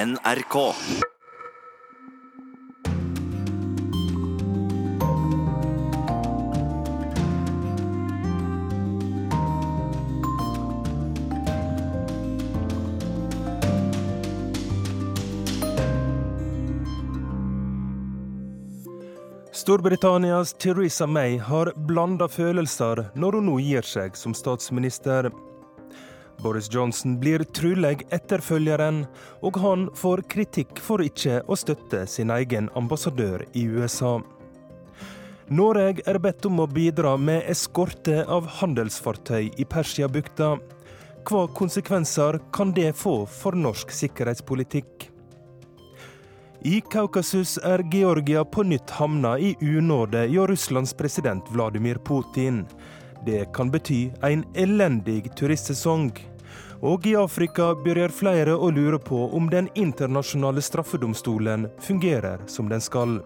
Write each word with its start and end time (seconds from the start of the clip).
NRK. 0.00 0.74
Storbritannias 19.52 20.52
Theresa 20.52 21.06
May 21.06 21.36
har 21.36 21.72
blanda 21.76 22.28
følelser 22.28 23.04
når 23.14 23.36
hun 23.36 23.50
nå 23.50 23.58
gir 23.60 23.84
seg 23.84 24.16
som 24.16 24.32
statsminister. 24.32 25.28
Boris 26.42 26.68
Johnson 26.72 27.18
blir 27.20 27.44
trolig 27.44 28.06
etterfølgeren, 28.10 29.04
og 29.44 29.56
han 29.60 29.88
får 29.96 30.22
kritikk 30.32 30.80
for 30.80 31.04
ikke 31.04 31.42
å 31.44 31.58
støtte 31.58 32.06
sin 32.08 32.32
egen 32.32 32.70
ambassadør 32.78 33.44
i 33.52 33.66
USA. 33.68 34.18
Norge 35.50 36.04
er 36.06 36.18
bedt 36.22 36.46
om 36.46 36.62
å 36.62 36.68
bidra 36.70 37.16
med 37.18 37.42
eskorte 37.50 38.22
av 38.30 38.46
handelsfartøy 38.60 39.50
i 39.58 39.66
Persiabukta. 39.66 40.54
Hva 41.26 41.46
konsekvenser 41.58 42.38
kan 42.54 42.70
det 42.76 42.92
få 42.96 43.24
for 43.28 43.58
norsk 43.58 43.90
sikkerhetspolitikk? 43.92 45.10
I 46.60 46.80
Kaukasus 46.92 47.56
er 47.64 47.82
Georgia 47.92 48.44
på 48.44 48.62
nytt 48.68 48.90
havna 48.92 49.38
i 49.40 49.54
unåde 49.60 50.26
hjå 50.28 50.46
Russlands 50.46 50.92
president 50.94 51.44
Vladimir 51.50 51.98
Putin. 52.04 52.66
Det 53.26 53.46
kan 53.56 53.70
bety 53.72 54.10
en 54.22 54.44
elendig 54.54 55.32
turistsesong. 55.36 56.12
Og 56.80 57.04
i 57.06 57.10
Afrika 57.12 57.74
begynner 57.76 58.08
flere 58.08 58.54
å 58.56 58.70
lure 58.72 58.96
på 59.04 59.18
om 59.36 59.50
den 59.52 59.66
internasjonale 59.76 60.62
straffedomstolen 60.64 61.66
fungerer 61.84 62.40
som 62.48 62.70
den 62.72 62.80
skal. 62.80 63.18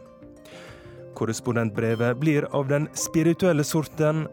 Korrespondentbrevet 1.15 2.19
blir 2.19 2.49
av 2.51 2.67
den 2.67 2.89
spirituelle 2.99 3.63
sorten, 3.65 4.25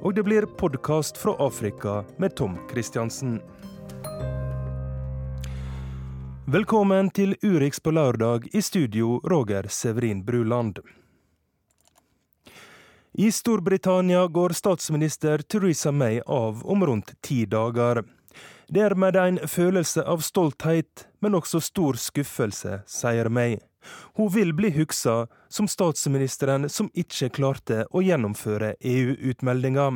og 0.00 0.14
det 0.16 0.24
blir 0.24 0.46
podkast 0.56 1.20
fra 1.20 1.34
Afrika 1.44 1.98
med 2.16 2.32
Tom 2.40 2.54
Christiansen. 2.70 3.42
Velkommen 6.48 7.10
til 7.12 7.36
Urix 7.44 7.82
på 7.84 7.92
lørdag, 7.92 8.48
i 8.56 8.62
studio 8.64 9.20
Roger 9.28 9.68
Severin 9.68 10.24
Bruland. 10.24 10.80
I 13.12 13.28
Storbritannia 13.28 14.24
går 14.26 14.56
statsminister 14.56 15.44
Theresa 15.44 15.92
May 15.92 16.22
av 16.26 16.64
om 16.64 16.86
rundt 16.86 17.12
ti 17.20 17.44
dager. 17.44 18.02
Det 18.70 18.80
er 18.80 18.94
med 18.94 19.16
en 19.18 19.38
følelse 19.50 20.04
av 20.06 20.20
stolthet, 20.22 21.08
men 21.18 21.34
også 21.34 21.58
stor 21.58 21.96
skuffelse, 21.98 22.76
sier 22.86 23.26
May. 23.26 23.56
Hun 24.14 24.28
vil 24.30 24.52
bli 24.54 24.70
huksa 24.76 25.24
som 25.50 25.66
statsministeren 25.66 26.68
som 26.70 26.90
ikke 26.94 27.32
klarte 27.34 27.82
å 27.90 28.02
gjennomføre 28.06 28.76
EU-utmeldinga. 28.78 29.88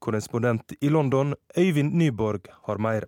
Korrespondent 0.00 0.72
i 0.80 0.88
London, 0.88 1.34
Øyvind 1.58 1.92
Nyborg, 2.00 2.48
har 2.64 2.80
mer. 2.80 3.04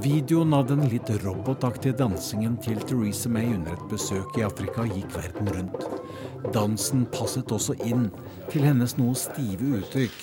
Videoen 0.00 0.54
av 0.54 0.64
den 0.70 0.86
litt 0.88 1.12
robotaktige 1.26 1.96
dansingen 1.98 2.56
til 2.64 2.80
Theresa 2.88 3.28
May 3.28 3.52
under 3.52 3.76
et 3.76 3.88
besøk 3.92 4.40
i 4.40 4.48
Afrika 4.48 4.88
gikk 4.88 5.12
verden 5.18 5.52
rundt. 5.58 6.05
Dansen 6.54 7.06
passet 7.12 7.52
også 7.52 7.76
inn 7.86 8.10
til 8.50 8.66
hennes 8.66 8.96
noe 8.98 9.16
stive 9.18 9.80
uttrykk. 9.80 10.20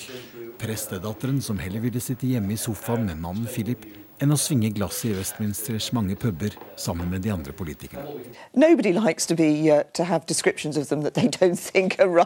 Prestedatteren, 0.60 1.40
som 1.42 1.58
heller 1.60 1.82
ville 1.84 2.00
sitte 2.02 2.28
hjemme 2.30 2.54
i 2.54 2.60
sofaen 2.60 3.06
med 3.08 3.20
mannen 3.20 3.48
Philip, 3.50 3.84
enn 4.22 4.32
å 4.32 4.38
svinge 4.38 4.70
glasset 4.74 5.10
i 5.10 5.16
Westminsters 5.18 5.90
mange 5.96 6.14
puber 6.20 6.54
sammen 6.80 7.10
med 7.10 7.24
de 7.24 7.32
andre 7.34 7.52
politikerne. 7.56 8.06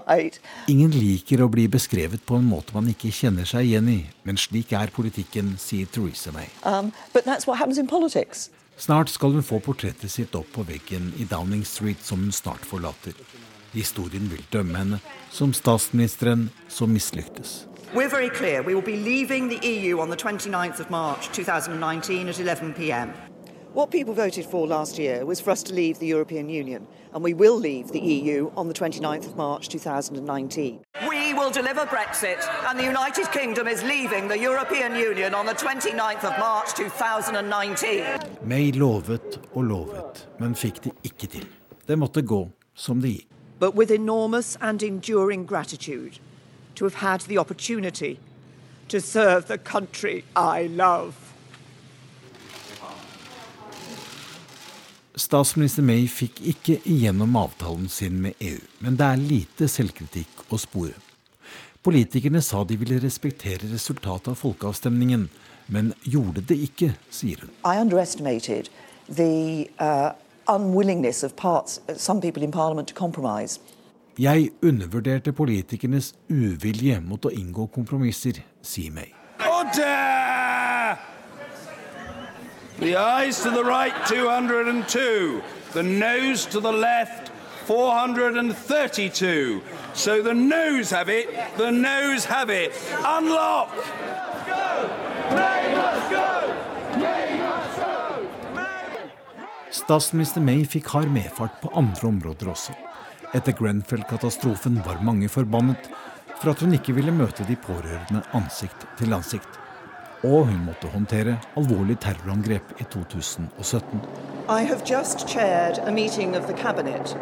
Uh. 0.04 0.38
Ingen 0.74 0.92
liker 0.94 1.42
å 1.42 1.50
bli 1.52 1.66
beskrevet 1.72 2.24
på 2.28 2.38
en 2.38 2.48
måte 2.50 2.76
man 2.76 2.92
ikke 2.92 3.12
kjenner 3.14 3.48
seg 3.48 3.70
igjen 3.70 3.88
i, 3.92 3.98
men 4.28 4.40
slik 4.40 4.74
er 4.76 4.92
politikken, 4.94 5.56
sier 5.60 5.88
Theresa 5.90 6.34
May. 6.36 6.52
Um, 6.62 6.92
snart 8.78 9.10
skal 9.10 9.34
hun 9.34 9.42
få 9.42 9.58
portrettet 9.64 10.12
sitt 10.12 10.36
opp 10.38 10.52
på 10.54 10.62
veggen 10.68 11.12
i 11.18 11.26
Downing 11.26 11.64
Street, 11.66 12.04
som 12.04 12.20
hun 12.22 12.34
snart 12.36 12.68
forlater. 12.68 13.16
Historien 13.72 14.30
vil 14.30 14.44
dømme 14.52 14.78
henne 14.78 15.00
som 15.30 15.52
statsministeren 15.52 16.50
som 16.68 16.90
mislyktes. 16.90 17.66
We're 17.94 18.10
very 18.10 18.28
clear. 18.28 18.62
We 18.62 18.74
will 18.74 18.84
be 18.84 18.96
leaving 18.96 19.48
the 19.48 19.60
EU 19.62 20.00
on 20.00 20.10
the 20.10 20.16
29th 20.16 20.80
of 20.80 20.90
March 20.90 21.28
2019 21.32 22.28
at 22.28 22.40
11 22.40 22.74
pm. 22.74 23.12
What 23.74 23.90
people 23.90 24.14
voted 24.14 24.46
for 24.46 24.66
last 24.66 24.98
year 24.98 25.24
was 25.24 25.40
for 25.40 25.50
us 25.50 25.62
to 25.64 25.74
leave 25.74 25.98
the 25.98 26.06
European 26.06 26.48
Union, 26.48 26.86
and 27.14 27.22
we 27.22 27.34
will 27.34 27.56
leave 27.58 27.92
the 27.92 28.00
EU 28.00 28.50
on 28.56 28.66
the 28.66 28.74
29th 28.74 29.26
of 29.26 29.36
March 29.36 29.68
2019. 29.68 30.80
We 31.08 31.34
will 31.34 31.50
deliver 31.50 31.86
Brexit, 31.86 32.40
and 32.68 32.78
the 32.78 32.84
United 32.84 33.30
Kingdom 33.30 33.68
is 33.68 33.82
leaving 33.84 34.26
the 34.28 34.38
European 34.38 34.94
Union 34.96 35.34
on 35.34 35.46
the 35.46 35.54
29th 35.54 36.24
of 36.24 36.38
March 36.38 36.74
2019. 36.74 38.20
May 38.42 38.72
lovet 38.72 39.38
og 39.52 39.64
lovet, 39.64 40.26
men 40.40 40.54
fikk 40.54 40.82
det 40.84 40.92
ikke 41.04 41.26
til. 41.26 41.46
Det 41.86 41.98
måtte 41.98 42.22
gå 42.22 42.48
som 42.74 43.00
det 43.00 43.08
gikk. 43.08 43.27
But 43.58 43.74
with 43.74 43.90
enormous 43.90 44.56
and 44.60 44.82
enduring 44.82 45.46
gratitude 45.46 46.18
to 46.74 46.84
have 46.84 46.94
had 46.94 47.20
the 47.22 47.38
opportunity 47.38 48.18
to 48.88 49.00
serve 49.00 49.46
the 49.46 49.58
country 49.58 50.24
I 50.36 50.68
love. 50.68 51.14
Statsminister 55.18 55.82
May 55.82 56.06
fikk 56.06 56.38
ikke 56.46 56.78
igjennom 56.86 57.34
avtalen 57.36 57.88
sin 57.90 58.20
med 58.22 58.38
EU, 58.38 58.60
men 58.78 58.96
det 58.96 59.06
er 59.06 59.18
lite 59.18 59.68
selvkritikk 59.68 60.44
å 60.54 60.58
spore. 60.62 60.94
Politikerne 61.82 62.42
sa 62.42 62.62
de 62.64 62.76
ville 62.78 63.00
respektere 63.02 63.66
resultatet 63.72 64.30
av 64.30 64.38
folkeavstemningen, 64.38 65.26
men 65.66 65.90
gjorde 66.06 66.44
det 66.46 66.58
ikke, 66.68 66.92
sier 67.10 67.42
hun. 67.42 67.50
I 67.66 67.80
underestimated 67.82 68.70
the 69.08 69.68
uh, 69.82 70.14
unwillingness 70.48 71.22
of 71.22 71.36
parts, 71.36 71.80
some 71.96 72.20
people 72.20 72.42
in 72.42 72.50
Parliament 72.50 72.88
to 72.88 72.94
compromise. 72.94 73.60
Jeg 74.18 74.50
undervurderte 74.62 75.32
politikernes 75.32 76.14
uvilje 76.28 77.00
mot 77.00 77.26
å 77.28 77.30
inngå 77.30 77.68
kompromisser, 77.70 78.40
sier 78.62 78.90
May. 78.90 79.12
Order! 79.46 80.98
The 82.80 82.96
eyes 82.96 83.42
to 83.42 83.50
the 83.50 83.64
right 83.64 83.94
202, 84.06 85.42
the 85.72 85.82
nose 85.82 86.46
to 86.46 86.60
the 86.60 86.72
left 86.72 87.30
432. 87.66 89.60
So 89.94 90.22
the 90.22 90.34
nose 90.34 90.90
have 90.90 91.08
it, 91.08 91.28
the 91.56 91.70
nose 91.70 92.24
have 92.24 92.50
it. 92.50 92.72
Unlock! 93.04 93.70
Statsminister 99.88 100.42
May 100.44 100.66
fikk 100.68 100.90
hard 100.92 101.08
medfart 101.08 101.54
på 101.62 101.70
andre 101.80 102.10
områder 102.10 102.50
også. 102.52 102.74
Etter 103.32 103.54
Grenfell-katastrofen 103.56 104.74
var 104.84 104.98
mange 105.00 105.30
forbannet 105.32 105.88
for 106.42 106.50
at 106.52 106.60
hun 106.60 106.74
ikke 106.76 106.92
ville 106.98 107.14
møte 107.16 107.46
de 107.48 107.56
pårørende 107.56 108.20
ansikt 108.36 108.84
til 108.98 109.16
ansikt. 109.16 109.48
Og 110.28 110.50
hun 110.50 110.60
måtte 110.66 110.92
håndtere 110.92 111.38
alvorlig 111.56 111.96
terrorangrep 112.04 112.74
i 112.76 112.84
2017. 112.92 114.04
I 114.52 114.68
have 114.68 114.84
just 114.84 115.24
chaired 115.24 115.80
a 115.80 115.90
meeting 115.90 116.36
of 116.36 116.44
the 116.44 116.58
cabinet 116.60 117.16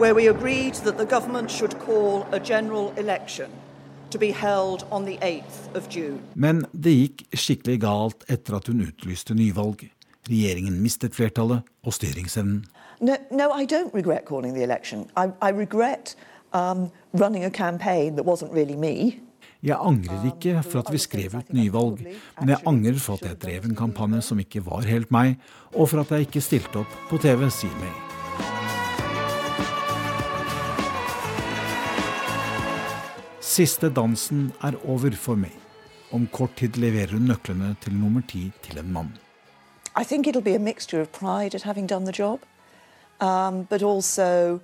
where 0.00 0.16
we 0.16 0.32
agreed 0.32 0.80
that 0.88 0.96
the 0.96 1.04
government 1.04 1.52
should 1.52 1.76
call 1.84 2.24
a 2.32 2.40
general 2.40 2.94
election 2.96 3.52
to 4.08 4.18
be 4.18 4.32
held 4.32 4.88
on 4.90 5.04
the 5.04 5.18
8th 5.20 5.76
of 5.76 5.92
June. 5.92 6.24
Men 6.34 6.64
det 6.72 6.96
gikk 6.96 7.24
skikkelig 7.36 7.80
galt 7.84 8.24
etter 8.24 8.56
at 8.56 8.72
hun 8.72 8.86
utlyste 8.88 9.36
nyvalg. 9.36 9.90
Regjeringen 10.28 10.82
mistet 10.82 11.14
flertallet 11.14 11.62
og 11.84 11.96
styringsevnen. 11.96 12.64
No, 13.00 13.16
no, 13.30 13.48
I 13.56 13.64
don't 13.64 13.94
regret 13.94 14.26
calling 14.28 14.54
the 14.54 14.62
election. 14.62 15.08
I, 15.16 15.32
I 15.40 15.50
regret 15.50 16.14
um, 16.52 16.90
running 17.14 17.44
a 17.44 17.50
campaign 17.50 18.16
that 18.16 18.26
wasn't 18.26 18.52
really 18.52 18.76
me. 18.76 19.20
Jeg 19.62 19.76
angrer 19.76 20.24
ikke 20.24 20.62
for 20.64 20.80
at 20.80 20.92
vi 20.92 20.98
skrev 20.98 21.34
ut 21.36 21.52
nyvalg, 21.52 21.98
men 22.40 22.48
jeg 22.48 22.62
angrer 22.66 22.96
for 22.96 23.20
at 23.20 23.26
jeg 23.28 23.40
drev 23.42 23.66
en 23.68 23.76
kampanje 23.76 24.22
som 24.24 24.40
ikke 24.40 24.62
var 24.64 24.88
helt 24.88 25.10
meg, 25.12 25.36
og 25.74 25.90
for 25.92 26.00
at 26.00 26.12
jeg 26.14 26.28
ikke 26.28 26.40
stilte 26.40 26.80
opp 26.80 26.94
på 27.10 27.20
TV, 27.20 27.44
sier 27.52 27.74
May. 27.80 27.92
Siste 33.44 33.90
dansen 33.92 34.48
er 34.64 34.78
over 34.88 35.12
for 35.12 35.36
meg. 35.36 35.52
Om 36.16 36.24
kort 36.32 36.56
tid 36.56 36.80
leverer 36.80 37.12
hun 37.18 37.28
nøklene 37.28 37.74
til 37.84 37.98
nummer 37.98 38.24
ti 38.28 38.48
til 38.64 38.80
en 38.80 38.94
mann. 38.94 39.12
I 39.96 40.04
think 40.04 40.26
it'll 40.26 40.42
be 40.42 40.54
a 40.54 40.58
mixture 40.58 41.00
of 41.00 41.12
pride 41.12 41.54
at 41.54 41.62
having 41.62 41.86
done 41.86 42.04
the 42.04 42.12
job 42.12 42.40
um, 43.20 43.66
but 43.70 43.82
also 43.82 44.60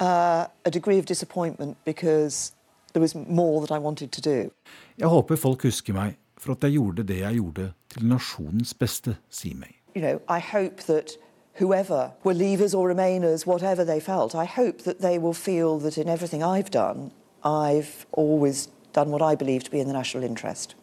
uh, 0.00 0.46
a 0.64 0.70
degree 0.70 0.98
of 0.98 1.06
disappointment 1.06 1.76
because 1.84 2.52
there 2.92 3.00
was 3.00 3.14
more 3.14 3.60
that 3.60 3.70
I 3.70 3.78
wanted 3.78 4.12
to 4.12 4.20
do. 4.20 4.50
Jeg 4.98 5.08
håper 5.08 5.36
folk 5.36 5.62
husker 5.62 5.92
meg 5.92 6.16
for 6.38 6.52
at 6.52 6.64
jeg 6.64 6.72
gjorde 6.72 7.02
det 7.02 7.20
jeg 7.20 7.34
gjorde 7.34 7.72
til 7.90 8.06
nasjonens 8.06 8.74
beste, 8.74 9.16
sier 9.30 9.56
May. 9.56 9.76
You 9.94 10.02
know, 10.02 10.20
I 10.28 10.40
hope 10.40 10.82
that 10.86 11.16
whoever 11.58 12.10
were 12.24 12.34
leavers 12.34 12.74
or 12.74 12.88
remainers, 12.88 13.46
whatever 13.46 13.84
they 13.84 14.00
felt, 14.00 14.34
I 14.34 14.44
hope 14.44 14.82
that 14.84 15.00
they 15.00 15.18
will 15.18 15.32
feel 15.32 15.78
that 15.78 15.96
in 15.98 16.08
everything 16.08 16.42
I've 16.42 16.70
done, 16.70 17.10
I've 17.44 18.06
always 18.12 18.68
done 18.92 19.10
what 19.10 19.22
I 19.22 19.34
believe 19.36 19.64
to 19.64 19.70
be 19.70 19.80
in 19.80 19.86
the 19.86 19.92
national 19.92 20.24
interest. 20.24 20.74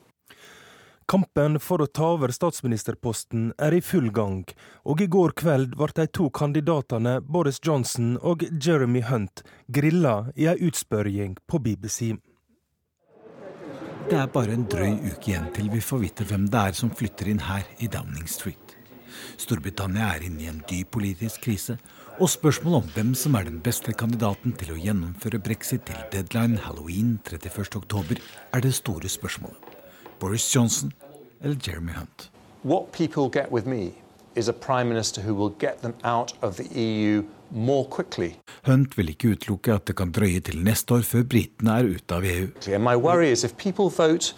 Kampen 1.08 1.60
for 1.60 1.84
å 1.84 1.88
ta 1.88 2.14
over 2.16 2.32
statsministerposten 2.32 3.50
er 3.62 3.76
i 3.76 3.82
full 3.84 4.10
gang, 4.16 4.44
og 4.88 5.02
i 5.04 5.08
går 5.12 5.34
kveld 5.40 5.76
ble 5.80 5.90
de 5.98 6.06
to 6.16 6.30
kandidatene 6.34 7.18
Boris 7.22 7.60
Johnson 7.64 8.16
og 8.22 8.46
Jeremy 8.52 9.04
Hunt 9.10 9.44
grilla 9.68 10.32
i 10.36 10.48
ei 10.52 10.56
utspørring 10.68 11.36
på 11.48 11.60
BBC. 11.60 12.14
Det 14.10 14.20
er 14.20 14.32
bare 14.32 14.56
en 14.56 14.66
drøy 14.68 14.98
uke 15.10 15.32
igjen 15.32 15.50
til 15.56 15.70
vi 15.72 15.82
får 15.84 16.02
vite 16.04 16.26
hvem 16.28 16.48
det 16.52 16.64
er 16.70 16.78
som 16.78 16.92
flytter 16.92 17.30
inn 17.32 17.44
her 17.48 17.68
i 17.80 17.88
Downing 17.92 18.28
Street. 18.28 18.78
Storbritannia 19.40 20.10
er 20.16 20.26
inne 20.28 20.44
i 20.44 20.50
en 20.52 20.64
dyp 20.70 20.92
politisk 20.96 21.46
krise, 21.48 21.78
og 22.20 22.30
spørsmålet 22.30 22.84
om 22.84 22.92
hvem 22.96 23.14
som 23.18 23.36
er 23.40 23.48
den 23.48 23.62
beste 23.64 23.94
kandidaten 23.98 24.54
til 24.60 24.76
å 24.76 24.80
gjennomføre 24.80 25.42
brexit 25.44 25.88
til 25.88 26.04
deadline 26.14 26.60
halloween 26.66 27.16
31.10, 27.26 28.20
er 28.54 28.66
det 28.66 28.76
store 28.78 29.10
spørsmålet. 29.10 29.83
Boris 30.20 30.56
Johnson 30.56 30.94
eller 31.42 31.58
Jeremy 31.68 31.92
Hunt? 31.92 32.32
What 32.64 32.92
people 32.92 33.42
get 33.42 33.52
with 33.52 33.68
me 33.68 33.92
is 34.36 34.48
a 34.48 34.54
prime 34.54 34.90
minister 34.90 35.22
who 35.22 35.36
will 35.36 35.54
get 35.60 35.82
them 35.82 35.94
out 36.04 36.34
of 36.42 36.56
the 36.56 36.80
EU 36.80 37.24
more 37.52 37.86
quickly. 37.86 38.36
Hunt 38.64 38.98
vil 38.98 39.10
ikke 39.10 39.36
utelukke 39.36 39.74
at 39.74 39.88
det 39.88 39.96
kan 39.96 40.12
drøye 40.12 40.40
til 40.40 40.64
neste 40.64 40.96
år 40.96 41.04
før 41.06 41.24
britene 41.24 41.78
er 41.80 41.90
ute 41.98 42.16
av 42.16 42.26
EU. 42.26 42.48
And 42.74 42.84
my 42.84 42.96
worry 42.96 43.32
is 43.32 43.44
if 43.44 43.58
people 43.58 43.90
vote 43.90 44.34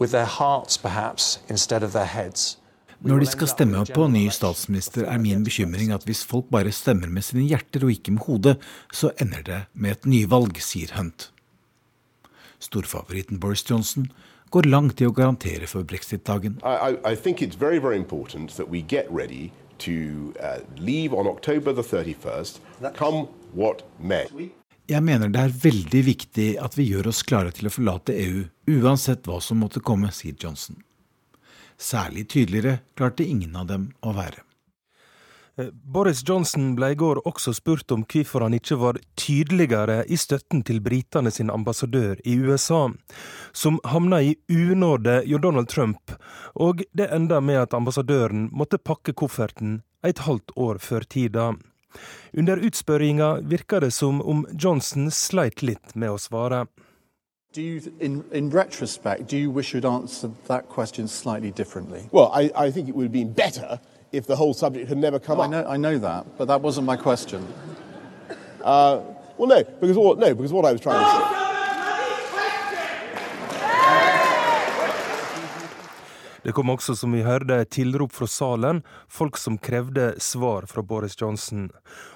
with 0.00 0.12
their 0.12 0.28
hearts 0.28 0.78
perhaps 0.78 1.40
instead 1.48 1.82
of 1.82 1.92
their 1.92 2.10
heads. 2.10 2.58
Når 3.04 3.20
de 3.20 3.26
skal 3.26 3.48
stemme 3.48 3.82
på 3.94 4.06
ny 4.08 4.28
statsminister, 4.32 5.04
er 5.04 5.18
min 5.20 5.44
bekymring 5.44 5.90
at 5.92 6.06
hvis 6.08 6.22
folk 6.24 6.46
bare 6.52 6.72
stemmer 6.72 7.10
med 7.12 7.22
sine 7.22 7.42
hjerter 7.44 7.84
og 7.84 7.90
ikke 7.92 8.14
med 8.16 8.24
hodet, 8.24 8.54
så 8.92 9.10
ender 9.20 9.42
det 9.44 9.58
med 9.74 9.90
et 9.90 10.06
nyvalg, 10.08 10.56
sier 10.64 10.94
Hunt. 10.96 11.28
Storfavoritten 12.64 13.40
Boris 13.40 13.64
Johnson 13.70 14.08
går 14.54 14.70
langt 14.70 15.00
i 15.02 15.06
å 15.08 15.14
garantere 15.14 15.66
for 15.66 15.82
brexit-dagen. 15.82 16.60
I, 16.62 16.94
I 17.02 17.14
think 17.16 17.42
it's 17.42 17.58
very, 17.58 17.80
very 17.82 17.98
important 17.98 18.54
that 18.56 18.70
we 18.70 18.82
get 18.82 19.10
ready 19.10 19.50
to 19.78 20.32
uh, 20.40 20.60
leave 20.76 21.12
on 21.12 21.26
October 21.26 21.72
the 21.72 21.82
31st, 21.82 22.60
come 22.94 23.26
what 23.52 23.82
may. 23.98 24.50
Jeg 24.86 25.02
mener 25.02 25.30
det 25.32 25.40
er 25.40 25.54
veldig 25.64 26.02
viktig 26.06 26.48
at 26.60 26.76
vi 26.78 26.86
gjør 26.90 27.08
oss 27.10 27.22
klare 27.26 27.50
til 27.56 27.70
å 27.70 27.72
forlate 27.72 28.14
EU, 28.14 28.44
uansett 28.78 29.24
hva 29.26 29.40
som 29.42 29.62
måtte 29.64 29.80
komme, 29.80 30.12
sier 30.12 30.36
Johnson. 30.38 30.76
Særlig 31.80 32.28
tydeligere 32.30 32.78
klarte 32.94 33.24
ingen 33.26 33.56
av 33.56 33.70
dem 33.72 33.88
å 34.04 34.12
være. 34.14 34.44
Eh, 35.56 35.66
Boris 35.72 36.28
Johnson 36.28 36.72
ble 36.74 36.90
i 36.92 36.96
går 36.98 37.20
også 37.28 37.52
spurt 37.54 37.92
om 37.94 38.02
hvorfor 38.10 38.42
han 38.42 38.56
ikke 38.56 38.78
var 38.80 38.98
tydeligere 39.20 40.00
i 40.10 40.16
støtten 40.18 40.64
til 40.66 40.80
britene 40.82 41.30
sin 41.30 41.50
ambassadør 41.50 42.18
i 42.24 42.34
USA, 42.42 42.88
som 43.52 43.78
havna 43.86 44.20
i 44.22 44.34
unåde 44.50 45.20
hjå 45.28 45.38
Donald 45.38 45.70
Trump, 45.70 46.16
og 46.54 46.82
det 46.92 47.06
enda 47.14 47.40
med 47.40 47.62
at 47.62 47.74
ambassadøren 47.74 48.48
måtte 48.52 48.82
pakke 48.82 49.14
kofferten 49.14 49.82
et 50.02 50.24
halvt 50.26 50.56
år 50.56 50.82
før 50.82 51.06
tida. 51.06 51.52
Under 52.34 52.58
utspørringa 52.58 53.46
virka 53.46 53.78
det 53.80 53.92
som 53.94 54.18
om 54.22 54.42
Johnson 54.58 55.10
sleit 55.10 55.62
litt 55.62 55.94
med 55.94 56.10
å 56.10 56.18
svare. 56.18 56.66
Do 57.54 57.62
you, 57.62 57.80
in, 58.00 58.24
in 58.32 58.50
retrospect, 58.50 59.28
do 59.30 59.36
you 59.36 59.48
wish 59.48 59.72
you'd 59.72 59.86
answered 59.86 60.34
that 60.48 60.68
question 60.68 61.06
slightly 61.06 61.52
differently? 61.52 62.08
Well, 62.10 62.32
I, 62.34 62.50
I 62.56 62.72
think 62.72 62.88
it 62.88 62.96
would 62.96 63.06
have 63.06 63.12
been 63.12 63.32
better 63.32 63.78
if 64.16 64.26
the 64.26 64.36
whole 64.36 64.54
subject 64.54 64.88
had 64.88 64.98
never 64.98 65.18
come 65.18 65.40
I 65.40 65.44
up. 65.44 65.50
know, 65.50 65.66
I 65.66 65.76
know 65.76 65.98
that, 65.98 66.26
but 66.38 66.46
that 66.46 66.60
wasn't 66.60 66.86
my 66.86 66.96
question. 66.96 67.46
Uh, 68.62 69.00
well, 69.36 69.48
no, 69.48 69.62
because 69.64 69.96
what, 69.96 70.18
no, 70.18 70.34
because 70.34 70.52
what 70.52 70.64
I 70.64 70.72
was 70.72 70.80
trying 70.80 71.04
to 71.04 71.34
say. 71.36 71.43
Det 76.44 76.52
kom 76.52 76.68
også, 76.70 76.92
som 76.96 77.12
vi 77.16 77.22
hørte, 77.24 77.56
tilrop 77.72 78.12
fra 78.12 78.26
salen, 78.28 78.82
folk 79.08 79.38
som 79.40 79.56
krevde 79.58 80.10
svar 80.20 80.66
fra 80.68 80.82
Boris 80.84 81.16
Johnson. 81.20 81.70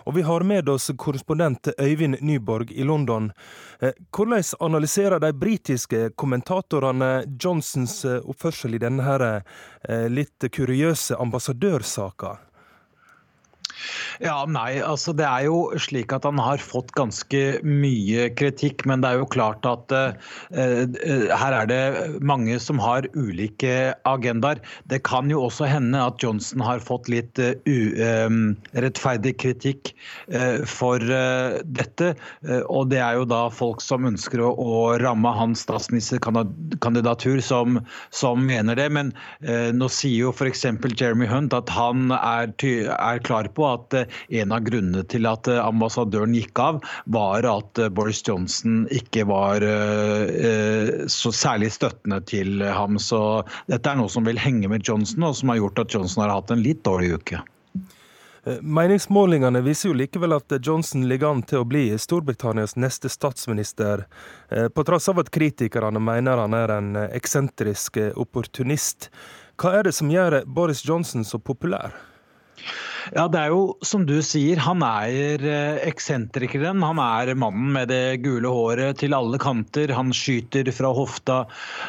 Og 0.05 0.19
vi 0.19 0.25
har 0.27 0.45
med 0.45 0.69
oss 0.69 0.91
korrespondent 1.01 1.71
Øyvind 1.81 2.21
Nyborg 2.21 2.73
i 2.73 2.85
London. 2.85 3.31
Eh, 3.81 3.97
hvordan 4.13 4.45
analyserer 4.61 5.19
de 5.25 5.33
britiske 5.33 6.11
kommentatorene 6.15 7.25
Johnsons 7.41 8.05
eh, 8.05 8.21
oppførsel 8.21 8.77
i 8.77 8.83
denne 8.85 9.17
eh, 9.89 10.07
litt 10.13 10.45
kuriøse 10.53 11.17
ambassadørsaka? 11.17 12.37
Ja, 14.23 14.43
nei, 14.51 14.81
altså 14.83 15.13
Det 15.17 15.27
er 15.27 15.47
jo 15.47 15.59
slik 15.79 16.13
at 16.15 16.27
han 16.27 16.41
har 16.43 16.63
fått 16.63 16.91
ganske 16.99 17.43
mye 17.63 18.29
kritikk, 18.39 18.85
men 18.89 19.03
det 19.03 19.13
er 19.13 19.21
jo 19.21 19.29
klart 19.31 19.67
at 19.69 19.95
uh, 19.95 20.11
her 20.51 21.57
er 21.61 21.71
det 21.71 21.83
mange 22.25 22.59
som 22.63 22.81
har 22.83 23.07
ulike 23.15 23.95
agendaer. 24.09 24.61
Det 24.91 25.03
kan 25.07 25.31
jo 25.31 25.45
også 25.47 25.69
hende 25.71 26.01
at 26.03 26.23
Johnson 26.23 26.65
har 26.65 26.83
fått 26.85 27.11
litt 27.13 27.39
uh, 27.39 27.55
urettferdig 27.69 29.35
uh, 29.37 29.39
kritikk 29.39 29.93
for 30.69 31.01
dette. 31.01 32.09
og 32.69 32.89
det 32.91 32.99
er 33.03 33.19
jo 33.19 33.27
da 33.29 33.41
folk 33.53 33.81
som 33.83 34.07
ønsker 34.09 34.41
å, 34.43 34.51
å 34.59 34.81
ramme 35.01 35.31
hans 35.37 35.63
statsministerkandidatur, 35.65 37.41
som, 37.45 37.79
som 38.15 38.43
mener 38.49 38.79
det. 38.79 38.89
Men 38.95 39.13
nå 39.77 39.89
sier 39.93 40.27
jo 40.27 40.33
f.eks. 40.35 40.65
Jeremy 40.99 41.29
Hunt 41.31 41.57
at 41.57 41.71
han 41.73 42.13
er, 42.17 42.53
er 42.59 43.23
klar 43.25 43.51
på 43.55 43.68
at 43.75 43.95
eh, 43.97 44.17
en 44.43 44.55
av 44.55 44.65
grunnene 44.67 45.05
til 45.11 45.29
at 45.29 45.49
eh, 45.51 45.61
ambassadøren 45.63 46.35
gikk 46.37 46.61
av, 46.63 46.81
var 47.13 47.47
at 47.49 47.83
eh, 47.83 47.91
Boris 47.93 48.23
Johnson 48.27 48.87
ikke 48.95 49.27
var 49.29 49.65
så 51.11 51.31
særlig 51.35 51.71
støttende 51.75 52.19
til 52.29 52.63
ham. 52.63 52.99
Så 53.01 53.43
dette 53.71 53.91
er 53.91 53.99
noe 53.99 54.11
som 54.13 54.27
vil 54.27 54.39
henge 54.41 54.71
med 54.71 54.87
Johnson, 54.87 55.27
og 55.27 55.37
som 55.39 55.53
har 55.53 55.61
gjort 55.61 55.83
at 55.83 55.95
Johnson 55.95 56.25
har 56.25 56.35
hatt 56.35 56.53
en 56.55 56.63
litt 56.63 56.83
dårlig 56.87 57.15
uke. 57.19 57.41
Meningsmålingene 58.63 59.61
viser 59.65 59.91
jo 59.91 59.97
likevel 59.99 60.33
at 60.39 60.55
Johnson 60.65 61.05
ligger 61.11 61.35
an 61.35 61.43
til 61.45 61.61
å 61.61 61.67
bli 61.69 61.91
Storbritannias 62.01 62.79
neste 62.81 63.11
statsminister, 63.13 64.07
på 64.49 64.85
tross 64.89 65.11
av 65.13 65.21
at 65.21 65.33
kritikerne 65.35 66.01
mener 66.01 66.41
han 66.41 66.57
er 66.57 66.73
en 66.79 66.95
eksentrisk 67.09 68.01
opportunist. 68.17 69.11
Hva 69.59 69.75
er 69.75 69.89
det 69.89 69.97
som 69.97 70.11
gjør 70.13 70.45
Boris 70.47 70.85
Johnson 70.87 71.27
så 71.27 71.41
populær? 71.43 71.97
Ja, 73.17 73.25
det 73.31 73.41
er 73.41 73.53
jo 73.55 73.61
som 73.87 74.05
du 74.09 74.19
sier, 74.25 74.59
han 74.61 74.83
er 74.85 75.45
eh, 75.47 75.79
eksentrikeren. 75.89 76.83
Han 76.85 77.01
er 77.01 77.33
mannen 77.39 77.71
med 77.73 77.89
det 77.93 78.21
gule 78.25 78.51
håret 78.53 79.01
til 79.01 79.17
alle 79.17 79.41
kanter. 79.41 79.93
Han 79.97 80.13
skyter 80.13 80.69
fra 80.75 80.91
hofta. 80.93 81.39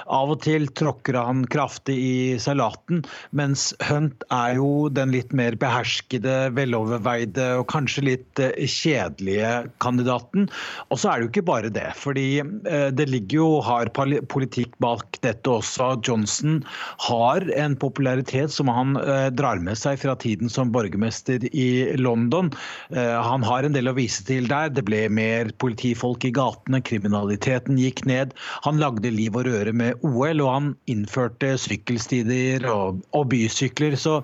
Av 0.08 0.32
og 0.32 0.40
til 0.46 0.70
tråkker 0.80 1.18
han 1.20 1.44
kraftig 1.52 1.98
i 2.00 2.14
salaten. 2.40 3.04
Mens 3.36 3.72
Hunt 3.90 4.24
er 4.32 4.56
jo 4.60 4.88
den 4.94 5.12
litt 5.16 5.34
mer 5.36 5.58
beherskede, 5.60 6.54
veloverveide 6.56 7.50
og 7.60 7.68
kanskje 7.74 8.06
litt 8.12 8.44
eh, 8.44 8.56
kjedelige 8.64 9.52
kandidaten. 9.84 10.48
Og 10.88 11.02
så 11.02 11.12
er 11.12 11.20
det 11.20 11.28
jo 11.28 11.34
ikke 11.34 11.48
bare 11.52 11.74
det. 11.74 11.90
fordi 12.00 12.28
eh, 12.40 12.88
det 12.96 13.10
ligger 13.12 13.42
jo 13.42 13.50
hard 13.66 13.92
politikk 14.32 14.78
bak 14.80 15.20
dette 15.26 15.52
også. 15.52 15.92
Johnson 16.06 16.62
har 17.10 17.44
en 17.60 17.76
popularitet 17.80 18.54
som 18.54 18.72
han 18.72 18.96
drar 19.36 19.60
med 19.64 19.78
seg 19.80 20.00
fra 20.00 20.16
tiden 20.20 20.52
som 20.52 20.72
borgermester 20.74 21.09
politimester 21.10 21.56
i 21.56 21.98
London. 21.98 22.52
Eh, 22.96 23.22
han 23.22 23.44
har 23.44 23.64
en 23.64 23.74
del 23.74 23.90
å 23.90 23.96
vise 23.98 24.24
til 24.26 24.48
der. 24.48 24.70
Det 24.70 24.86
ble 24.86 25.10
mer 25.10 25.52
politifolk 25.58 26.26
i 26.26 26.32
gatene, 26.32 26.82
kriminaliteten 26.82 27.78
gikk 27.78 28.06
ned. 28.06 28.34
Han 28.64 28.80
lagde 28.80 29.12
liv 29.12 29.36
og 29.36 29.46
røre 29.46 29.74
med 29.74 29.96
OL, 30.04 30.42
og 30.42 30.54
han 30.54 30.76
innførte 30.88 31.58
sykkelstider 31.58 32.66
og, 32.70 33.02
og 33.14 33.30
bysykler. 33.30 33.96
så 33.96 34.24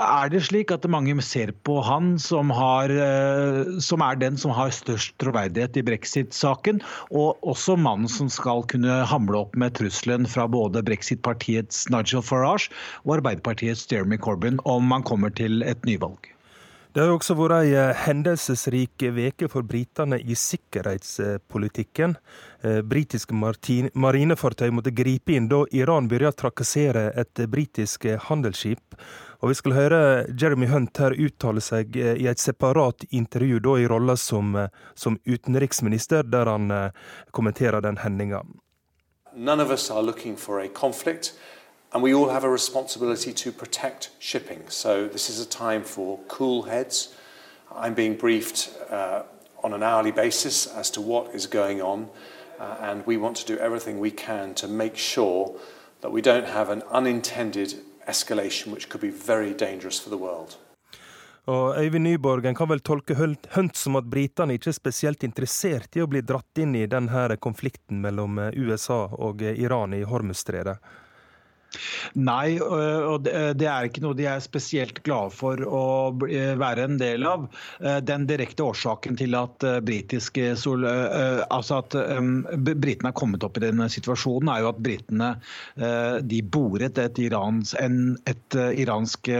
er 0.00 0.30
det 0.32 0.42
slik 0.48 0.72
at 0.74 0.86
mange 0.90 1.14
ser 1.22 1.52
på 1.66 1.78
han 1.86 2.16
som, 2.18 2.50
har, 2.50 2.90
eh, 2.90 3.78
som, 3.78 4.02
er 4.02 4.18
den 4.18 4.36
som 4.40 4.50
har 4.54 4.74
størst 4.74 5.14
troverdighet 5.22 5.78
i 5.78 5.84
brexit-saken, 5.86 6.82
og 7.14 7.38
også 7.46 7.76
mannen 7.78 8.10
som 8.10 8.30
skal 8.32 8.66
kunne 8.70 9.02
hamle 9.06 9.44
opp 9.44 9.54
med 9.56 9.76
trusselen 9.78 10.26
fra 10.26 10.48
både 10.50 10.82
brexit-partiets 10.86 11.86
Nigel 11.94 12.24
Farage 12.26 12.72
og 13.04 13.18
Arbeiderpartiets 13.20 13.86
Jeremy 13.90 14.18
Corbyn 14.18 14.58
om 14.64 14.86
man 14.90 15.06
kommer 15.06 15.30
til 15.30 15.62
et 15.62 15.86
nyvalg. 15.86 16.33
Det 16.94 17.02
har 17.02 17.10
også 17.10 17.34
vært 17.34 17.56
ei 17.56 17.72
eh, 17.74 18.02
hendelsesrik 18.04 19.02
veke 19.16 19.48
for 19.50 19.66
britene 19.66 20.20
i 20.22 20.36
sikkerhetspolitikken. 20.38 22.14
Eh, 22.62 22.76
britiske 22.86 23.34
marinefartøy 23.34 24.70
måtte 24.70 24.92
gripe 24.94 25.34
inn 25.34 25.48
da 25.50 25.64
Iran 25.74 26.06
begynte 26.06 26.30
å 26.30 26.38
trakassere 26.44 27.08
et 27.18 27.42
britisk 27.50 28.06
handelsskip. 28.28 28.94
Og 29.42 29.50
vi 29.50 29.56
skal 29.58 29.74
høre 29.74 30.00
Jeremy 30.38 30.70
Hunt 30.70 31.02
her 31.02 31.18
uttale 31.18 31.64
seg 31.66 31.98
eh, 31.98 32.14
i 32.14 32.30
et 32.30 32.38
separat 32.38 33.02
intervju, 33.10 33.58
da 33.58 33.74
i 33.74 33.90
rolla 33.90 34.14
som, 34.14 34.54
som, 34.94 35.18
utenriksminister, 35.26 36.22
der 36.22 36.46
han 36.46 36.70
kommenterer 37.34 37.82
den 37.82 37.98
hendinga. 38.04 38.44
none 39.34 39.58
of 39.58 39.72
us 39.72 39.90
are 39.90 40.36
for 40.36 40.60
a 40.60 40.68
conflict, 40.68 41.32
and 41.94 42.02
we 42.02 42.12
all 42.12 42.28
have 42.28 42.42
a 42.42 42.50
responsibility 42.50 43.32
to 43.32 43.52
protect 43.52 44.10
shipping. 44.18 44.62
So 44.68 45.06
this 45.06 45.30
is 45.30 45.38
a 45.40 45.48
time 45.48 45.84
for 45.84 46.18
cool 46.26 46.64
heads. 46.64 47.14
I'm 47.72 47.94
being 47.94 48.16
briefed 48.16 48.74
uh, 48.90 49.22
on 49.62 49.72
an 49.72 49.82
hourly 49.82 50.10
basis 50.10 50.66
as 50.66 50.90
to 50.90 51.00
what 51.00 51.34
is 51.34 51.46
going 51.46 51.80
on, 51.80 52.08
uh, 52.58 52.76
and 52.80 53.06
we 53.06 53.16
want 53.16 53.36
to 53.36 53.46
do 53.46 53.56
everything 53.58 54.00
we 54.00 54.10
can 54.10 54.54
to 54.54 54.66
make 54.68 54.96
sure 54.96 55.54
that 56.00 56.10
we 56.10 56.20
don't 56.20 56.46
have 56.46 56.68
an 56.70 56.82
unintended 56.90 57.74
escalation 58.08 58.72
which 58.72 58.88
could 58.88 59.00
be 59.00 59.10
very 59.10 59.54
dangerous 59.54 59.98
for 60.00 60.10
the 60.10 60.18
world. 60.18 60.56
Og 61.46 61.76
Øyvind 61.78 62.04
Nyborg, 62.04 62.46
en 62.46 62.54
kan 62.54 62.68
vel 62.68 62.80
tolke 62.80 63.14
Hunt 63.14 63.76
som 63.76 63.96
at 63.96 64.06
britene 64.10 64.54
ikke 64.56 64.70
er 64.70 64.76
spesielt 64.78 65.22
interessert 65.22 65.96
i 65.96 66.00
å 66.00 66.08
bli 66.08 66.22
dratt 66.24 66.58
inn 66.58 66.72
i 66.74 66.86
denne 66.86 67.36
konflikten 67.36 68.00
mellom 68.00 68.38
USA 68.56 69.04
og 69.12 69.42
Iran 69.42 69.92
i 69.92 70.02
Hormuzstredet? 70.08 70.78
Nei, 72.14 72.56
og 72.60 73.26
det 73.26 73.68
er 73.68 73.88
ikke 73.88 74.02
noe 74.04 74.16
de 74.18 74.26
er 74.30 74.42
spesielt 74.44 75.00
glade 75.06 75.32
for 75.34 75.60
å 75.64 75.84
være 76.14 76.86
en 76.88 76.98
del 77.00 77.26
av. 77.28 77.46
Den 78.06 78.26
direkte 78.28 78.66
årsaken 78.66 79.18
til 79.18 79.34
at 79.38 79.64
altså 81.54 81.80
at 81.80 81.96
britene 82.64 83.10
er 83.10 83.16
kommet 83.16 83.44
opp 83.46 83.58
i 83.58 83.64
denne 83.66 83.88
situasjonen, 83.92 84.50
er 84.52 84.64
jo 84.64 84.70
at 84.70 84.82
britene 84.84 85.30
de 86.24 86.40
boret 86.54 87.00
et, 87.00 87.20
Irans, 87.24 87.74
et 87.78 88.58
iransk 88.84 89.30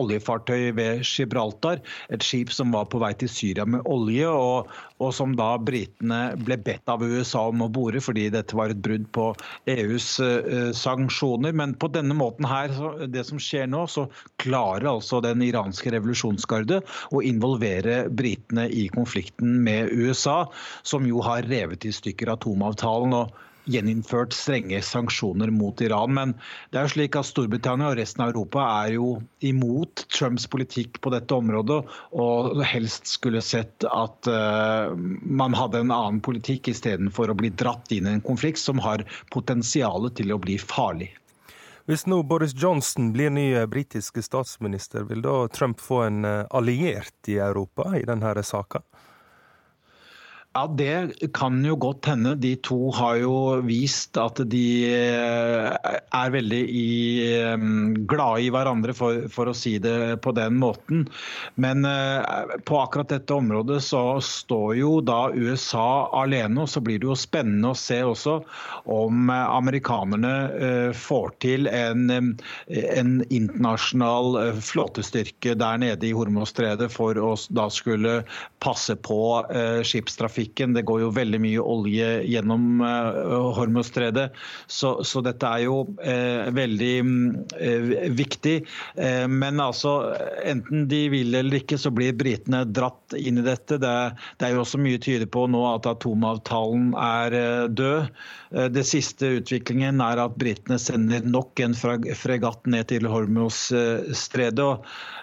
oljefartøy 0.00 0.72
ved 0.78 1.04
Gibraltar. 1.06 1.82
Et 2.14 2.24
skip 2.24 2.52
som 2.54 2.74
var 2.74 2.88
på 2.92 3.00
vei 3.02 3.12
til 3.20 3.30
Syria 3.30 3.66
med 3.68 3.84
olje, 3.90 4.28
og, 4.28 4.72
og 5.02 5.14
som 5.16 5.36
da 5.38 5.54
britene 5.60 6.22
ble 6.44 6.58
bedt 6.64 6.90
av 6.90 7.04
USA 7.04 7.46
om 7.50 7.64
å 7.66 7.70
bore 7.72 8.02
fordi 8.04 8.28
dette 8.34 8.56
var 8.56 8.72
et 8.72 8.82
brudd 8.84 9.06
på 9.14 9.30
EUs 9.70 10.14
sanksjoner. 10.78 11.52
men 11.54 11.74
på 11.78 11.83
denne 11.92 12.16
måten 12.16 12.48
her, 12.48 12.72
det 13.10 13.24
som 13.28 13.40
skjer 13.42 13.68
nå, 13.70 13.84
så 13.90 14.06
klarer 14.42 14.88
altså 14.94 15.20
den 15.24 15.42
iranske 15.44 15.92
revolusjonsgarde 15.94 16.80
å 17.12 17.24
involvere 17.24 18.04
britene 18.08 18.68
i 18.70 18.86
konflikten 18.94 19.60
med 19.66 19.92
USA, 19.92 20.44
som 20.82 21.08
jo 21.08 21.24
har 21.24 21.46
revet 21.50 21.84
i 21.84 21.92
stykker 21.94 22.32
atomavtalen. 22.36 23.18
og 23.24 23.42
gjeninnført 23.70 24.34
strenge 24.36 24.80
sanksjoner 24.84 25.52
mot 25.54 25.80
Iran. 25.84 26.14
Men 26.16 26.34
det 26.72 26.80
er 26.80 26.86
jo 26.86 26.94
slik 26.96 27.18
at 27.18 27.28
Storbritannia 27.28 27.90
og 27.92 27.98
resten 27.98 28.24
av 28.24 28.34
Europa 28.34 28.64
er 28.84 28.94
jo 28.98 29.08
imot 29.44 30.06
Trumps 30.12 30.46
politikk 30.50 31.00
på 31.04 31.12
dette 31.14 31.36
området, 31.36 31.80
og 32.12 32.62
helst 32.68 33.10
skulle 33.16 33.44
sett 33.44 33.86
at 33.88 34.30
uh, 34.30 34.94
man 34.94 35.56
hadde 35.56 35.84
en 35.84 35.94
annen 35.94 36.22
politikk 36.24 36.72
istedenfor 36.74 37.32
å 37.32 37.38
bli 37.38 37.52
dratt 37.54 37.92
inn 37.94 38.08
i 38.08 38.16
en 38.18 38.24
konflikt 38.24 38.62
som 38.62 38.82
har 38.84 39.06
potensial 39.34 40.10
til 40.14 40.34
å 40.34 40.40
bli 40.42 40.58
farlig. 40.60 41.12
Hvis 41.84 42.06
nå 42.06 42.22
Boris 42.22 42.54
Johnson 42.56 43.10
blir 43.12 43.28
ny 43.30 43.50
eh, 43.52 43.66
britiske 43.66 44.22
statsminister, 44.24 45.02
vil 45.04 45.20
da 45.20 45.48
Trump 45.52 45.82
få 45.84 45.98
en 46.06 46.24
eh, 46.24 46.46
alliert 46.50 47.28
i 47.28 47.36
Europa 47.36 47.90
i 47.98 48.06
denne 48.08 48.42
saka? 48.42 48.80
Ja, 50.54 50.66
Det 50.68 51.32
kan 51.34 51.64
jo 51.66 51.74
godt 51.74 52.06
hende. 52.06 52.36
De 52.38 52.52
to 52.62 52.92
har 52.94 53.16
jo 53.18 53.34
vist 53.66 54.14
at 54.22 54.38
de 54.52 54.86
eh, 54.86 55.88
er 56.14 56.30
veldig 56.30 56.60
i, 56.70 56.90
eh, 57.26 57.64
glade 58.06 58.44
i 58.44 58.52
hverandre, 58.54 58.94
for, 58.94 59.24
for, 59.34 59.50
å 59.50 59.54
si 59.58 59.72
det 59.82 60.20
på 60.22 60.30
den 60.36 60.60
måten. 60.62 61.08
Men 61.58 61.82
eh, 61.82 62.54
på 62.70 62.78
akkurat 62.78 63.10
dette 63.10 63.34
området 63.34 63.80
så 63.82 64.20
står 64.22 64.76
jo 64.78 64.92
da 65.02 65.32
USA 65.34 66.06
alene. 66.22 66.62
Og 66.62 66.70
så 66.70 66.84
blir 66.86 67.02
det 67.02 67.10
jo 67.10 67.18
spennende 67.18 67.74
å 67.74 67.78
se 67.78 67.98
også 68.06 68.36
om 68.94 69.34
amerikanerne 69.34 70.92
får 70.94 71.34
til 71.42 71.66
en, 71.66 72.06
en 72.68 73.12
internasjonal 73.26 74.54
flåtestyrke 74.62 75.58
der 75.58 75.82
nede 75.82 76.06
i 76.06 76.14
Hormosstredet 76.14 76.92
for 76.94 77.18
å 77.18 77.34
da 77.50 77.66
skulle 77.74 78.20
passe 78.62 78.94
på 79.02 79.18
skipstrafikk 79.84 80.43
trafikken. 80.44 80.74
Det 80.74 80.82
går 80.82 81.00
jo 81.00 81.10
veldig 81.10 81.40
mye 81.40 81.60
olje 81.60 82.24
gjennom 82.24 82.80
uh, 82.80 83.52
Hormuzstredet. 83.56 84.32
Så, 84.66 85.04
så, 85.04 85.20
dette 85.20 85.46
er 85.46 85.64
jo 85.64 85.86
uh, 85.86 86.50
veldig 86.52 86.94
uh, 87.04 88.10
viktig. 88.14 88.66
men 89.28 89.60
altså, 89.60 90.14
enten 90.44 90.86
de 90.88 91.08
vil 91.08 91.34
eller 91.34 91.58
ikke, 91.58 91.78
så 91.78 91.90
blir 91.90 92.14
britene 92.14 92.64
dratt 92.64 93.14
inn 93.16 93.38
i 93.38 93.44
dette. 93.44 93.78
Det, 93.78 94.14
det 94.38 94.46
er 94.46 94.54
jo 94.54 94.62
også 94.62 94.78
mye 94.78 94.98
tyder 94.98 95.26
på 95.26 95.46
nå 95.50 95.62
at 95.74 95.86
atomavtalen 95.86 96.94
er 96.94 97.68
død. 97.68 98.08
Det 98.70 98.84
siste 98.86 99.40
utviklingen 99.40 100.00
er 100.04 100.20
at 100.22 100.36
britene 100.38 100.78
sender 100.78 101.24
nok 101.26 101.58
en 101.64 101.74
fregatt 101.74 102.66
ned 102.70 102.88
til 102.92 103.08
Hormuzstredet. 103.10 104.70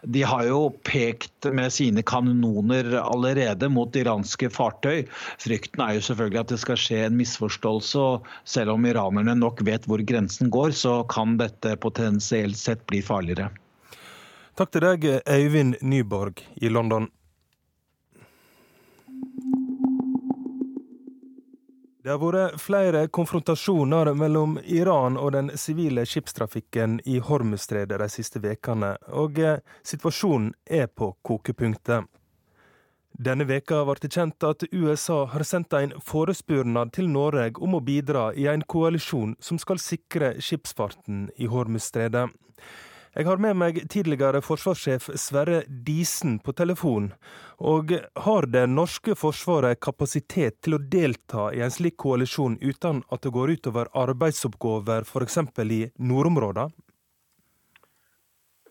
De 0.03 0.23
har 0.27 0.47
jo 0.49 0.61
pekt 0.83 1.47
med 1.55 1.71
sine 1.73 2.03
kanoner 2.03 2.97
allerede 3.01 3.69
mot 3.71 3.95
iranske 3.95 4.49
fartøy. 4.51 5.05
Frykten 5.41 5.83
er 5.85 5.97
jo 5.97 6.05
selvfølgelig 6.09 6.41
at 6.43 6.53
det 6.53 6.59
skal 6.61 6.79
skje 6.79 6.99
en 7.05 7.17
misforståelse. 7.19 7.99
og 7.99 8.27
Selv 8.43 8.75
om 8.75 8.85
iranerne 8.85 9.35
nok 9.37 9.63
vet 9.67 9.87
hvor 9.89 10.03
grensen 10.03 10.51
går, 10.53 10.75
så 10.77 11.01
kan 11.09 11.37
dette 11.41 11.77
potensielt 11.81 12.57
sett 12.57 12.85
bli 12.89 13.01
farligere. 13.05 13.51
Takk 14.59 14.71
til 14.75 14.83
deg, 14.83 15.09
Øyvind 15.25 15.79
Nyborg 15.81 16.43
i 16.61 16.69
London. 16.69 17.07
Det 22.01 22.09
har 22.09 22.17
vært 22.17 22.57
flere 22.57 23.03
konfrontasjoner 23.13 24.09
mellom 24.17 24.55
Iran 24.65 25.19
og 25.21 25.35
den 25.35 25.51
sivile 25.53 26.01
skipstrafikken 26.09 26.95
i 27.05 27.19
Hormuzstredet 27.21 27.99
de 28.01 28.07
siste 28.09 28.41
ukene, 28.41 28.95
og 29.13 29.37
situasjonen 29.85 30.49
er 30.65 30.89
på 30.89 31.11
kokepunktet. 31.21 32.09
Denne 33.21 33.45
veka 33.45 33.83
ble 33.85 33.99
det 34.01 34.09
kjent 34.15 34.43
at 34.47 34.63
USA 34.73 35.27
har 35.29 35.43
sendt 35.45 35.75
en 35.77 35.91
forespørsel 36.01 36.89
til 36.95 37.09
Norge 37.11 37.61
om 37.61 37.75
å 37.77 37.81
bidra 37.85 38.31
i 38.33 38.47
en 38.49 38.63
koalisjon 38.65 39.35
som 39.37 39.59
skal 39.61 39.77
sikre 39.77 40.31
skipsfarten 40.41 41.27
i 41.37 41.49
Hormuzstredet. 41.51 42.31
Jeg 43.11 43.27
har 43.27 43.41
med 43.43 43.59
meg 43.59 43.77
tidligere 43.91 44.41
forsvarssjef 44.41 45.11
Sverre 45.19 45.61
Disen 45.67 46.39
på 46.41 46.55
telefon. 46.57 47.11
Og 47.59 47.93
har 48.25 48.47
det 48.49 48.63
norske 48.71 49.13
forsvaret 49.19 49.81
kapasitet 49.83 50.61
til 50.63 50.79
å 50.79 50.81
delta 50.81 51.51
i 51.53 51.61
en 51.61 51.73
slik 51.75 51.99
koalisjon 52.01 52.55
uten 52.63 53.03
at 53.11 53.21
det 53.21 53.35
går 53.35 53.53
utover 53.59 53.91
arbeidsoppgaver 54.01 55.05
f.eks. 55.05 55.37
i 55.61 55.83
nordområdene? 55.99 56.71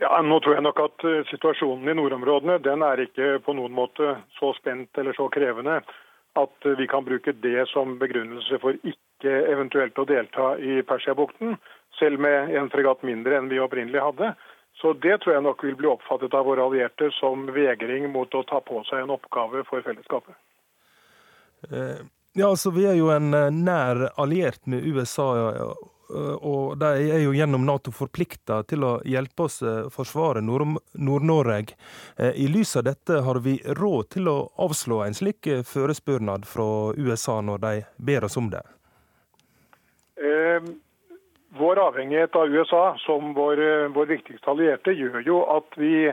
Ja, 0.01 0.23
Nå 0.23 0.41
tror 0.41 0.55
jeg 0.57 0.65
nok 0.65 0.79
at 0.81 1.05
eh, 1.05 1.27
situasjonen 1.29 1.91
i 1.93 1.95
nordområdene 1.99 2.57
den 2.65 2.81
er 2.87 3.03
ikke 3.05 3.35
på 3.45 3.53
noen 3.53 3.75
måte 3.77 4.15
så 4.39 4.55
spent 4.57 4.97
eller 4.97 5.13
så 5.13 5.27
krevende 5.33 5.83
at 6.41 6.67
eh, 6.67 6.79
vi 6.79 6.87
kan 6.89 7.05
bruke 7.05 7.35
det 7.45 7.67
som 7.69 7.99
begrunnelse 8.01 8.61
for 8.63 8.79
ikke 8.81 9.35
eventuelt 9.53 9.99
å 10.01 10.07
delta 10.09 10.55
i 10.57 10.81
Persiabukten, 10.89 11.59
selv 11.99 12.23
med 12.25 12.55
en 12.57 12.71
fregatt 12.73 13.05
mindre 13.05 13.37
enn 13.37 13.51
vi 13.53 13.61
opprinnelig 13.61 14.01
hadde. 14.07 14.33
Så 14.81 14.95
Det 14.97 15.19
tror 15.21 15.35
jeg 15.35 15.45
nok 15.45 15.65
vil 15.69 15.77
bli 15.77 15.91
oppfattet 15.91 16.33
av 16.33 16.49
våre 16.49 16.65
allierte 16.65 17.11
som 17.19 17.45
vegring 17.53 18.09
mot 18.09 18.33
å 18.35 18.45
ta 18.49 18.63
på 18.65 18.81
seg 18.89 19.05
en 19.05 19.13
oppgave 19.19 19.67
for 19.69 19.85
fellesskapet. 19.85 20.33
Eh, 21.69 22.01
ja, 22.41 22.49
altså 22.49 22.73
Vi 22.73 22.89
er 22.89 22.97
jo 22.97 23.13
en 23.13 23.35
nær 23.65 24.07
alliert 24.17 24.65
med 24.65 24.87
USA. 24.87 25.29
Eh, 26.11 26.37
og 26.47 26.79
de 26.81 26.91
er 27.15 27.23
jo 27.25 27.35
gjennom 27.37 27.65
Nato 27.67 27.93
forplikta 27.95 28.63
til 28.71 28.85
å 28.87 28.93
hjelpe 29.07 29.47
oss 29.47 29.61
eh, 29.63 29.89
forsvare 29.93 30.43
Nord-Norge. 30.45 31.77
Eh, 32.19 32.35
I 32.45 32.49
lys 32.51 32.77
av 32.81 32.87
dette, 32.89 33.23
har 33.27 33.41
vi 33.45 33.59
råd 33.79 34.11
til 34.17 34.31
å 34.31 34.37
avslå 34.67 35.03
en 35.07 35.17
slik 35.17 35.49
forespørsel 35.67 36.47
fra 36.49 36.69
USA 36.99 37.41
når 37.45 37.65
de 37.65 37.75
ber 37.97 38.27
oss 38.27 38.39
om 38.41 38.51
det? 38.53 38.63
Eh, 40.21 40.61
vår 41.61 41.81
avhengighet 41.87 42.37
av 42.37 42.51
USA 42.51 42.85
som 43.07 43.33
vår, 43.35 43.89
vår 43.95 44.07
viktigste 44.07 44.53
allierte 44.53 44.95
gjør 44.95 45.25
jo 45.27 45.41
at 45.51 45.79
vi 45.81 46.11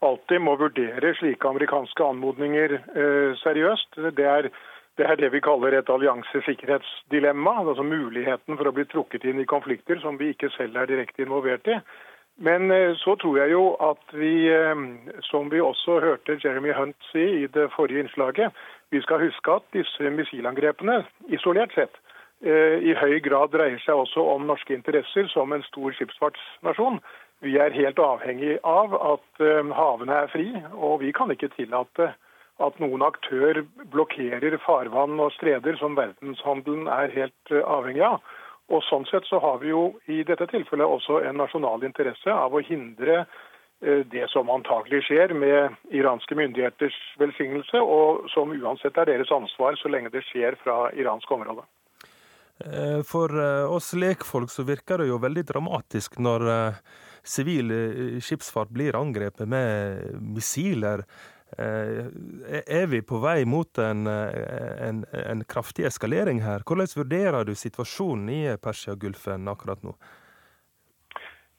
alltid 0.00 0.40
må 0.42 0.56
vurdere 0.60 1.12
slike 1.18 1.48
amerikanske 1.48 2.04
anmodninger 2.04 2.76
eh, 2.78 3.38
seriøst. 3.42 4.00
Det 4.16 4.26
er 4.26 4.48
det 4.98 5.06
er 5.06 5.16
det 5.16 5.30
vi 5.32 5.40
kaller 5.40 5.74
et 5.76 5.90
alliansesikkerhetsdilemma. 5.90 7.54
Altså 7.62 7.82
muligheten 7.86 8.58
for 8.58 8.68
å 8.68 8.74
bli 8.74 8.84
trukket 8.90 9.24
inn 9.24 9.40
i 9.40 9.48
konflikter 9.48 10.00
som 10.02 10.18
vi 10.20 10.32
ikke 10.34 10.50
selv 10.56 10.76
er 10.76 10.90
direkte 10.90 11.24
involvert 11.24 11.68
i. 11.70 11.78
Men 12.40 12.70
eh, 12.70 12.94
så 12.96 13.16
tror 13.20 13.38
jeg 13.38 13.52
jo 13.52 13.64
at 13.84 14.14
vi, 14.16 14.48
eh, 14.48 14.84
som 15.28 15.50
vi 15.52 15.60
også 15.60 15.98
hørte 16.00 16.38
Jeremy 16.44 16.72
Hunt 16.72 16.96
si 17.12 17.24
i 17.42 17.48
det 17.52 17.68
forrige 17.74 18.00
innslaget, 18.06 18.54
vi 18.90 19.02
skal 19.04 19.20
huske 19.20 19.58
at 19.58 19.66
disse 19.76 20.10
missilangrepene, 20.10 21.02
isolert 21.28 21.74
sett, 21.76 22.00
eh, 22.40 22.80
i 22.80 22.96
høy 22.96 23.20
grad 23.20 23.52
dreier 23.52 23.82
seg 23.84 24.00
også 24.04 24.24
om 24.34 24.48
norske 24.48 24.74
interesser 24.74 25.28
som 25.28 25.52
en 25.52 25.66
stor 25.68 25.92
skipsfartsnasjon. 25.98 27.00
Vi 27.44 27.58
er 27.60 27.76
helt 27.76 28.00
avhengig 28.00 28.58
av 28.64 28.96
at 28.96 29.44
havene 29.72 30.12
er 30.12 30.26
fri, 30.28 30.48
og 30.76 30.98
vi 31.00 31.12
kan 31.16 31.30
ikke 31.32 31.48
tillate 31.54 32.10
at 32.60 32.78
noen 32.82 33.02
aktør 33.04 33.62
blokkerer 33.92 34.56
farvann 34.64 35.20
og 35.22 35.32
streder 35.36 35.78
som 35.80 35.96
verdenshandelen 35.98 36.90
er 36.92 37.12
helt 37.14 37.54
eh, 37.54 37.64
avhengig 37.64 38.04
av. 38.06 38.20
Og 38.70 38.84
Sånn 38.86 39.06
sett 39.10 39.26
så 39.26 39.40
har 39.42 39.58
vi 39.62 39.72
jo 39.72 39.84
i 40.10 40.20
dette 40.26 40.46
tilfellet 40.52 40.86
også 40.86 41.22
en 41.26 41.40
nasjonal 41.40 41.82
interesse 41.86 42.30
av 42.30 42.54
å 42.54 42.62
hindre 42.62 43.24
eh, 43.24 44.04
det 44.12 44.28
som 44.30 44.52
antagelig 44.52 45.02
skjer 45.08 45.34
med 45.34 45.80
iranske 45.96 46.38
myndigheters 46.38 46.96
velsignelse, 47.22 47.82
og 47.82 48.28
som 48.34 48.54
uansett 48.54 49.00
er 49.00 49.10
deres 49.10 49.32
ansvar 49.34 49.78
så 49.80 49.90
lenge 49.90 50.12
det 50.14 50.22
skjer 50.28 50.58
fra 50.62 50.84
iransk 50.94 51.32
område. 51.34 51.66
Eh, 52.60 53.00
for 53.08 53.34
oss 53.72 53.94
lekfolk 53.96 54.52
så 54.52 54.68
virker 54.68 55.00
det 55.00 55.10
jo 55.10 55.22
veldig 55.22 55.48
dramatisk 55.48 56.20
når 56.20 56.46
sivil 57.26 57.72
skipsfart 58.22 58.70
blir 58.72 58.96
angrepet 58.96 59.48
med 59.48 60.20
missiler. 60.36 61.02
Eh, 61.58 62.06
er 62.66 62.86
vi 62.86 63.00
på 63.02 63.18
vei 63.22 63.42
mot 63.48 63.78
en, 63.82 64.06
en, 64.06 65.02
en 65.10 65.44
kraftig 65.50 65.88
eskalering 65.88 66.44
her? 66.44 66.62
Hvordan 66.66 66.90
vurderer 66.96 67.46
du 67.46 67.56
situasjonen 67.58 68.30
i 68.30 68.40
Persiagulfen 68.62 69.50
akkurat 69.50 69.82
nå? 69.86 69.96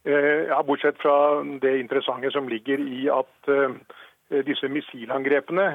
Eh, 0.07 0.47
ja, 0.47 0.61
Bortsett 0.63 1.01
fra 1.03 1.43
det 1.61 1.75
interessante 1.81 2.31
som 2.31 2.47
ligger 2.49 2.79
i 2.79 3.09
at 3.11 3.51
disse 4.47 4.69
missilangrepene 4.71 5.65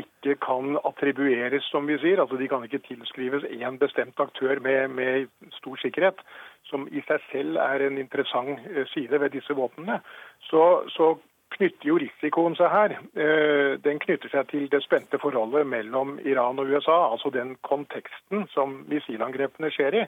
ikke 0.00 0.38
kan 0.40 0.78
attribueres, 0.88 1.66
som 1.68 1.84
vi 1.84 1.98
sier. 2.00 2.16
altså 2.22 2.38
De 2.40 2.46
kan 2.48 2.62
ikke 2.64 2.80
tilskrives 2.86 3.44
én 3.44 3.76
bestemt 3.76 4.16
aktør 4.24 4.56
med, 4.64 4.94
med, 4.96 5.26
stor 5.58 5.76
sikkerhet, 5.76 6.22
som 6.64 6.86
i 6.88 7.02
seg 7.04 7.20
selv 7.28 7.60
er 7.60 7.84
en 7.84 8.00
interessant 8.00 8.64
side 8.94 9.20
ved 9.20 9.36
disse 9.36 9.52
våpnene. 9.52 10.00
Så, 10.48 10.62
så 10.96 11.10
knytter 11.56 11.88
jo 11.90 11.98
risikoen 12.00 12.56
seg 12.58 12.70
her. 12.72 12.96
Eh, 13.18 13.78
den 13.84 14.00
knytter 14.02 14.30
seg 14.32 14.50
til 14.52 14.66
det 14.72 14.82
spente 14.84 15.20
forholdet 15.22 15.66
mellom 15.66 16.18
Iran 16.24 16.60
og 16.60 16.70
USA, 16.70 16.98
altså 17.12 17.32
den 17.34 17.56
konteksten 17.66 18.46
som 18.54 18.82
missilangrepene 18.90 19.70
skjer 19.74 20.02
i. 20.02 20.04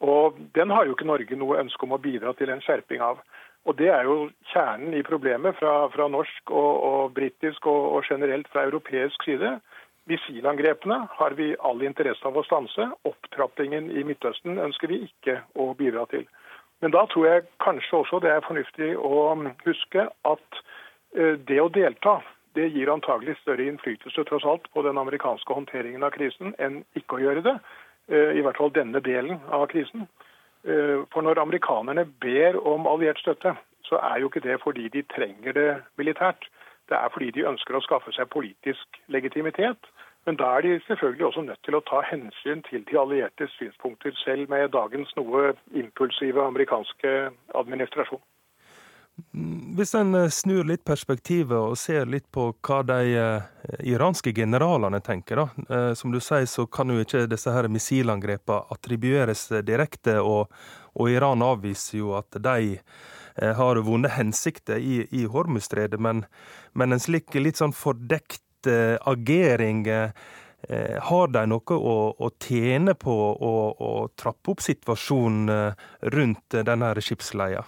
Og 0.00 0.38
Den 0.54 0.70
har 0.70 0.86
jo 0.86 0.96
ikke 0.96 1.08
Norge 1.08 1.36
noe 1.36 1.60
ønske 1.60 1.84
om 1.84 1.92
å 1.92 2.00
bidra 2.00 2.32
til 2.34 2.50
en 2.50 2.62
skjerping 2.64 3.02
av. 3.04 3.20
Og 3.68 3.76
Det 3.76 3.90
er 3.92 4.08
jo 4.08 4.30
kjernen 4.52 4.94
i 4.96 5.04
problemet 5.04 5.58
fra, 5.58 5.88
fra 5.92 6.08
norsk 6.08 6.50
og, 6.50 6.72
og 6.90 7.12
britisk 7.12 7.66
og, 7.66 7.82
og, 7.96 8.04
generelt 8.08 8.48
fra 8.48 8.64
europeisk 8.64 9.28
side. 9.28 9.58
Missilangrepene 10.08 11.02
har 11.18 11.36
vi 11.36 11.52
all 11.60 11.82
interesse 11.84 12.24
av 12.26 12.38
å 12.40 12.44
stanse. 12.48 12.88
Opptrappingen 13.04 13.90
i 13.92 14.04
Midtøsten 14.08 14.58
ønsker 14.58 14.88
vi 14.88 15.02
ikke 15.10 15.42
å 15.60 15.74
bidra 15.76 16.06
til. 16.10 16.24
Men 16.80 16.94
da 16.94 17.04
tror 17.06 17.26
jeg 17.26 17.46
kanskje 17.60 17.96
også 18.02 18.20
det 18.24 18.30
er 18.32 18.44
fornuftig 18.46 18.94
å 18.96 19.34
huske 19.66 20.06
at 20.08 20.60
eh, 21.16 21.36
det 21.48 21.60
å 21.60 21.72
delta 21.72 22.20
det 22.58 22.70
gir 22.74 22.90
antagelig 22.90 23.36
større 23.40 23.66
innflytelse 23.68 24.24
tross 24.26 24.44
alt 24.48 24.66
på 24.74 24.82
den 24.82 24.98
amerikanske 24.98 25.54
håndteringen 25.54 26.02
av 26.02 26.14
krisen 26.16 26.54
enn 26.58 26.80
ikke 26.98 27.18
å 27.18 27.22
gjøre 27.22 27.44
det. 27.46 27.56
Eh, 28.10 28.38
I 28.38 28.42
hvert 28.42 28.58
fall 28.58 28.72
denne 28.74 29.02
delen 29.04 29.38
av 29.54 29.68
krisen. 29.70 30.08
Eh, 30.66 31.04
for 31.12 31.22
når 31.22 31.42
amerikanerne 31.44 32.08
ber 32.20 32.58
om 32.66 32.88
alliert 32.90 33.20
støtte, 33.22 33.54
så 33.86 34.00
er 34.10 34.20
jo 34.20 34.30
ikke 34.30 34.44
det 34.44 34.58
fordi 34.62 34.88
de 34.88 35.04
trenger 35.14 35.54
det 35.56 35.70
militært. 35.98 36.48
Det 36.90 36.98
er 36.98 37.12
fordi 37.14 37.30
de 37.36 37.46
ønsker 37.46 37.76
å 37.76 37.84
skaffe 37.86 38.12
seg 38.16 38.30
politisk 38.34 39.00
legitimitet. 39.08 39.78
Men 40.28 40.36
da 40.36 40.50
er 40.56 40.66
de 40.66 40.80
selvfølgelig 40.86 41.26
også 41.26 41.42
nødt 41.46 41.62
til 41.64 41.76
å 41.78 41.84
ta 41.88 42.02
hensyn 42.10 42.60
til 42.68 42.84
de 42.90 42.98
alliertes 43.00 43.54
synspunkter, 43.56 44.12
selv 44.24 44.50
med 44.52 44.68
dagens 44.76 45.14
noe 45.16 45.54
impulsive 45.72 46.44
amerikanske 46.44 47.14
administrasjon. 47.56 48.20
Hvis 49.76 49.94
en 49.94 50.14
eh, 50.14 50.28
snur 50.32 50.64
litt 50.68 50.82
perspektivet 50.86 51.56
og 51.56 51.78
ser 51.78 52.08
litt 52.10 52.26
på 52.32 52.50
hva 52.66 52.80
de 52.86 53.14
eh, 53.20 53.48
iranske 53.92 54.32
generalene 54.36 55.00
tenker, 55.04 55.42
da. 55.42 55.64
Eh, 55.68 55.92
som 55.98 56.12
du 56.12 56.20
sier, 56.24 56.46
så 56.48 56.66
kan 56.66 56.92
jo 56.92 57.04
ikke 57.04 57.26
disse 57.30 57.52
her 57.54 57.68
missilangrepene 57.72 58.74
attribueres 58.74 59.46
direkte, 59.66 60.18
og, 60.20 60.52
og, 60.94 61.10
Iran 61.12 61.44
avviser 61.44 62.00
jo 62.00 62.14
at 62.18 62.40
de 62.40 62.78
har 63.40 63.78
vonde 63.86 64.10
hensikter 64.12 64.80
i, 64.82 65.04
i 65.16 65.22
Hormuzstredet, 65.30 66.00
men, 66.02 66.24
men 66.76 66.92
en 66.92 67.00
slik 67.00 67.32
litt 67.38 67.60
sånn 67.60 67.72
fordekt 67.72 68.42
agering 68.66 69.86
eh, 69.86 70.96
har 71.00 71.28
de 71.32 71.46
noe 71.48 71.76
å, 71.76 71.96
å 72.18 72.30
tjene 72.42 72.94
på 72.98 73.16
å, 73.32 73.52
å, 73.72 73.92
trappe 74.16 74.54
opp 74.54 74.64
situasjonen 74.64 75.52
eh, 75.54 75.84
rundt 76.14 76.58
denne 76.66 76.94
skipsleia? 77.00 77.64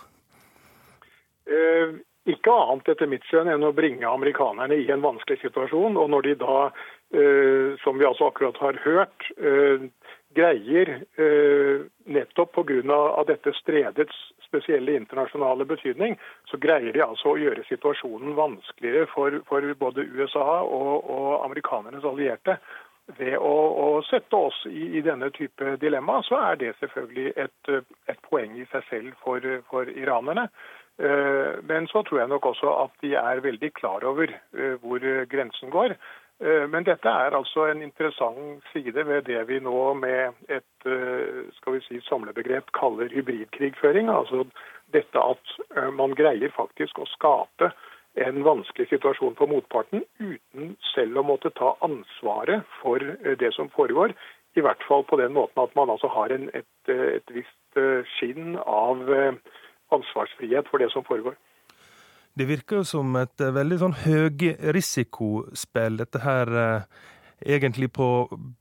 Eh, 1.49 1.95
ikke 2.33 2.55
annet 2.55 2.93
etter 2.93 3.11
mitt 3.11 3.25
skjønn 3.27 3.51
enn 3.51 3.67
å 3.67 3.75
bringe 3.75 4.07
amerikanerne 4.07 4.79
i 4.79 4.87
en 4.95 5.03
vanskelig 5.03 5.41
situasjon. 5.43 5.99
Og 5.99 6.11
når 6.13 6.29
de 6.29 6.35
da, 6.45 6.59
eh, 7.17 7.75
som 7.83 7.99
vi 7.99 8.07
altså 8.07 8.31
akkurat 8.31 8.61
har 8.63 8.79
hørt, 8.85 9.31
eh, 9.39 9.89
greier 10.33 10.89
nettopp 12.33 12.53
pga. 12.53 13.25
dette 13.27 13.53
stredets 13.53 14.33
spesielle 14.47 14.97
internasjonale 14.97 15.65
betydning, 15.65 16.19
så 16.51 16.57
greier 16.57 16.93
de 16.93 17.03
altså 17.03 17.33
å 17.33 17.39
gjøre 17.39 17.65
situasjonen 17.69 18.35
vanskeligere 18.35 19.07
for, 19.07 19.31
for 19.49 19.75
både 19.79 20.03
USA 20.03 20.63
og, 20.63 21.11
og, 21.11 21.45
amerikanernes 21.45 22.05
allierte. 22.05 22.59
Ved 23.19 23.37
å, 23.37 23.55
å 23.99 24.03
sette 24.07 24.37
oss 24.37 24.67
i, 24.67 24.99
i, 24.99 25.03
denne 25.03 25.31
type 25.31 25.77
dilemma, 25.81 26.23
så 26.23 26.39
er 26.53 26.57
det 26.57 26.77
selvfølgelig 26.81 27.33
et, 27.37 27.73
et 28.09 28.21
poeng 28.29 28.55
i 28.57 28.67
seg 28.71 28.85
selv 28.91 29.17
for, 29.25 29.41
for 29.71 29.89
iranerne. 29.89 30.49
Eh, 31.03 31.59
men 31.67 31.89
så 31.91 32.05
tror 32.05 32.21
jeg 32.21 32.31
nok 32.31 32.47
også 32.53 32.77
at 32.85 32.95
de 33.03 33.15
er 33.19 33.43
veldig 33.43 33.73
klar 33.75 34.05
over 34.05 34.31
eh, 34.31 34.77
hvor 34.85 35.03
grensen 35.33 35.73
går. 35.73 35.97
Eh, 36.43 36.67
men 36.69 36.83
dette 36.83 37.07
er 37.07 37.37
altså 37.39 37.69
en 37.71 37.85
interessant 37.85 38.65
side 38.73 39.05
ved 39.07 39.29
det 39.29 39.45
vi 39.47 39.61
nå 39.63 39.93
med 39.95 40.35
et 40.51 40.87
eh, 40.91 41.45
skal 41.59 41.77
vi 41.77 41.83
si, 41.87 42.01
samlebegrep 42.09 42.73
kaller 42.75 43.13
hybridkrigføring. 43.15 44.11
Altså 44.11 44.43
dette 44.97 45.23
at 45.23 45.55
eh, 45.77 45.91
man 45.95 46.17
greier 46.19 46.51
faktisk 46.57 46.99
å 46.99 47.07
skape 47.15 47.71
en 48.27 48.43
vanskelig 48.45 48.89
situasjon 48.91 49.39
for 49.39 49.49
motparten 49.49 50.03
uten 50.19 50.75
selv 50.91 51.23
å 51.23 51.27
måtte 51.31 51.55
ta 51.57 51.77
ansvaret 51.87 52.67
for 52.81 52.99
det 53.41 53.53
som 53.57 53.71
foregår. 53.73 54.13
I 54.59 54.67
hvert 54.67 54.83
fall 54.85 55.07
på 55.09 55.17
den 55.23 55.33
måten 55.33 55.63
at 55.63 55.79
man 55.79 55.95
altså 55.95 56.11
har 56.13 56.35
en, 56.35 56.51
et, 56.53 56.91
et 56.91 57.33
visst 57.33 57.81
skinn 58.19 58.59
av 58.67 59.01
ansvarsfrihet 59.97 60.69
for 60.69 60.83
det 60.83 60.91
som 60.93 61.07
foregår. 61.09 61.39
Det 62.35 62.47
virker 62.49 62.77
jo 62.81 62.85
som 62.89 63.17
et 63.21 63.43
eh, 63.45 63.53
veldig 63.53 63.77
sånn 63.83 63.95
høyrisikospill, 64.07 65.99
dette 66.01 66.23
her, 66.23 66.49
eh, 66.57 66.83
egentlig 67.57 67.91
på 67.93 68.07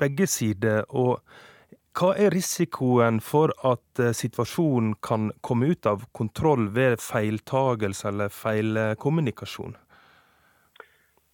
begge 0.01 0.27
sider. 0.27 0.83
Og 0.89 1.23
hva 1.95 2.09
er 2.19 2.35
risikoen 2.35 3.21
for 3.23 3.53
at 3.67 4.01
eh, 4.03 4.11
situasjonen 4.11 4.97
kan 4.99 5.31
komme 5.39 5.71
ut 5.71 5.87
av 5.87 6.03
kontroll 6.11 6.67
ved 6.75 6.99
feiltagelse 6.99 8.09
eller 8.11 8.27
feilkommunikasjon? 8.35 9.77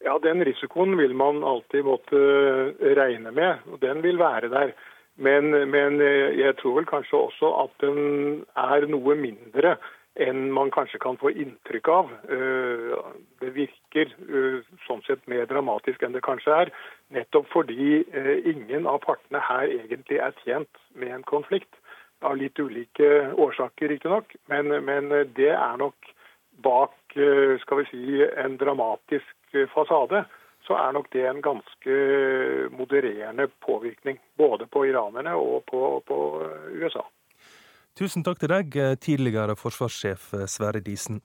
Ja, 0.06 0.20
Den 0.22 0.46
risikoen 0.46 0.94
vil 1.02 1.18
man 1.18 1.42
alltid 1.44 1.84
måtte 1.90 2.18
regne 2.96 3.34
med, 3.34 3.66
og 3.66 3.82
den 3.82 4.06
vil 4.06 4.22
være 4.22 4.54
der. 4.54 4.78
Men, 5.18 5.50
men 5.74 5.98
jeg 6.38 6.54
tror 6.60 6.76
vel 6.78 6.86
kanskje 6.86 7.18
også 7.18 7.50
at 7.64 7.74
den 7.82 7.98
er 8.54 8.86
noe 8.86 9.16
mindre 9.18 9.80
enn 10.24 10.52
man 10.52 10.72
kanskje 10.74 11.00
kan 11.02 11.18
få 11.22 11.32
inntrykk 11.32 11.90
av. 11.94 12.12
Eh, 12.34 12.94
det 13.42 13.52
virker 13.56 14.14
eh, 14.28 14.70
sånn 14.88 15.04
sett 15.06 15.26
mer 15.30 15.46
dramatisk 15.50 16.04
enn 16.04 16.16
det 16.16 16.24
kanskje 16.26 16.56
er. 16.64 16.72
Nettopp 17.14 17.50
fordi 17.54 18.02
eh, 18.02 18.34
ingen 18.50 18.90
av 18.90 19.04
partene 19.06 19.42
her 19.50 19.68
egentlig 19.70 20.22
er 20.24 20.36
tjent 20.44 20.82
med 20.96 21.14
en 21.16 21.28
konflikt. 21.28 21.72
Av 22.26 22.34
litt 22.38 22.58
ulike 22.58 23.30
årsaker, 23.38 23.92
riktignok. 23.94 24.34
Men, 24.50 24.74
men 24.86 25.12
det 25.38 25.52
er 25.54 25.76
nok 25.78 26.14
bak 26.66 26.96
skal 27.14 27.80
vi 27.80 27.86
si, 27.92 28.02
en 28.42 28.58
dramatisk 28.58 29.58
fasade 29.74 30.24
så 30.68 30.76
er 30.76 30.96
nok 30.96 31.08
det 31.14 31.24
en 31.26 31.42
ganske 31.42 31.98
modererende 32.74 33.48
påvirkning. 33.66 34.18
Både 34.38 34.68
på 34.68 34.86
iranerne 34.90 35.36
og 35.38 35.64
på, 35.70 36.02
på 36.08 36.18
USA. 36.82 37.06
Tusen 37.98 38.22
takk 38.22 38.38
til 38.38 38.52
deg, 38.52 38.76
eh, 38.78 38.94
tidligere 39.02 39.56
forsvarssjef 39.58 40.34
eh, 40.38 40.46
Sverre 40.46 40.84
Disen. 40.86 41.18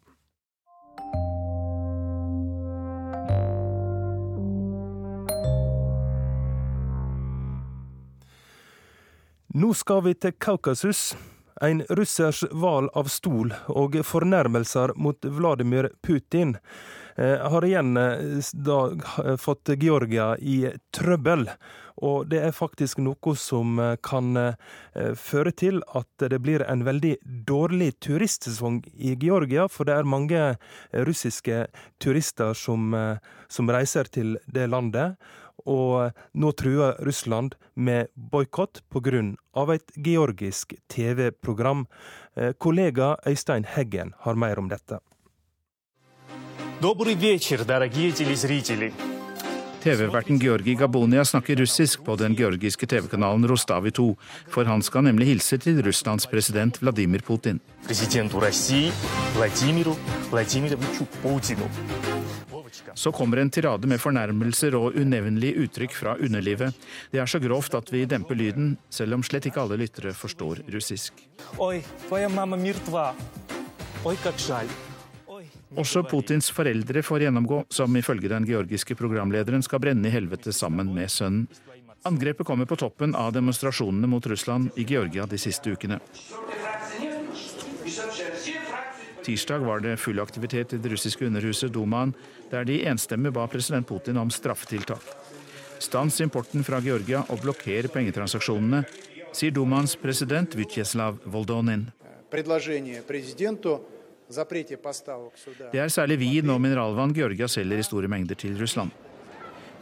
Nå 9.53 9.75
skal 9.77 10.01
vi 10.07 10.15
til 10.17 10.33
Kaukasus. 10.41 11.13
En 11.61 11.85
russers 11.91 12.41
val 12.57 12.89
av 12.97 13.11
stol 13.13 13.53
og 13.69 13.99
fornærmelser 14.09 14.97
mot 14.97 15.21
Vladimir 15.29 15.91
Putin 16.03 16.57
har 17.17 17.65
igjen 17.67 17.95
da 18.53 18.79
fått 19.39 19.69
Georgia 19.81 20.33
i 20.39 20.73
trøbbel. 20.97 21.49
Og 22.03 22.27
det 22.31 22.41
er 22.43 22.55
faktisk 22.57 23.03
noe 23.03 23.35
som 23.39 23.77
eh, 23.81 23.95
kan 24.03 24.37
eh, 24.39 25.13
føre 25.19 25.53
til 25.55 25.83
at 25.95 26.27
det 26.33 26.41
blir 26.43 26.65
en 26.67 26.85
veldig 26.87 27.15
dårlig 27.49 27.93
turistsesong 28.03 28.83
i 28.95 29.15
Georgia, 29.21 29.69
for 29.69 29.89
det 29.89 29.99
er 29.99 30.09
mange 30.09 30.41
eh, 30.41 31.05
russiske 31.07 31.67
turister 32.03 32.57
som, 32.59 32.91
som 33.49 33.71
reiser 33.71 34.11
til 34.11 34.37
det 34.47 34.69
landet. 34.71 35.17
og 35.65 36.11
nå 36.35 36.51
truer 36.59 36.97
Russland 37.07 37.55
med 37.75 38.09
boikott 38.17 38.83
pga. 38.91 39.35
et 39.75 39.93
georgisk 39.97 40.75
TV-program. 40.89 41.87
Eh, 42.37 42.53
kollega 42.53 43.17
Øystein 43.27 43.65
Heggen 43.65 44.15
har 44.19 44.35
mer 44.35 44.59
om 44.59 44.69
dette. 44.69 44.99
TV-verten 49.83 50.39
Georgi 50.39 50.75
Gabonia 50.75 51.25
snakker 51.25 51.57
russisk 51.57 52.03
på 52.05 52.17
den 52.19 52.35
georgiske 52.35 52.87
TV-kanalen 52.91 53.47
Rostavi 53.47 53.93
2, 53.95 54.07
for 54.51 54.67
han 54.67 54.83
skal 54.83 55.07
nemlig 55.07 55.29
hilse 55.29 55.61
til 55.63 55.79
Russlands 55.87 56.27
president 56.27 56.81
Vladimir 56.83 57.23
Putin. 57.23 57.61
Så 62.95 63.13
kommer 63.15 63.37
en 63.37 63.51
tirade 63.51 63.87
med 63.87 64.03
fornærmelser 64.03 64.75
og 64.75 64.99
unevnelige 64.99 65.63
uttrykk 65.63 65.95
fra 65.95 66.17
underlivet. 66.19 66.75
Det 67.13 67.23
er 67.23 67.31
så 67.31 67.39
grovt 67.39 67.79
at 67.79 67.95
vi 67.95 68.09
demper 68.11 68.35
lyden, 68.35 68.75
selv 68.91 69.15
om 69.15 69.23
slett 69.23 69.47
ikke 69.47 69.63
alle 69.63 69.79
lyttere 69.85 70.11
forstår 70.19 70.67
russisk. 70.75 71.15
Også 75.79 76.03
Putins 76.05 76.51
foreldre 76.53 77.01
får 77.03 77.25
gjennomgå, 77.27 77.63
som 77.73 77.97
ifølge 77.97 78.29
den 78.29 78.45
georgiske 78.49 78.97
programlederen 78.99 79.63
skal 79.65 79.81
brenne 79.81 80.09
i 80.09 80.13
helvete 80.13 80.53
sammen 80.53 80.93
med 80.93 81.11
sønnen. 81.11 81.47
Angrepet 82.05 82.47
kommer 82.47 82.67
på 82.67 82.77
toppen 82.77 83.15
av 83.15 83.31
demonstrasjonene 83.33 84.09
mot 84.11 84.27
Russland 84.27 84.75
i 84.77 84.85
Georgia 84.85 85.25
de 85.27 85.39
siste 85.39 85.71
ukene. 85.71 86.01
Tirsdag 89.23 89.63
var 89.63 89.81
det 89.81 89.97
full 90.03 90.19
aktivitet 90.21 90.75
i 90.75 90.81
det 90.83 90.91
russiske 90.91 91.27
underhuset 91.29 91.71
Dumaen, 91.73 92.11
der 92.51 92.67
de 92.67 92.81
enstemmig 92.91 93.31
ba 93.33 93.47
president 93.47 93.87
Putin 93.87 94.19
om 94.19 94.31
straffetiltak. 94.35 95.05
Stans 95.79 96.21
importen 96.21 96.67
fra 96.67 96.83
Georgia 96.83 97.23
og 97.31 97.41
blokker 97.43 97.87
pengetransaksjonene, 97.95 98.83
sier 99.33 99.55
Dumaens 99.55 99.95
president 99.97 100.55
Vytjeslav 100.59 101.23
Voldonin. 101.25 101.87
Det 105.73 105.81
er 105.81 105.93
særlig 105.93 106.19
vin 106.21 106.51
og 106.51 106.61
mineralvann 106.61 107.15
Georgia 107.17 107.49
selger 107.49 107.79
i 107.79 107.87
store 107.87 108.09
mengder 108.09 108.39
til 108.39 108.59
Russland. 108.61 108.91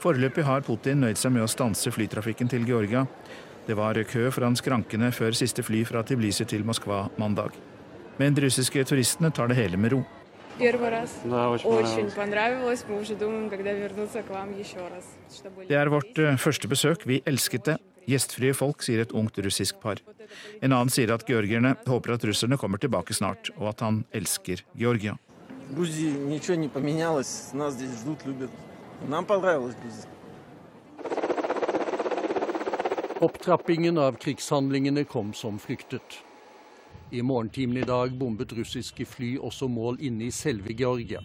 Foreløpig 0.01 0.45
har 0.45 0.65
Putin 0.65 1.03
nøyd 1.05 1.19
seg 1.21 1.35
med 1.35 1.45
å 1.45 1.51
stanse 1.51 1.93
flytrafikken 1.93 2.49
til 2.49 2.65
Georgia. 2.69 3.05
Det 3.67 3.77
var 3.77 3.99
kø 4.09 4.31
foran 4.33 4.57
skrankene 4.57 5.11
før 5.13 5.37
siste 5.37 5.63
fly 5.63 5.85
fra 5.85 6.03
Tiblisi 6.07 6.47
til 6.49 6.65
Moskva 6.65 7.05
mandag. 7.21 7.53
Men 8.19 8.35
de 8.35 8.47
russiske 8.47 8.85
turistene 8.89 9.31
tar 9.33 9.53
det 9.53 9.59
hele 9.61 9.77
med 9.81 9.93
ro. 9.95 10.01
Det 15.69 15.77
er 15.79 15.89
vårt 15.93 16.19
eh, 16.19 16.37
første 16.37 16.69
besøk. 16.69 17.07
Vi 17.09 17.23
elsket 17.27 17.65
det. 17.71 17.77
Gjestfrie 18.09 18.55
folk, 18.57 18.83
sier 18.83 19.03
et 19.03 19.13
ungt 19.13 19.39
russisk 19.45 19.81
par. 19.83 20.01
En 20.63 20.73
annen 20.73 20.93
sier 20.93 21.11
at 21.13 21.27
georgierne 21.29 21.75
håper 21.87 22.15
at 22.15 22.25
russerne 22.25 22.59
kommer 22.61 22.81
tilbake 22.81 23.15
snart, 23.17 23.53
og 23.59 23.73
at 23.75 23.85
han 23.85 24.05
elsker 24.17 24.65
Georgia. 24.79 25.17
Opptrappingen 33.21 33.99
av 34.01 34.17
krigshandlingene 34.17 35.05
kom 35.05 35.35
som 35.37 35.59
fryktet. 35.61 36.21
I 37.11 37.23
morgentimen 37.23 37.77
i 37.77 37.87
dag 37.87 38.15
bombet 38.17 38.53
russiske 38.55 39.05
fly 39.07 39.35
også 39.39 39.69
mål 39.69 39.99
inne 40.01 40.29
i 40.29 40.35
selve 40.35 40.73
Georgia. 40.79 41.21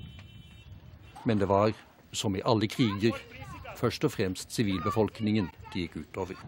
Men 1.24 1.40
det 1.40 1.48
var, 1.50 1.74
som 2.12 2.36
i 2.36 2.44
alle 2.46 2.68
kriger, 2.68 3.16
først 3.78 4.06
og 4.08 4.14
fremst 4.16 4.54
sivilbefolkningen 4.56 5.50
de 5.74 5.86
gikk 5.86 6.00
utover. 6.04 6.40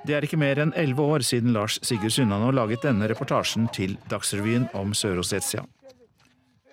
Det 0.00 0.16
er 0.16 0.24
ikke 0.24 0.40
mer 0.40 0.58
enn 0.62 0.72
elleve 0.80 1.04
år 1.04 1.22
siden 1.26 1.52
Lars 1.52 1.76
Sigurd 1.84 2.14
Sunnanå 2.14 2.48
laget 2.56 2.86
denne 2.86 3.08
reportasjen 3.10 3.68
til 3.76 3.98
Dagsrevyen 4.10 4.64
om 4.74 4.94
Sør-Ossetia. 4.96 5.66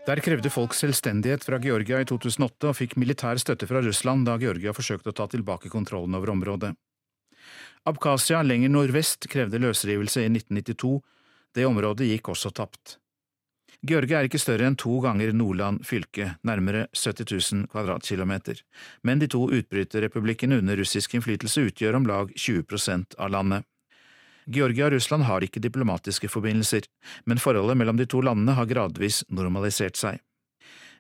Der 0.08 0.22
krevde 0.24 0.48
folk 0.48 0.72
selvstendighet 0.72 1.44
fra 1.44 1.60
Georgia 1.60 2.00
i 2.00 2.08
2008 2.08 2.70
og 2.70 2.78
fikk 2.80 2.96
militær 2.96 3.40
støtte 3.44 3.68
fra 3.68 3.82
Russland 3.84 4.24
da 4.30 4.38
Georgia 4.40 4.72
forsøkte 4.72 5.12
å 5.12 5.18
ta 5.18 5.28
tilbake 5.28 5.68
kontrollen 5.68 6.16
over 6.16 6.32
området. 6.32 6.72
Abkhasia 7.88 8.40
lenger 8.44 8.72
nordvest 8.72 9.28
krevde 9.32 9.60
løsrivelse 9.60 10.24
i 10.24 10.32
1992. 10.32 10.94
Det 11.56 11.68
området 11.68 12.08
gikk 12.08 12.32
også 12.32 12.54
tapt. 12.56 12.96
Georgia 13.88 14.20
er 14.20 14.28
ikke 14.28 14.42
større 14.42 14.68
enn 14.68 14.76
to 14.80 14.98
ganger 15.04 15.32
Nordland 15.36 15.86
fylke, 15.88 16.34
nærmere 16.48 16.88
70 16.92 17.30
000 17.54 17.68
kvadratkilometer, 17.72 18.60
men 19.08 19.22
de 19.22 19.30
to 19.32 19.46
utbryterrepublikkene 19.48 20.58
under 20.60 20.80
russisk 20.80 21.16
innflytelse 21.16 21.64
utgjør 21.70 22.00
om 22.00 22.08
lag 22.10 22.34
20% 22.36 23.16
av 23.16 23.32
landet. 23.32 23.68
Georgia 24.48 24.88
og 24.88 24.96
Russland 24.96 25.28
har 25.28 25.44
ikke 25.44 25.64
diplomatiske 25.64 26.28
forbindelser, 26.32 26.88
men 27.28 27.40
forholdet 27.40 27.80
mellom 27.80 28.00
de 28.00 28.08
to 28.12 28.24
landene 28.24 28.56
har 28.60 28.68
gradvis 28.68 29.22
normalisert 29.28 30.00
seg. 30.00 30.20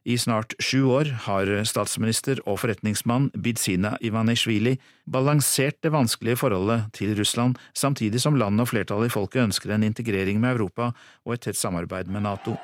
I 0.08 0.18
snart 0.18 0.54
sju 0.60 0.86
år 0.88 1.10
har 1.26 1.50
statsminister 1.68 2.40
og 2.48 2.62
forretningsmann 2.62 3.26
Bidzina 3.44 3.98
Ivanishvili 4.00 4.78
balansert 5.04 5.82
det 5.84 5.90
vanskelige 5.92 6.40
forholdet 6.40 6.86
til 6.96 7.12
Russland, 7.18 7.58
samtidig 7.76 8.22
som 8.24 8.38
landet 8.40 8.64
og 8.64 8.70
flertallet 8.72 9.12
i 9.12 9.12
folket 9.12 9.44
ønsker 9.44 9.74
en 9.76 9.84
integrering 9.84 10.40
med 10.40 10.56
Europa 10.56 10.94
og 11.26 11.34
et 11.36 11.44
tett 11.44 11.60
samarbeid 11.60 12.08
med 12.08 12.24
Nato. 12.24 12.56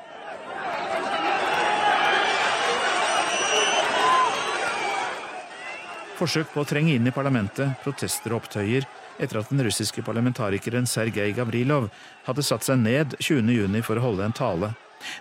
Forsøk 6.16 6.48
på 6.54 6.64
å 6.64 6.68
trenge 6.70 6.94
inn 6.96 7.04
i 7.04 7.12
parlamentet, 7.12 7.76
protester 7.84 8.32
og 8.32 8.40
opptøyer 8.40 8.88
etter 9.20 9.42
at 9.42 9.52
den 9.52 9.60
russiske 9.68 10.00
parlamentarikeren 10.06 10.88
Sergej 10.88 11.36
Gavrilov 11.36 11.90
hadde 12.24 12.46
satt 12.46 12.64
seg 12.64 12.80
ned 12.80 13.18
20.6 13.20 13.84
for 13.84 14.00
å 14.00 14.06
holde 14.08 14.30
en 14.30 14.38
tale. 14.40 14.72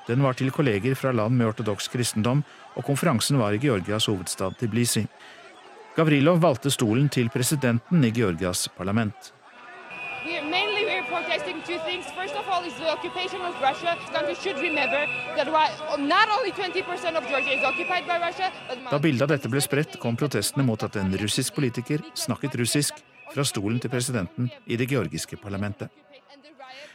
Den 0.07 0.23
var 0.23 0.33
til 0.39 0.51
kolleger 0.51 0.95
fra 0.95 1.11
land 1.11 1.37
med 1.37 1.51
ortodoks 1.51 1.87
kristendom, 1.93 2.43
og 2.75 2.85
konferansen 2.85 3.39
var 3.39 3.53
i 3.53 3.61
Georgias 3.61 4.09
hovedstad 4.09 4.59
Tiblisi. 4.59 5.05
Gavrilov 5.95 6.41
valgte 6.41 6.71
stolen 6.73 7.09
til 7.09 7.29
presidenten 7.29 8.03
i 8.03 8.11
Georgias 8.11 8.67
parlament. 8.77 9.33
Da 18.91 18.99
bildet 18.99 19.21
av 19.21 19.33
dette 19.33 19.51
ble 19.51 19.61
spredt, 19.61 19.99
kom 20.01 20.17
protestene 20.17 20.65
mot 20.65 20.83
at 20.83 20.97
en 20.97 21.13
russisk 21.21 21.53
politiker 21.59 22.01
snakket 22.17 22.57
russisk 22.63 23.03
fra 23.33 23.45
stolen 23.45 23.79
til 23.83 23.93
presidenten 23.93 24.49
i 24.65 24.79
det 24.79 24.89
georgiske 24.89 25.37
parlamentet. 25.43 26.02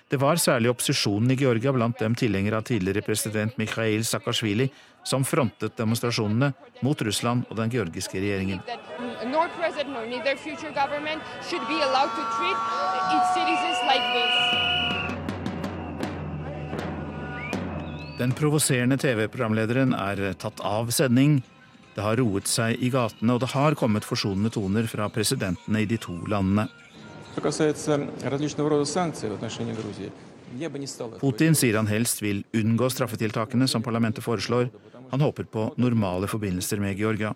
Det 0.08 0.16
var 0.16 0.40
særlig 0.40 0.70
opposisjonen 0.72 1.34
i 1.34 1.36
Georgia, 1.36 1.68
blant 1.72 1.98
dem 2.00 2.14
tilhengere 2.16 2.56
av 2.56 2.64
tidligere 2.64 3.02
president 3.04 3.58
Mikhail 3.60 4.06
Saakashvili, 4.08 4.70
som 5.04 5.24
frontet 5.24 5.76
demonstrasjonene 5.76 6.48
mot 6.80 7.02
Russland 7.04 7.44
og 7.50 7.58
den 7.58 7.68
georgiske 7.74 8.16
regjeringen. 8.16 8.62
Den 18.18 18.32
provoserende 18.32 18.96
TV-programlederen 18.96 19.92
er 19.92 20.32
tatt 20.40 20.64
av 20.64 20.88
sending. 20.88 21.42
Det 21.94 22.00
har 22.06 22.16
roet 22.16 22.48
seg 22.48 22.80
i 22.80 22.88
gatene, 22.94 23.36
og 23.36 23.44
det 23.44 23.52
har 23.52 23.76
kommet 23.76 24.08
forsonende 24.08 24.56
toner 24.56 24.88
fra 24.88 25.12
presidentene 25.12 25.84
i 25.84 25.90
de 25.90 26.00
to 26.00 26.16
landene. 26.32 26.70
Putin 31.20 31.54
sier 31.54 31.76
han 31.76 31.86
helst 31.90 32.22
vil 32.22 32.44
unngå 32.56 32.88
straffetiltakene 32.90 33.68
som 33.68 33.82
parlamentet 33.84 34.24
foreslår. 34.24 34.70
Han 35.10 35.20
håper 35.20 35.44
på 35.44 35.66
normale 35.76 36.28
forbindelser 36.28 36.80
med 36.80 36.96
Georgia. 36.98 37.34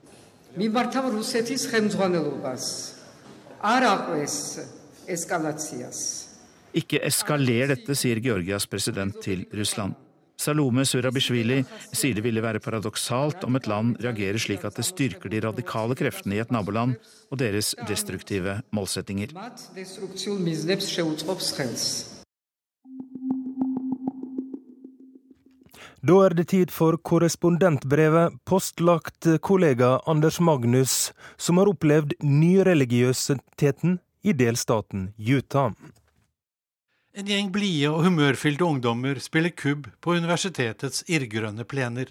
Ikke 6.73 7.01
eskaler 7.05 7.69
dette, 7.75 7.95
sier 7.97 8.21
Georgias 8.25 8.67
president 8.67 9.21
til 9.25 9.45
Russland. 9.53 9.95
Salome 10.43 10.85
Surabishvili 10.89 11.61
sier 11.93 12.17
det 12.17 12.25
ville 12.25 12.43
være 12.43 12.63
paradoksalt 12.63 13.45
om 13.47 13.59
et 13.59 13.69
land 13.71 13.99
reagerer 14.03 14.41
slik 14.43 14.65
at 14.67 14.79
det 14.79 14.87
styrker 14.89 15.31
de 15.31 15.43
radikale 15.45 15.95
kreftene 15.99 16.39
i 16.39 16.43
et 16.43 16.51
naboland 16.55 16.97
og 17.31 17.39
deres 17.43 17.75
destruktive 17.89 18.59
målsettinger. 18.75 19.31
Da 26.03 26.15
er 26.27 26.35
det 26.35 26.49
tid 26.51 26.73
for 26.75 26.99
korrespondentbrevet, 26.99 28.35
postlagt 28.43 29.29
kollega 29.47 30.01
Anders 30.11 30.41
Magnus, 30.43 31.13
som 31.39 31.63
har 31.63 31.71
opplevd 31.71 32.17
nyreligiøsiteten 32.27 34.01
i 34.27 34.35
delstaten 34.35 35.13
Utah. 35.19 35.71
En 37.13 37.29
gjeng 37.29 37.51
blide 37.53 37.91
og 37.93 38.07
humørfylte 38.07 38.65
ungdommer 38.65 39.19
spiller 39.21 39.53
kubb 39.53 39.85
på 40.01 40.15
universitetets 40.17 41.03
irrgrønne 41.13 41.67
plener. 41.69 42.09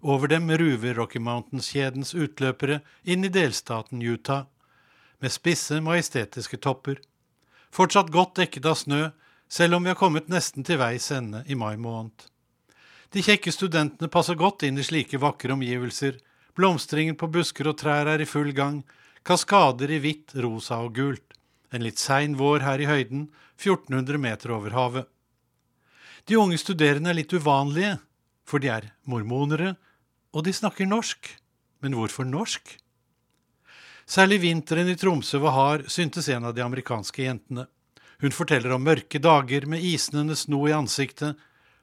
Over 0.00 0.30
dem 0.32 0.46
ruver 0.48 0.96
Rocky 0.96 1.20
Mountains-kjedens 1.20 2.14
utløpere 2.16 2.78
inn 3.04 3.26
i 3.28 3.30
delstaten 3.32 4.00
Utah, 4.00 4.46
med 5.20 5.34
spisse, 5.34 5.82
majestetiske 5.84 6.56
topper. 6.64 6.96
Fortsatt 7.68 8.08
godt 8.14 8.40
dekket 8.40 8.70
av 8.72 8.78
snø, 8.80 9.02
selv 9.52 9.76
om 9.76 9.84
vi 9.84 9.92
har 9.92 10.00
kommet 10.00 10.32
nesten 10.32 10.64
til 10.64 10.80
veis 10.80 11.10
ende 11.12 11.44
i 11.44 11.54
mai 11.54 11.76
måned. 11.76 12.24
De 13.12 13.20
kjekke 13.20 13.52
studentene 13.52 14.08
passer 14.08 14.40
godt 14.40 14.64
inn 14.64 14.80
i 14.80 14.86
slike 14.86 15.20
vakre 15.20 15.52
omgivelser, 15.52 16.16
blomstringen 16.56 17.20
på 17.20 17.28
busker 17.36 17.68
og 17.68 17.76
trær 17.84 18.08
er 18.08 18.24
i 18.24 18.30
full 18.32 18.56
gang, 18.56 18.80
kaskader 19.28 19.92
i 19.92 20.00
hvitt, 20.00 20.32
rosa 20.40 20.80
og 20.80 20.96
gult 20.96 21.32
en 21.72 21.84
litt 21.84 22.00
sein 22.00 22.36
vår 22.36 22.62
her 22.66 22.82
i 22.82 22.88
høyden, 22.88 23.26
1400 23.62 24.18
meter 24.18 24.52
over 24.54 24.74
havet. 24.76 25.08
De 26.28 26.38
unge 26.38 26.58
studerende 26.60 27.10
er 27.10 27.18
litt 27.18 27.32
uvanlige, 27.34 27.96
for 28.46 28.62
de 28.62 28.70
er 28.70 28.90
mormonere, 29.08 29.76
og 30.34 30.46
de 30.46 30.54
snakker 30.54 30.86
norsk. 30.86 31.30
Men 31.82 31.96
hvorfor 31.98 32.26
norsk? 32.28 32.76
Særlig 34.06 34.42
vinteren 34.42 34.90
i 34.90 34.96
Tromsø 34.98 35.38
var 35.42 35.54
hard, 35.56 35.86
syntes 35.90 36.28
en 36.28 36.46
av 36.46 36.54
de 36.54 36.62
amerikanske 36.62 37.24
jentene. 37.24 37.66
Hun 38.22 38.34
forteller 38.34 38.74
om 38.74 38.84
mørke 38.86 39.18
dager 39.22 39.66
med 39.66 39.82
isnende 39.82 40.36
sno 40.38 40.60
i 40.68 40.74
ansiktet, 40.74 41.38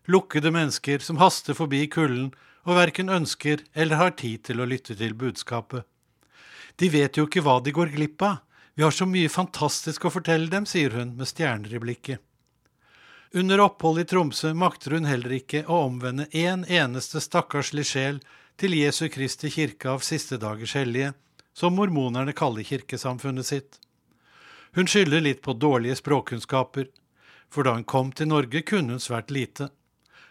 lukkede 0.08 0.52
mennesker 0.56 1.04
som 1.04 1.20
haster 1.20 1.58
forbi 1.58 1.86
kulden 1.92 2.30
og 2.68 2.78
verken 2.78 3.12
ønsker 3.12 3.64
eller 3.74 4.00
har 4.00 4.16
tid 4.20 4.46
til 4.48 4.62
å 4.62 4.68
lytte 4.70 4.96
til 4.96 5.16
budskapet. 5.20 5.84
De 6.80 6.88
vet 6.92 7.18
jo 7.18 7.26
ikke 7.28 7.44
hva 7.44 7.58
de 7.64 7.74
går 7.76 7.92
glipp 7.96 8.24
av, 8.24 8.40
vi 8.80 8.84
har 8.84 8.92
så 8.92 9.04
mye 9.06 9.28
fantastisk 9.28 10.06
å 10.08 10.10
fortelle 10.14 10.48
dem, 10.48 10.64
sier 10.64 10.94
hun 10.96 11.10
med 11.20 11.28
stjerner 11.28 11.74
i 11.76 11.80
blikket. 11.84 12.22
Under 13.36 13.60
opphold 13.60 14.00
i 14.00 14.06
Tromsø 14.08 14.54
makter 14.56 14.96
hun 14.96 15.10
heller 15.10 15.34
ikke 15.36 15.66
å 15.68 15.82
omvende 15.90 16.30
én 16.32 16.62
en 16.62 16.64
eneste 16.78 17.20
stakkarslig 17.20 17.84
sjel 17.90 18.22
til 18.56 18.78
Jesu 18.80 19.10
Kristi 19.12 19.52
kirke 19.52 19.92
av 19.92 20.08
siste 20.08 20.40
dagers 20.40 20.78
hellige, 20.80 21.12
som 21.52 21.76
mormonerne 21.76 22.32
kaller 22.32 22.64
kirkesamfunnet 22.64 23.52
sitt. 23.52 23.82
Hun 24.72 24.88
skylder 24.88 25.28
litt 25.28 25.44
på 25.44 25.60
dårlige 25.60 26.00
språkkunnskaper, 26.00 26.88
for 27.52 27.68
da 27.68 27.76
hun 27.76 27.84
kom 27.84 28.16
til 28.16 28.32
Norge, 28.32 28.64
kunne 28.64 28.96
hun 28.96 29.04
svært 29.04 29.28
lite. 29.28 29.74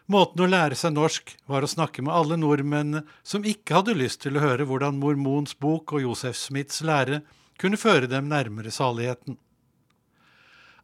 Måten 0.09 0.41
å 0.41 0.49
lære 0.49 0.79
seg 0.87 0.97
norsk 0.97 1.37
var 1.53 1.69
å 1.69 1.75
snakke 1.77 2.01
med 2.01 2.17
alle 2.17 2.41
nordmennene 2.41 3.05
som 3.21 3.45
ikke 3.45 3.83
hadde 3.83 4.01
lyst 4.01 4.25
til 4.25 4.41
å 4.41 4.49
høre 4.49 4.65
hvordan 4.65 4.97
Mormons 5.05 5.53
bok 5.61 5.93
og 5.93 6.09
Josef 6.09 6.47
Smiths 6.49 6.81
lære 6.81 7.27
kunne 7.59 7.81
føre 7.81 8.09
dem 8.11 8.31
nærmere 8.31 8.73
saligheten. 8.75 9.37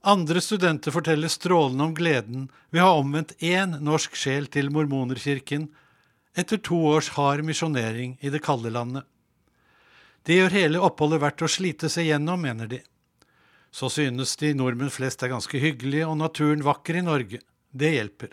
Andre 0.04 0.40
studenter 0.44 0.92
forteller 0.92 1.32
strålende 1.32 1.87
om 1.87 1.94
gleden 1.96 2.48
ved 2.68 2.82
å 2.82 2.88
ha 2.90 3.00
omvendt 3.00 3.32
én 3.40 3.78
norsk 3.80 4.18
sjel 4.20 4.50
til 4.52 4.68
mormonerkirken 4.74 5.70
etter 6.37 6.60
to 6.60 6.76
års 6.90 7.14
hard 7.16 7.44
misjonering 7.46 8.18
i 8.20 8.32
det 8.34 8.42
kalde 8.44 8.72
landet. 8.74 9.06
Det 10.24 10.37
gjør 10.37 10.56
hele 10.56 10.82
oppholdet 10.84 11.22
verdt 11.22 11.44
å 11.44 11.48
slite 11.48 11.88
seg 11.92 12.10
gjennom, 12.10 12.42
mener 12.44 12.68
de. 12.68 12.80
Så 13.72 13.88
synes 13.92 14.37
de 14.40 14.52
nordmenn 14.56 14.92
flest 14.92 15.22
er 15.24 15.32
ganske 15.32 15.60
hyggelige 15.60 16.08
og 16.08 16.18
naturen 16.20 16.64
vakker 16.64 17.00
i 17.00 17.04
Norge. 17.04 17.40
Det 17.72 17.90
hjelper. 17.96 18.32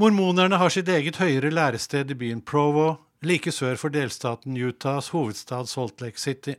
Mormonerne 0.00 0.58
har 0.60 0.72
sitt 0.72 0.88
eget 0.88 1.18
høyere 1.20 1.52
lærested 1.52 2.12
i 2.12 2.18
byen 2.18 2.44
Provo, 2.44 2.96
like 3.22 3.52
sør 3.52 3.76
for 3.80 3.92
delstaten 3.92 4.56
Utahs 4.56 5.12
hovedstad 5.14 5.68
Salt 5.70 6.00
Lake 6.04 6.20
City. 6.20 6.56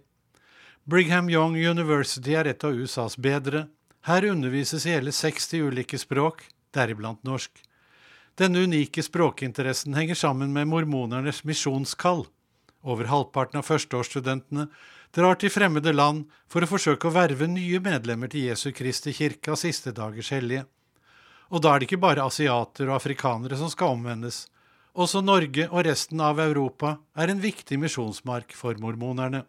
Brigham 0.85 1.29
Young 1.29 1.55
University 1.55 2.33
er 2.35 2.49
et 2.51 2.63
av 2.67 2.75
USAs 2.75 3.13
bedre. 3.15 3.69
Her 4.03 4.25
undervises 4.27 4.83
i 4.83 4.91
hele 4.91 5.13
60 5.15 5.61
ulike 5.69 5.95
språk, 5.95 6.41
deriblant 6.75 7.21
norsk. 7.23 7.61
Denne 8.35 8.65
unike 8.67 8.99
språkinteressen 9.05 9.95
henger 9.95 10.19
sammen 10.19 10.51
med 10.51 10.67
mormonernes 10.67 11.45
misjonskall. 11.47 12.25
Over 12.83 13.07
halvparten 13.07 13.61
av 13.61 13.69
førsteårsstudentene 13.69 14.65
drar 15.15 15.39
til 15.39 15.53
fremmede 15.55 15.93
land 15.95 16.25
for 16.51 16.67
å 16.67 16.71
forsøke 16.73 17.07
å 17.07 17.15
verve 17.15 17.47
nye 17.47 17.79
medlemmer 17.79 18.27
til 18.33 18.49
Jesu 18.49 18.73
Kristi 18.75 19.15
kirke 19.15 19.55
av 19.55 19.61
siste 19.63 19.95
dagers 19.95 20.33
hellige. 20.35 20.65
Og 21.55 21.63
da 21.63 21.71
er 21.71 21.79
det 21.79 21.87
ikke 21.87 22.03
bare 22.03 22.27
asiater 22.27 22.91
og 22.91 22.97
afrikanere 22.97 23.55
som 23.55 23.71
skal 23.71 23.95
omvendes. 23.95 24.49
Også 24.99 25.23
Norge 25.23 25.71
og 25.71 25.87
resten 25.87 26.19
av 26.19 26.43
Europa 26.43 26.97
er 27.15 27.31
en 27.31 27.39
viktig 27.39 27.79
misjonsmark 27.79 28.51
for 28.51 28.75
mormonerne. 28.83 29.45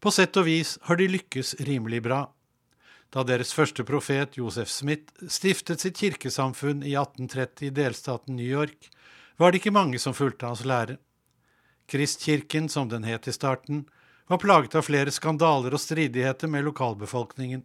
På 0.00 0.12
sett 0.12 0.36
og 0.36 0.46
vis 0.48 0.76
har 0.88 0.98
de 1.00 1.08
lykkes 1.08 1.54
rimelig 1.66 2.02
bra. 2.04 2.26
Da 3.14 3.22
deres 3.24 3.52
første 3.54 3.84
profet, 3.86 4.36
Josef 4.36 4.68
Smith, 4.68 5.12
stiftet 5.30 5.80
sitt 5.80 5.96
kirkesamfunn 5.96 6.82
i 6.82 6.96
1830 6.98 7.68
i 7.68 7.74
delstaten 7.74 8.36
New 8.36 8.46
York, 8.46 8.90
var 9.36 9.52
det 9.52 9.62
ikke 9.62 9.74
mange 9.76 10.00
som 10.02 10.16
fulgte 10.16 10.48
hans 10.48 10.64
lære. 10.66 10.98
Kristkirken, 11.86 12.68
som 12.68 12.88
den 12.90 13.06
het 13.06 13.28
i 13.28 13.32
starten, 13.32 13.84
var 14.26 14.42
plaget 14.42 14.74
av 14.74 14.82
flere 14.88 15.12
skandaler 15.14 15.76
og 15.76 15.80
stridigheter 15.80 16.50
med 16.50 16.66
lokalbefolkningen. 16.66 17.62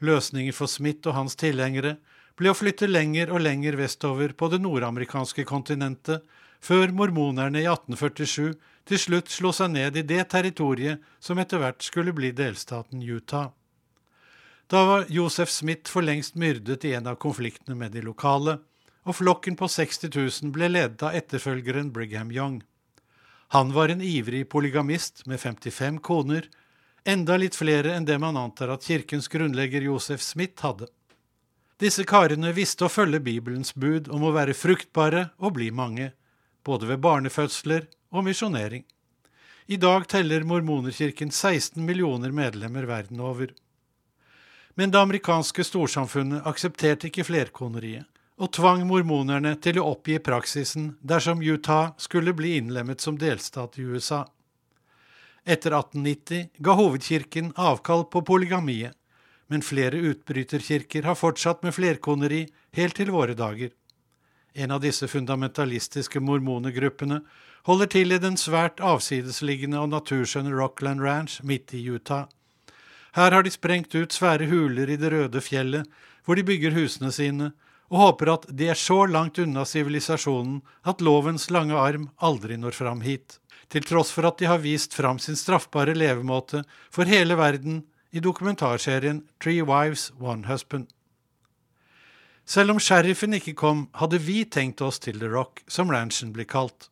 Løsningen 0.00 0.54
for 0.54 0.70
Smith 0.70 1.08
og 1.08 1.16
hans 1.16 1.36
tilhengere 1.36 1.96
ble 2.38 2.52
å 2.52 2.56
flytte 2.56 2.88
lenger 2.88 3.32
og 3.34 3.42
lenger 3.44 3.76
vestover 3.76 4.32
på 4.32 4.48
det 4.52 4.62
nordamerikanske 4.62 5.44
kontinentet, 5.48 6.22
før 6.60 6.92
mormonerne 6.94 7.60
i 7.60 7.66
1847 7.66 8.54
til 8.88 8.98
slutt 8.98 9.30
slo 9.30 9.52
seg 9.54 9.72
ned 9.74 9.96
i 9.96 10.06
det 10.06 10.24
territoriet 10.32 11.02
som 11.22 11.38
etter 11.38 11.60
hvert 11.62 11.82
skulle 11.84 12.14
bli 12.16 12.32
delstaten 12.36 13.02
Utah. 13.02 13.50
Da 14.70 14.84
var 14.86 15.06
Josef 15.10 15.50
Smith 15.50 15.90
for 15.90 16.06
lengst 16.06 16.36
myrdet 16.38 16.84
i 16.86 16.92
en 16.94 17.08
av 17.10 17.18
konfliktene 17.22 17.74
med 17.74 17.90
de 17.96 18.04
lokale, 18.06 18.60
og 19.02 19.16
flokken 19.18 19.56
på 19.58 19.66
60 19.66 20.12
000 20.14 20.52
ble 20.54 20.68
ledet 20.70 21.02
av 21.02 21.16
etterfølgeren 21.18 21.90
Brigham 21.90 22.30
Young. 22.30 22.60
Han 23.50 23.72
var 23.74 23.90
en 23.90 24.02
ivrig 24.04 24.44
polygamist 24.48 25.24
med 25.26 25.40
55 25.40 25.98
koner, 26.06 26.46
enda 27.02 27.34
litt 27.40 27.56
flere 27.58 27.96
enn 27.96 28.06
det 28.06 28.20
man 28.22 28.38
antar 28.38 28.70
at 28.70 28.86
kirkens 28.86 29.26
grunnlegger 29.32 29.82
Josef 29.88 30.22
Smith 30.22 30.62
hadde. 30.62 30.86
Disse 31.80 32.04
karene 32.04 32.52
visste 32.54 32.86
å 32.86 32.92
følge 32.92 33.22
Bibelens 33.24 33.72
bud 33.74 34.10
om 34.12 34.28
å 34.28 34.34
være 34.36 34.54
fruktbare 34.54 35.30
og 35.40 35.56
bli 35.56 35.70
mange, 35.74 36.12
både 36.62 36.92
ved 36.92 37.02
barnefødsler 37.02 37.88
og 38.10 38.24
misjonering. 38.26 38.84
I 39.70 39.76
dag 39.76 40.06
teller 40.10 40.42
mormonerkirken 40.42 41.30
16 41.30 41.84
millioner 41.86 42.32
medlemmer 42.34 42.88
verden 42.88 43.20
over. 43.20 43.52
Men 44.74 44.90
det 44.90 44.98
amerikanske 44.98 45.64
storsamfunnet 45.66 46.46
aksepterte 46.46 47.10
ikke 47.10 47.26
flerkoneriet, 47.28 48.06
og 48.40 48.52
tvang 48.56 48.86
mormonerne 48.88 49.52
til 49.62 49.78
å 49.78 49.90
oppgi 49.92 50.18
praksisen 50.24 50.94
dersom 51.02 51.42
Utah 51.42 51.92
skulle 52.00 52.34
bli 52.34 52.56
innlemmet 52.58 53.02
som 53.04 53.18
delstat 53.20 53.78
i 53.78 53.84
USA. 53.86 54.24
Etter 55.44 55.74
1890 55.76 56.48
ga 56.58 56.76
hovedkirken 56.78 57.52
avkall 57.56 58.06
på 58.10 58.22
polygamiet, 58.26 58.96
men 59.50 59.62
flere 59.66 59.98
utbryterkirker 60.12 61.06
har 61.08 61.18
fortsatt 61.18 61.62
med 61.66 61.74
flerkoneri 61.74 62.44
helt 62.78 62.96
til 62.96 63.10
våre 63.10 63.34
dager. 63.34 63.72
En 64.54 64.70
av 64.70 64.82
disse 64.82 65.08
fundamentalistiske 65.10 66.20
mormonegruppene 66.22 67.20
holder 67.68 67.90
til 67.92 68.12
i 68.12 68.20
den 68.22 68.36
svært 68.40 68.80
avsidesliggende 68.80 69.80
og 69.80 69.90
naturskjønne 69.92 70.54
Rockland 70.56 71.02
Ranch 71.04 71.40
midt 71.44 71.74
i 71.76 71.82
Utah. 71.90 72.28
Her 73.16 73.34
har 73.34 73.42
de 73.42 73.50
sprengt 73.50 73.94
ut 73.94 74.14
svære 74.14 74.46
huler 74.50 74.90
i 74.90 74.96
det 75.00 75.10
røde 75.12 75.42
fjellet, 75.42 75.88
hvor 76.24 76.38
de 76.38 76.46
bygger 76.46 76.76
husene 76.76 77.10
sine, 77.12 77.50
og 77.90 77.98
håper 77.98 78.30
at 78.32 78.46
de 78.54 78.68
er 78.70 78.78
så 78.78 79.02
langt 79.10 79.40
unna 79.42 79.64
sivilisasjonen 79.66 80.60
at 80.86 81.02
lovens 81.02 81.48
lange 81.50 81.74
arm 81.74 82.08
aldri 82.22 82.56
når 82.56 82.76
fram 82.76 83.02
hit, 83.02 83.40
til 83.70 83.82
tross 83.86 84.12
for 84.14 84.26
at 84.28 84.38
de 84.38 84.46
har 84.46 84.62
vist 84.62 84.94
fram 84.94 85.18
sin 85.18 85.38
straffbare 85.38 85.94
levemåte 85.94 86.62
for 86.90 87.10
hele 87.10 87.36
verden 87.38 87.82
i 88.10 88.22
dokumentarserien 88.22 89.24
Three 89.42 89.62
Wives, 89.62 90.12
One 90.18 90.46
Husband. 90.46 90.86
Selv 92.46 92.74
om 92.74 92.80
sheriffen 92.82 93.34
ikke 93.36 93.54
kom, 93.54 93.84
hadde 93.94 94.18
vi 94.22 94.44
tenkt 94.44 94.82
oss 94.82 94.98
til 94.98 95.18
The 95.18 95.28
Rock, 95.30 95.62
som 95.70 95.90
ranchen 95.90 96.32
blir 96.34 96.48
kalt, 96.50 96.88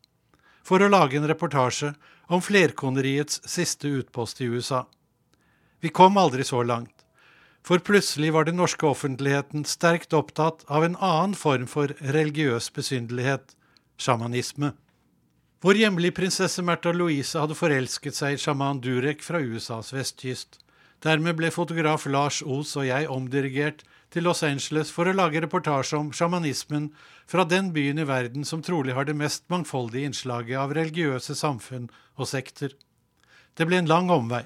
for 0.69 0.85
å 0.85 0.91
lage 0.93 1.17
en 1.17 1.29
reportasje 1.29 1.95
om 2.29 2.43
flerkoneriets 2.45 3.41
siste 3.49 3.89
utpost 3.89 4.43
i 4.45 4.49
USA. 4.53 4.85
Vi 5.81 5.89
kom 5.95 6.19
aldri 6.21 6.45
så 6.45 6.61
langt, 6.67 6.93
for 7.65 7.81
plutselig 7.85 8.35
var 8.35 8.45
den 8.45 8.59
norske 8.61 8.85
offentligheten 8.87 9.65
sterkt 9.69 10.13
opptatt 10.17 10.67
av 10.69 10.85
en 10.85 10.99
annen 11.01 11.37
form 11.39 11.65
for 11.71 11.95
religiøs 12.17 12.69
besynderlighet, 12.77 13.55
sjamanisme. 13.97 14.75
Vår 15.65 15.81
hjemlige 15.81 16.19
prinsesse 16.21 16.63
Märtha 16.63 16.93
Louise 16.95 17.39
hadde 17.41 17.57
forelsket 17.59 18.15
seg 18.15 18.37
i 18.37 18.43
sjaman 18.43 18.83
Durek 18.85 19.25
fra 19.27 19.41
USAs 19.43 19.91
vestkyst. 19.95 20.61
Dermed 21.03 21.39
ble 21.39 21.51
fotograf 21.55 22.05
Lars 22.11 22.43
Os 22.43 22.77
og 22.79 22.87
jeg 22.87 23.09
omdirigert 23.11 23.83
til 24.13 24.25
Los 24.25 24.43
Angeles 24.47 24.91
for 24.95 25.09
å 25.09 25.15
lage 25.17 25.41
reportasje 25.45 25.99
om 25.99 26.11
sjamanismen 26.17 26.89
fra 27.29 27.45
den 27.45 27.73
byen 27.75 28.01
i 28.01 28.07
verden 28.09 28.47
som 28.49 28.63
trolig 28.65 28.95
har 28.97 29.09
det 29.09 29.17
mest 29.19 29.45
mangfoldige 29.53 30.09
innslaget 30.09 30.61
av 30.61 30.73
religiøse 30.77 31.37
samfunn 31.37 31.91
og 32.17 32.31
sekter. 32.31 32.73
Det 33.55 33.67
ble 33.69 33.83
en 33.83 33.91
lang 33.91 34.11
omvei. 34.15 34.45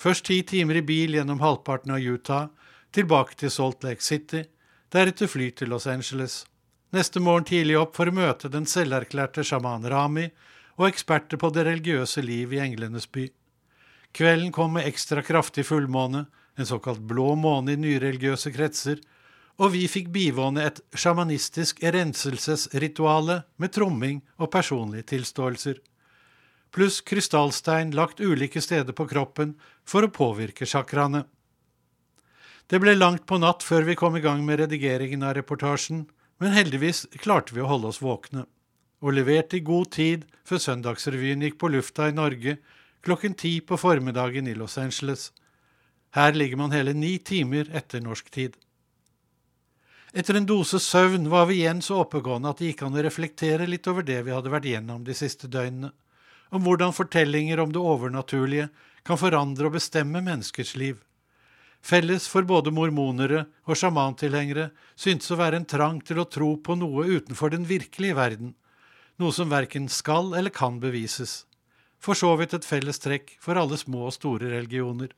Først 0.00 0.26
ti 0.28 0.40
timer 0.42 0.80
i 0.80 0.84
bil 0.84 1.16
gjennom 1.16 1.40
halvparten 1.40 1.92
av 1.96 2.00
Utah, 2.00 2.48
tilbake 2.92 3.36
til 3.40 3.52
Salt 3.52 3.84
Lake 3.84 4.04
City, 4.04 4.44
deretter 4.92 5.28
fly 5.30 5.50
til 5.54 5.70
Los 5.72 5.86
Angeles. 5.86 6.44
Neste 6.90 7.20
morgen 7.22 7.46
tidlig 7.46 7.76
opp 7.78 7.94
for 7.96 8.10
å 8.10 8.14
møte 8.14 8.50
den 8.50 8.66
selverklærte 8.66 9.44
sjaman 9.46 9.86
Rami 9.86 10.26
og 10.80 10.88
eksperter 10.88 11.38
på 11.38 11.52
det 11.54 11.66
religiøse 11.68 12.24
liv 12.24 12.56
i 12.56 12.62
englenes 12.64 13.06
by. 13.12 13.28
Kvelden 14.16 14.50
kom 14.52 14.74
med 14.74 14.88
ekstra 14.88 15.22
kraftig 15.22 15.68
fullmåne, 15.68 16.24
en 16.60 16.68
såkalt 16.68 17.00
blå 17.00 17.34
måne 17.38 17.74
i 17.74 17.80
nyreligiøse 17.80 18.52
kretser, 18.54 19.00
og 19.60 19.74
vi 19.74 19.84
fikk 19.92 20.08
bivåne 20.14 20.64
et 20.64 20.80
sjamanistisk 20.96 21.82
renselsesrituale 21.84 23.42
med 23.60 23.72
tromming 23.76 24.22
og 24.40 24.52
personlige 24.54 25.10
tilståelser, 25.12 25.80
pluss 26.72 27.00
krystallstein 27.04 27.92
lagt 27.96 28.22
ulike 28.22 28.62
steder 28.62 28.96
på 28.96 29.08
kroppen 29.10 29.56
for 29.84 30.06
å 30.06 30.12
påvirke 30.14 30.68
chakraene. 30.68 31.24
Det 32.70 32.78
ble 32.78 32.94
langt 32.94 33.26
på 33.26 33.40
natt 33.42 33.64
før 33.66 33.88
vi 33.88 33.98
kom 33.98 34.16
i 34.16 34.22
gang 34.24 34.44
med 34.46 34.62
redigeringen 34.62 35.26
av 35.26 35.34
reportasjen, 35.40 36.04
men 36.40 36.54
heldigvis 36.54 37.08
klarte 37.18 37.56
vi 37.56 37.64
å 37.64 37.68
holde 37.68 37.90
oss 37.90 38.00
våkne, 38.00 38.46
og 39.02 39.16
leverte 39.16 39.58
i 39.58 39.64
god 39.66 39.90
tid 39.96 40.28
før 40.46 40.62
Søndagsrevyen 40.62 41.42
gikk 41.44 41.58
på 41.60 41.72
lufta 41.74 42.08
i 42.08 42.14
Norge 42.16 42.60
klokken 43.04 43.34
ti 43.34 43.58
på 43.60 43.78
formiddagen 43.80 44.48
i 44.48 44.54
Los 44.54 44.78
Angeles. 44.78 45.30
Her 46.10 46.32
ligger 46.32 46.56
man 46.56 46.74
hele 46.74 46.92
ni 46.94 47.18
timer 47.18 47.70
etter 47.76 48.02
norsk 48.02 48.30
tid. 48.30 48.56
Etter 50.12 50.34
en 50.34 50.46
dose 50.46 50.80
søvn 50.82 51.28
var 51.30 51.46
vi 51.46 51.60
igjen 51.60 51.82
så 51.86 52.00
oppegående 52.02 52.50
at 52.50 52.58
det 52.58 52.72
gikk 52.72 52.82
an 52.82 52.96
å 52.98 53.04
reflektere 53.06 53.68
litt 53.70 53.86
over 53.86 54.02
det 54.02 54.18
vi 54.26 54.34
hadde 54.34 54.50
vært 54.50 54.66
gjennom 54.66 55.04
de 55.06 55.14
siste 55.14 55.46
døgnene, 55.46 55.92
om 56.50 56.64
hvordan 56.66 56.96
fortellinger 56.96 57.62
om 57.62 57.70
det 57.70 57.78
overnaturlige 57.78 58.66
kan 59.06 59.20
forandre 59.20 59.68
og 59.68 59.76
bestemme 59.76 60.22
menneskers 60.26 60.74
liv. 60.74 60.98
Felles 61.80 62.26
for 62.28 62.44
både 62.44 62.72
mormonere 62.74 63.44
og 63.64 63.78
sjamantilhengere 63.78 64.68
syntes 64.98 65.30
å 65.30 65.38
være 65.40 65.60
en 65.60 65.68
trang 65.70 66.02
til 66.04 66.18
å 66.20 66.26
tro 66.28 66.56
på 66.58 66.74
noe 66.76 67.06
utenfor 67.06 67.54
den 67.54 67.64
virkelige 67.70 68.18
verden, 68.18 68.52
noe 69.16 69.32
som 69.32 69.48
verken 69.52 69.86
skal 69.88 70.34
eller 70.34 70.52
kan 70.52 70.82
bevises. 70.82 71.44
For 72.00 72.18
så 72.18 72.34
vidt 72.40 72.56
et 72.56 72.66
felles 72.66 72.98
trekk 72.98 73.36
for 73.40 73.56
alle 73.60 73.78
små 73.78 74.08
og 74.10 74.16
store 74.16 74.50
religioner. 74.50 75.14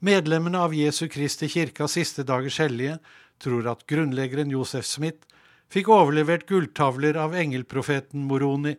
Medlemmene 0.00 0.58
av 0.58 0.74
Jesu 0.74 1.08
Kristi 1.08 1.48
kirkas 1.48 1.92
siste 1.92 2.22
dagers 2.24 2.56
hellige 2.58 2.98
tror 3.40 3.66
at 3.68 3.82
grunnleggeren 3.90 4.52
Josef 4.52 4.86
Smith 4.88 5.26
fikk 5.68 5.90
overlevert 5.92 6.46
gulltavler 6.48 7.18
av 7.20 7.36
engelprofeten 7.36 8.24
Moroni. 8.24 8.78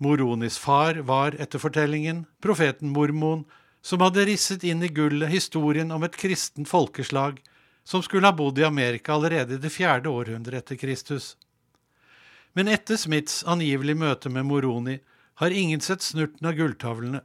Moronis 0.00 0.56
far 0.58 1.02
var, 1.06 1.36
etter 1.38 1.60
fortellingen, 1.60 2.24
profeten 2.40 2.94
Mormon, 2.96 3.44
som 3.84 4.00
hadde 4.00 4.24
risset 4.24 4.64
inn 4.64 4.82
i 4.82 4.88
gullet 4.88 5.30
historien 5.30 5.92
om 5.92 6.02
et 6.06 6.16
kristent 6.16 6.70
folkeslag 6.70 7.42
som 7.84 8.02
skulle 8.02 8.26
ha 8.26 8.32
bodd 8.32 8.58
i 8.58 8.64
Amerika 8.64 9.12
allerede 9.12 9.58
i 9.58 9.60
det 9.60 9.70
fjerde 9.74 10.08
århundret 10.08 10.62
etter 10.62 10.80
Kristus. 10.80 11.36
Men 12.56 12.72
etter 12.72 12.96
Smiths 12.96 13.42
angivelige 13.44 14.00
møte 14.00 14.32
med 14.32 14.48
Moroni 14.48 14.96
har 15.44 15.50
ingen 15.50 15.80
sett 15.80 16.02
snurten 16.02 16.48
av 16.48 16.56
gulltavlene. 16.56 17.20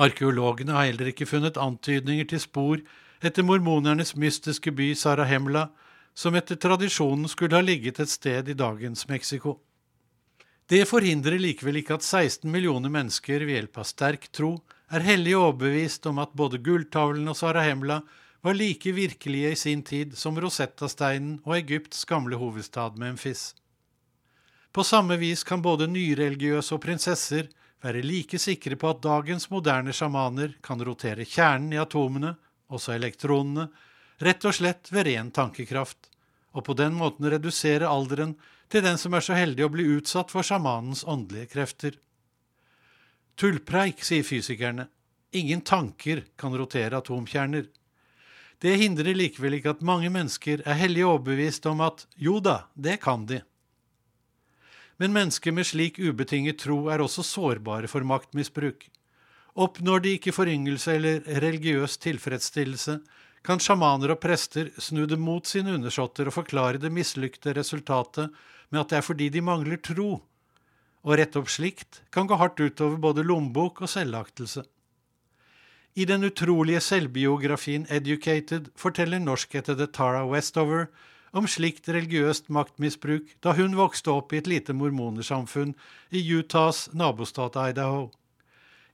Arkeologene 0.00 0.72
har 0.72 0.88
heller 0.88 1.10
ikke 1.10 1.28
funnet 1.28 1.60
antydninger 1.60 2.28
til 2.30 2.40
spor 2.40 2.80
etter 3.20 3.44
mormonernes 3.44 4.14
mystiske 4.16 4.72
by 4.72 4.94
Sarahemla, 4.96 5.66
som 6.16 6.36
etter 6.38 6.56
tradisjonen 6.56 7.28
skulle 7.28 7.58
ha 7.58 7.64
ligget 7.64 8.00
et 8.00 8.10
sted 8.10 8.48
i 8.48 8.56
dagens 8.56 9.06
Mexico. 9.08 9.58
Det 10.70 10.86
forhindrer 10.88 11.40
likevel 11.42 11.80
ikke 11.80 11.98
at 11.98 12.06
16 12.06 12.48
millioner 12.50 12.92
mennesker 12.92 13.44
ved 13.44 13.56
hjelp 13.58 13.78
av 13.82 13.88
sterk 13.88 14.28
tro 14.32 14.54
er 14.90 15.04
hellig 15.04 15.36
overbevist 15.36 16.06
om 16.06 16.20
at 16.22 16.34
både 16.38 16.62
gulltavlen 16.64 17.28
og 17.28 17.36
Sarahemla 17.36 18.00
var 18.40 18.56
like 18.56 18.92
virkelige 18.96 19.52
i 19.52 19.58
sin 19.58 19.82
tid 19.84 20.14
som 20.16 20.38
Rosetta-steinen 20.40 21.40
og 21.44 21.58
Egypts 21.58 22.06
gamle 22.08 22.38
hovedstad 22.40 22.96
Memphis. 22.96 23.50
På 24.72 24.84
samme 24.86 25.18
vis 25.20 25.42
kan 25.44 25.62
både 25.62 25.90
nyreligiøse 25.90 26.76
og 26.76 26.84
prinsesser 26.86 27.50
være 27.80 28.02
like 28.04 28.38
sikre 28.40 28.76
på 28.76 28.92
at 28.92 29.02
dagens 29.04 29.48
moderne 29.50 29.94
sjamaner 29.96 30.54
kan 30.64 30.82
rotere 30.84 31.24
kjernen 31.24 31.72
i 31.74 31.80
atomene, 31.80 32.34
også 32.70 32.94
elektronene, 32.94 33.68
rett 34.20 34.44
og 34.44 34.54
slett 34.54 34.92
ved 34.92 35.08
ren 35.08 35.32
tankekraft, 35.34 36.10
og 36.52 36.66
på 36.66 36.76
den 36.76 36.94
måten 36.98 37.28
redusere 37.30 37.88
alderen 37.88 38.36
til 38.70 38.84
den 38.84 38.98
som 39.00 39.14
er 39.16 39.24
så 39.24 39.34
heldig 39.38 39.66
å 39.66 39.72
bli 39.72 39.86
utsatt 39.96 40.30
for 40.30 40.46
sjamanens 40.46 41.02
åndelige 41.08 41.50
krefter. 41.54 41.96
Tullpreik, 43.40 44.02
sier 44.04 44.26
fysikerne. 44.26 44.86
Ingen 45.32 45.62
tanker 45.64 46.24
kan 46.38 46.54
rotere 46.58 46.98
atomkjerner. 46.98 47.68
Det 48.60 48.74
hindrer 48.76 49.16
likevel 49.16 49.56
ikke 49.56 49.72
at 49.72 49.86
mange 49.86 50.10
mennesker 50.12 50.60
er 50.68 50.76
hellig 50.76 51.06
overbevist 51.06 51.64
om 51.70 51.80
at 51.86 52.04
jo 52.20 52.36
da, 52.44 52.66
det 52.74 52.98
kan 53.00 53.24
de. 53.30 53.40
Men 55.00 55.14
mennesker 55.16 55.54
med 55.56 55.64
slik 55.64 55.98
ubetinget 55.98 56.60
tro 56.60 56.82
er 56.92 57.00
også 57.00 57.24
sårbare 57.24 57.88
for 57.88 58.04
maktmisbruk. 58.04 58.84
Oppnår 59.56 60.02
de 60.04 60.12
ikke 60.18 60.34
foryngelse 60.36 60.92
eller 60.98 61.24
religiøs 61.40 61.96
tilfredsstillelse, 62.04 63.00
kan 63.40 63.62
sjamaner 63.62 64.12
og 64.12 64.20
prester 64.20 64.68
snu 64.76 65.06
det 65.08 65.16
mot 65.18 65.46
sine 65.48 65.72
undersåtter 65.78 66.28
og 66.28 66.36
forklare 66.36 66.80
det 66.82 66.92
mislykte 66.92 67.54
resultatet 67.56 68.28
med 68.68 68.82
at 68.82 68.92
det 68.92 68.98
er 68.98 69.06
fordi 69.06 69.30
de 69.32 69.40
mangler 69.40 69.80
tro 69.80 70.10
å 71.00 71.16
rette 71.16 71.40
opp 71.40 71.48
slikt 71.48 72.02
kan 72.12 72.28
gå 72.28 72.36
hardt 72.36 72.60
utover 72.60 73.00
både 73.00 73.24
lommebok 73.24 73.80
og 73.80 73.88
selvaktelse. 73.88 74.66
I 75.96 76.04
den 76.06 76.28
utrolige 76.28 76.82
selvbiografien 76.84 77.86
Educated 77.90 78.68
forteller 78.78 79.18
norskættede 79.18 79.88
Tara 79.90 80.26
Westover 80.28 80.90
om 81.30 81.46
slikt 81.48 81.88
religiøst 81.88 82.48
maktmisbruk 82.50 83.28
da 83.44 83.54
hun 83.58 83.76
vokste 83.78 84.12
opp 84.12 84.32
i 84.32 84.40
et 84.40 84.50
lite 84.50 84.74
mormonersamfunn 84.76 85.74
i 86.10 86.22
Utahs 86.34 86.88
nabostat 86.92 87.58
Idaho. 87.70 88.10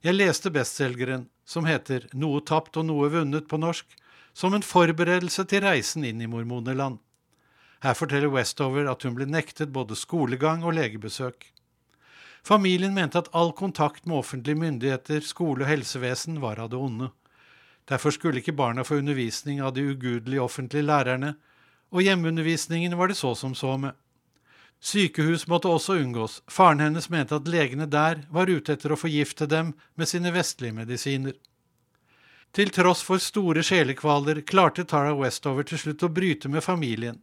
Jeg 0.04 0.18
leste 0.18 0.52
bestselgeren, 0.52 1.26
som 1.44 1.66
heter 1.66 2.06
Noe 2.14 2.42
tapt 2.44 2.76
og 2.76 2.86
noe 2.90 3.08
vunnet 3.10 3.48
på 3.48 3.58
norsk, 3.58 3.86
som 4.36 4.54
en 4.54 4.64
forberedelse 4.64 5.46
til 5.48 5.64
reisen 5.64 6.04
inn 6.04 6.20
i 6.20 6.28
mormonerland. 6.28 6.98
Her 7.80 7.96
forteller 7.96 8.32
Westover 8.32 8.88
at 8.90 9.04
hun 9.06 9.16
ble 9.16 9.26
nektet 9.28 9.72
både 9.72 9.96
skolegang 9.96 10.64
og 10.64 10.76
legebesøk. 10.76 11.48
Familien 12.46 12.94
mente 12.94 13.18
at 13.18 13.32
all 13.34 13.50
kontakt 13.56 14.06
med 14.06 14.20
offentlige 14.20 14.60
myndigheter, 14.60 15.24
skole 15.24 15.64
og 15.64 15.70
helsevesen 15.70 16.38
var 16.44 16.60
av 16.62 16.70
det 16.70 16.78
onde. 16.78 17.10
Derfor 17.88 18.14
skulle 18.14 18.42
ikke 18.42 18.54
barna 18.54 18.84
få 18.84 19.00
undervisning 19.00 19.60
av 19.62 19.74
de 19.74 19.82
ugudelige 19.90 20.42
offentlige 20.42 20.86
lærerne, 20.86 21.34
og 21.92 22.02
hjemmeundervisningen 22.02 22.96
var 22.98 23.08
det 23.08 23.18
så 23.18 23.34
som 23.34 23.54
så 23.54 23.76
med. 23.80 23.94
Sykehus 24.80 25.46
måtte 25.48 25.70
også 25.72 25.96
unngås, 26.02 26.42
faren 26.46 26.82
hennes 26.84 27.08
mente 27.10 27.36
at 27.38 27.48
legene 27.48 27.86
der 27.90 28.26
var 28.30 28.50
ute 28.50 28.76
etter 28.76 28.92
å 28.92 28.98
forgifte 29.00 29.48
dem 29.48 29.72
med 29.96 30.08
sine 30.10 30.32
vestlige 30.34 30.76
medisiner. 30.76 31.36
Til 32.56 32.70
tross 32.72 33.02
for 33.04 33.20
store 33.20 33.64
sjelekvaler 33.66 34.42
klarte 34.48 34.84
Tara 34.88 35.14
Westover 35.16 35.66
til 35.66 35.80
slutt 35.80 36.04
å 36.06 36.12
bryte 36.12 36.48
med 36.52 36.64
familien. 36.64 37.18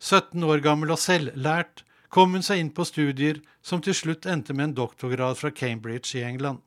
17 0.00 0.42
år 0.44 0.60
gammel 0.64 0.92
og 0.92 1.00
selvlært 1.00 1.84
kom 2.12 2.34
hun 2.36 2.44
seg 2.44 2.60
inn 2.60 2.72
på 2.76 2.84
studier 2.84 3.40
som 3.64 3.80
til 3.84 3.96
slutt 3.96 4.26
endte 4.28 4.56
med 4.56 4.70
en 4.70 4.76
doktorgrad 4.80 5.38
fra 5.40 5.52
Cambridge 5.52 6.18
i 6.18 6.24
England. 6.24 6.60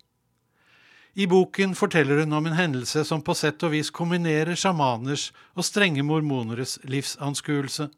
I 1.20 1.28
boken 1.28 1.76
forteller 1.76 2.18
hun 2.18 2.34
om 2.34 2.46
en 2.46 2.54
hendelse 2.56 3.02
som 3.04 3.20
på 3.22 3.34
sett 3.36 3.64
og 3.68 3.74
vis 3.74 3.90
kombinerer 3.92 4.56
sjamaners 4.56 5.26
og 5.52 5.66
strenge 5.68 6.04
mormoneres 6.08 6.78
livsanskuelse. 6.88 7.90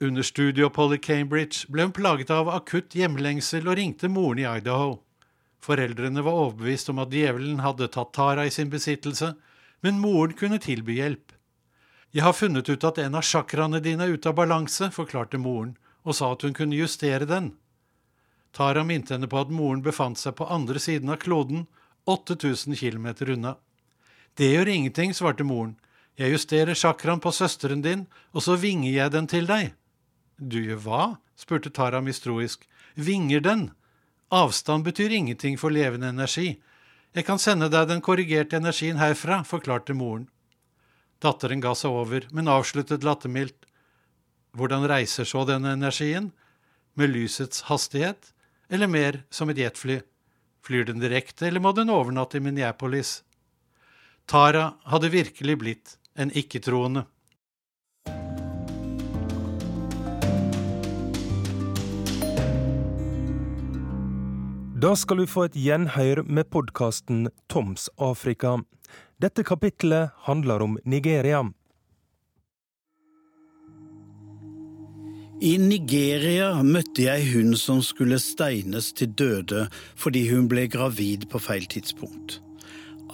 Under 0.00 0.22
studieoppholdet 0.22 1.00
i 1.00 1.06
Cambridge 1.08 1.66
ble 1.66 1.88
hun 1.88 1.94
plaget 1.96 2.30
av 2.30 2.52
akutt 2.54 2.94
hjemlengsel 2.94 3.66
og 3.66 3.74
ringte 3.80 4.08
moren 4.08 4.44
i 4.44 4.46
Idaho. 4.46 5.00
Foreldrene 5.58 6.22
var 6.22 6.38
overbevist 6.44 6.92
om 6.92 7.02
at 7.02 7.10
djevelen 7.10 7.64
hadde 7.64 7.90
tatt 7.90 8.14
Tara 8.14 8.46
i 8.46 8.54
sin 8.54 8.70
besittelse, 8.70 9.32
men 9.82 9.98
moren 9.98 10.38
kunne 10.38 10.62
tilby 10.62 11.00
hjelp. 11.00 11.34
Jeg 12.14 12.22
har 12.28 12.38
funnet 12.38 12.70
ut 12.70 12.86
at 12.86 13.02
en 13.02 13.18
av 13.18 13.26
chakraene 13.26 13.82
dine 13.82 14.06
er 14.06 14.14
ute 14.14 14.30
av 14.30 14.38
balanse, 14.38 14.92
forklarte 14.94 15.42
moren, 15.42 15.74
og 16.06 16.14
sa 16.14 16.30
at 16.30 16.46
hun 16.46 16.54
kunne 16.54 16.78
justere 16.78 17.26
den. 17.26 17.56
Tara 18.54 18.86
minte 18.86 19.18
henne 19.18 19.26
på 19.26 19.42
at 19.42 19.50
moren 19.50 19.82
befant 19.82 20.22
seg 20.22 20.38
på 20.38 20.46
andre 20.46 20.78
siden 20.78 21.10
av 21.10 21.18
kloden, 21.26 21.66
8000 22.10 22.76
km 22.76 23.06
unna. 23.32 23.56
Det 24.34 24.50
gjør 24.52 24.68
ingenting, 24.68 25.14
svarte 25.14 25.44
moren. 25.44 25.76
Jeg 26.18 26.34
justerer 26.34 26.74
chakraen 26.74 27.20
på 27.20 27.32
søsteren 27.32 27.82
din, 27.82 28.06
og 28.32 28.44
så 28.44 28.56
vinger 28.60 28.90
jeg 28.90 29.12
den 29.14 29.28
til 29.30 29.46
deg. 29.48 29.74
Du 30.36 30.58
gjør 30.60 30.82
hva? 30.84 31.04
spurte 31.36 31.70
Tara 31.72 32.00
mistroisk. 32.04 32.66
Vinger 32.94 33.40
den? 33.40 33.70
Avstand 34.30 34.84
betyr 34.84 35.10
ingenting 35.10 35.56
for 35.58 35.72
levende 35.72 36.10
energi. 36.12 36.60
Jeg 37.14 37.26
kan 37.26 37.40
sende 37.42 37.70
deg 37.72 37.88
den 37.90 38.02
korrigerte 38.04 38.60
energien 38.60 39.00
herfra, 39.00 39.40
forklarte 39.42 39.96
moren. 39.96 40.28
Datteren 41.20 41.60
ga 41.60 41.74
seg 41.74 41.90
over, 41.92 42.26
men 42.32 42.48
avsluttet 42.48 43.04
lattermildt. 43.04 43.66
Hvordan 44.56 44.86
reiser 44.88 45.26
så 45.28 45.44
denne 45.48 45.74
energien? 45.76 46.30
Med 46.94 47.12
lysets 47.12 47.66
hastighet, 47.68 48.32
eller 48.68 48.90
mer 48.90 49.22
som 49.30 49.50
et 49.50 49.58
jetfly? 49.58 50.00
Flyr 50.66 50.84
den 50.84 51.00
direkte, 51.00 51.48
eller 51.48 51.60
må 51.60 51.72
den 51.72 51.90
overnatte 51.90 52.38
i 52.38 52.44
Minneapolis? 52.44 53.22
Tara 54.28 54.74
hadde 54.86 55.10
virkelig 55.10 55.56
blitt 55.58 55.96
en 56.14 56.30
ikke-troende. 56.30 57.06
Da 64.80 64.94
skal 64.96 65.18
du 65.20 65.26
få 65.28 65.42
et 65.44 65.56
gjenhør 65.60 66.22
med 66.24 66.48
podkasten 66.48 67.26
Toms 67.52 67.90
Afrika. 68.00 68.54
Dette 69.20 69.44
kapitlet 69.44 70.14
handler 70.24 70.62
om 70.64 70.78
Nigeria. 70.88 71.42
I 75.40 75.54
Nigeria 75.56 76.50
møtte 76.60 77.06
jeg 77.06 77.30
hun 77.30 77.54
som 77.56 77.78
skulle 77.80 78.18
steines 78.20 78.90
til 78.92 79.08
døde 79.16 79.62
fordi 79.96 80.26
hun 80.28 80.50
ble 80.52 80.66
gravid 80.68 81.24
på 81.32 81.40
feil 81.40 81.64
tidspunkt. 81.64 82.42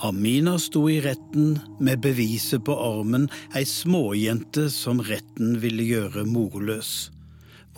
Amina 0.02 0.56
sto 0.58 0.82
i 0.90 0.98
retten 1.04 1.54
med 1.78 2.02
beviset 2.02 2.64
på 2.66 2.74
armen, 2.82 3.28
ei 3.54 3.62
småjente 3.62 4.66
som 4.74 5.04
retten 5.06 5.54
ville 5.62 5.86
gjøre 5.86 6.26
morløs. 6.26 7.12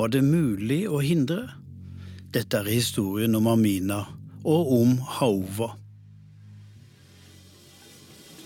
Var 0.00 0.16
det 0.16 0.24
mulig 0.24 0.80
å 0.88 1.04
hindre? 1.04 1.44
Dette 2.32 2.64
er 2.64 2.72
historien 2.72 3.36
om 3.36 3.52
Amina 3.52 4.00
og 4.48 4.74
om 4.80 4.98
Hauva. 5.20 5.74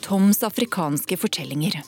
Toms 0.03 0.43
afrikanske 0.43 1.15
fortellinger. 1.15 1.79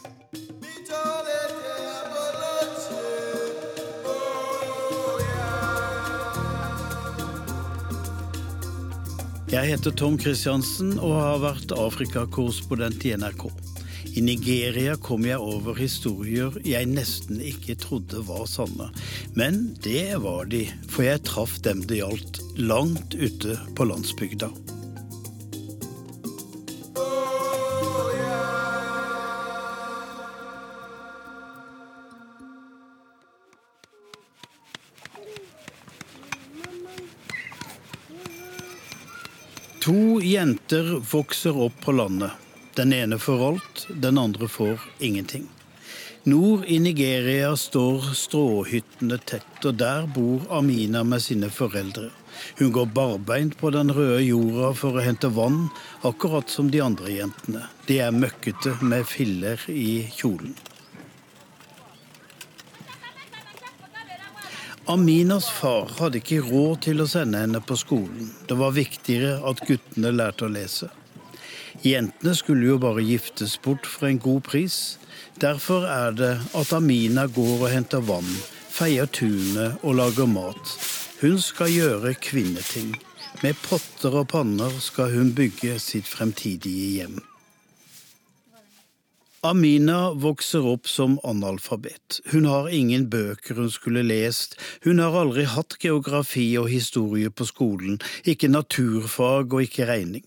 Jeg 9.55 9.69
heter 9.71 9.93
Tom 9.95 10.17
Christiansen 10.19 10.97
og 10.99 11.13
har 11.15 11.37
vært 11.39 11.73
Afrikakorrespondent 11.79 13.05
i 13.07 13.13
NRK. 13.15 13.45
I 14.19 14.25
Nigeria 14.27 14.97
kom 14.99 15.23
jeg 15.29 15.39
over 15.39 15.79
historier 15.79 16.57
jeg 16.67 16.89
nesten 16.91 17.39
ikke 17.39 17.77
trodde 17.79 18.25
var 18.27 18.49
sanne. 18.51 18.89
Men 19.39 19.77
det 19.87 20.19
var 20.27 20.51
de, 20.51 20.65
for 20.91 21.07
jeg 21.07 21.23
traff 21.31 21.61
dem 21.63 21.85
det 21.87 22.01
gjaldt, 22.01 22.43
langt 22.59 23.15
ute 23.15 23.55
på 23.79 23.87
landsbygda. 23.93 24.51
Jenter 40.25 40.97
vokser 41.13 41.57
opp 41.67 41.81
på 41.85 41.93
landet. 41.93 42.33
Den 42.75 42.93
ene 42.93 43.19
får 43.19 43.49
alt, 43.49 43.87
den 43.95 44.19
andre 44.19 44.49
får 44.49 44.81
ingenting. 44.99 45.47
Nord 46.25 46.65
i 46.67 46.79
Nigeria 46.79 47.57
står 47.57 48.15
stråhyttene 48.17 49.19
tett, 49.19 49.59
og 49.65 49.75
der 49.77 50.07
bor 50.09 50.47
Amina 50.57 51.05
med 51.05 51.23
sine 51.23 51.51
foreldre. 51.53 52.09
Hun 52.59 52.73
går 52.73 52.87
barbeint 52.97 53.59
på 53.61 53.71
den 53.71 53.93
røde 53.93 54.23
jorda 54.25 54.73
for 54.75 54.97
å 54.97 55.05
hente 55.05 55.29
vann, 55.29 55.67
akkurat 56.03 56.51
som 56.51 56.71
de 56.73 56.81
andre 56.81 57.13
jentene. 57.13 57.67
De 57.87 58.01
er 58.01 58.17
møkkete 58.17 58.79
med 58.81 59.05
filler 59.07 59.61
i 59.69 60.07
kjolen. 60.17 60.57
Aminas 64.87 65.47
far 65.49 65.89
hadde 65.97 66.19
ikke 66.21 66.43
råd 66.45 66.83
til 66.85 67.01
å 67.01 67.07
sende 67.09 67.41
henne 67.41 67.61
på 67.65 67.77
skolen. 67.81 68.29
Det 68.45 68.57
var 68.61 68.75
viktigere 68.77 69.39
at 69.49 69.63
guttene 69.65 70.11
lærte 70.13 70.45
å 70.45 70.53
lese. 70.53 70.91
Jentene 71.81 72.35
skulle 72.37 72.69
jo 72.69 72.77
bare 72.83 73.05
giftes 73.07 73.57
bort 73.65 73.89
for 73.89 74.11
en 74.11 74.21
god 74.21 74.45
pris. 74.45 74.99
Derfor 75.41 75.89
er 75.89 76.13
det 76.19 76.35
at 76.53 76.77
Amina 76.77 77.25
går 77.33 77.65
og 77.65 77.73
henter 77.73 78.05
vann, 78.05 78.29
feier 78.69 79.09
tunet 79.09 79.81
og 79.81 79.97
lager 80.03 80.29
mat. 80.29 80.77
Hun 81.23 81.41
skal 81.41 81.73
gjøre 81.73 82.13
kvinneting. 82.21 82.93
Med 83.41 83.57
potter 83.65 84.21
og 84.21 84.29
panner 84.37 84.83
skal 84.85 85.17
hun 85.17 85.33
bygge 85.33 85.79
sitt 85.81 86.13
fremtidige 86.13 86.91
hjem. 86.99 87.23
Amina 89.45 90.13
vokser 90.13 90.65
opp 90.67 90.89
som 90.89 91.19
analfabet. 91.23 92.21
Hun 92.33 92.47
har 92.49 92.69
ingen 92.73 93.11
bøker 93.13 93.59
hun 93.61 93.69
skulle 93.71 94.01
lest, 94.01 94.55
hun 94.87 95.03
har 95.05 95.13
aldri 95.21 95.45
hatt 95.45 95.77
geografi 95.83 96.47
og 96.57 96.71
historie 96.73 97.29
på 97.29 97.45
skolen, 97.51 97.99
ikke 98.25 98.49
naturfag 98.49 99.53
og 99.53 99.67
ikke 99.67 99.91
regning. 99.91 100.25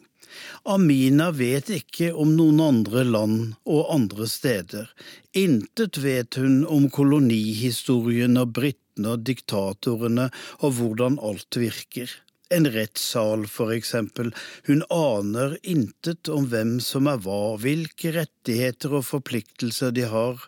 Amina 0.70 1.32
vet 1.34 1.72
ikke 1.74 2.11
om 2.13 2.36
noen 2.38 2.61
andre 2.61 3.07
land 3.07 3.39
og 3.65 3.89
andre 3.95 4.30
steder. 4.30 4.93
Intet 5.34 5.97
vet 6.03 6.38
hun 6.38 6.61
om 6.70 6.86
kolonihistorien 6.93 8.38
og 8.38 8.53
britene 8.59 9.15
og 9.15 9.26
diktatorene 9.26 10.30
og 10.61 10.78
hvordan 10.78 11.18
alt 11.26 11.57
virker. 11.57 12.13
En 12.49 12.69
rettssal, 12.71 13.47
for 13.51 13.73
eksempel. 13.75 14.31
Hun 14.67 14.83
aner 14.93 15.57
intet 15.63 16.29
om 16.31 16.47
hvem 16.51 16.77
som 16.83 17.09
er 17.11 17.19
hva, 17.23 17.57
hvilke 17.59 18.13
rettigheter 18.15 18.95
og 18.99 19.07
forpliktelser 19.09 19.91
de 19.95 20.07
har. 20.07 20.45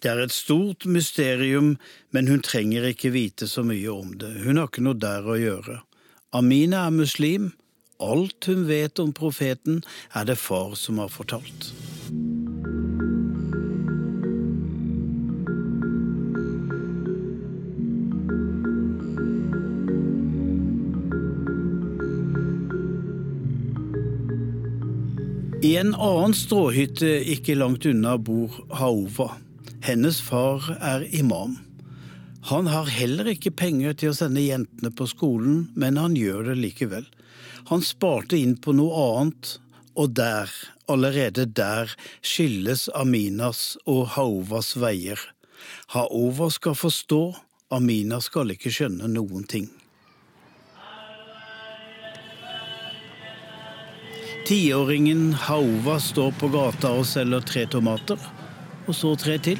Det 0.00 0.12
er 0.12 0.22
et 0.22 0.32
stort 0.32 0.86
mysterium, 0.88 1.76
men 2.12 2.28
hun 2.28 2.44
trenger 2.44 2.88
ikke 2.88 3.12
vite 3.12 3.48
så 3.48 3.64
mye 3.64 3.92
om 3.92 4.16
det, 4.20 4.32
hun 4.44 4.60
har 4.60 4.68
ikke 4.68 4.84
noe 4.84 5.00
der 5.00 5.24
å 5.28 5.38
gjøre. 5.40 5.78
Amina 6.36 6.86
er 6.86 6.98
muslim, 6.98 7.54
Alt 7.98 8.44
hun 8.44 8.66
vet 8.68 8.98
om 9.00 9.12
profeten, 9.12 9.80
er 10.12 10.28
det 10.28 10.36
far 10.36 10.74
som 10.76 10.98
har 11.00 11.08
fortalt. 11.08 11.72
I 25.66 25.72
en 25.76 25.96
annen 25.98 26.34
stråhytte 26.36 27.08
ikke 27.32 27.56
langt 27.56 27.88
unna 27.90 28.12
bor 28.22 28.54
Haova. 28.78 29.32
Hennes 29.82 30.20
far 30.22 30.62
er 30.78 31.02
imam. 31.18 31.56
Han 32.52 32.68
har 32.70 32.92
heller 32.94 33.26
ikke 33.32 33.50
penger 33.50 33.96
til 33.98 34.12
å 34.12 34.14
sende 34.14 34.44
jentene 34.44 34.92
på 34.94 35.08
skolen, 35.10 35.64
men 35.74 35.98
han 35.98 36.14
gjør 36.14 36.52
det 36.52 36.56
likevel. 36.60 37.08
Han 37.72 37.82
sparte 37.82 38.38
inn 38.38 38.54
på 38.62 38.76
noe 38.78 39.00
annet, 39.16 39.56
og 39.98 40.14
der, 40.14 40.52
allerede 40.86 41.48
der, 41.58 41.90
skilles 42.22 42.86
Aminas 42.94 43.72
og 43.90 44.12
Haovas 44.14 44.76
veier. 44.78 45.18
Haova 45.96 46.46
skal 46.54 46.78
forstå, 46.78 47.24
Amina 47.74 48.22
skal 48.22 48.54
ikke 48.54 48.70
skjønne 48.70 49.10
noen 49.10 49.50
ting. 49.50 49.66
Tiåringen 54.46 55.32
Hauva 55.34 55.96
står 55.98 56.36
på 56.38 56.46
gata 56.54 56.92
og 56.94 57.02
selger 57.10 57.42
tre 57.42 57.64
tomater, 57.66 58.20
og 58.86 58.94
så 58.94 59.10
tre 59.18 59.40
til. 59.42 59.58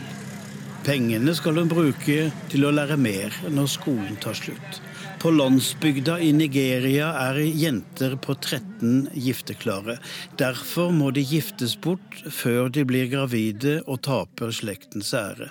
Pengene 0.87 1.33
skal 1.35 1.59
hun 1.59 1.73
bruke 1.73 2.29
til 2.53 2.67
å 2.69 2.71
lære 2.71 2.95
mer 2.95 3.35
når 3.51 3.67
skolen 3.73 4.15
tar 4.23 4.39
slutt. 4.39 4.79
På 5.19 5.33
landsbygda 5.35 6.21
i 6.23 6.31
Nigeria 6.39 7.09
er 7.25 7.41
jenter 7.43 8.15
på 8.15 8.37
13 8.39 9.09
gifteklare. 9.27 9.99
Derfor 10.39 10.95
må 10.95 11.11
de 11.11 11.27
giftes 11.35 11.75
bort 11.75 12.23
før 12.31 12.71
de 12.71 12.87
blir 12.87 13.11
gravide 13.11 13.81
og 13.89 14.05
taper 14.07 14.55
slektens 14.55 15.11
ære. 15.19 15.51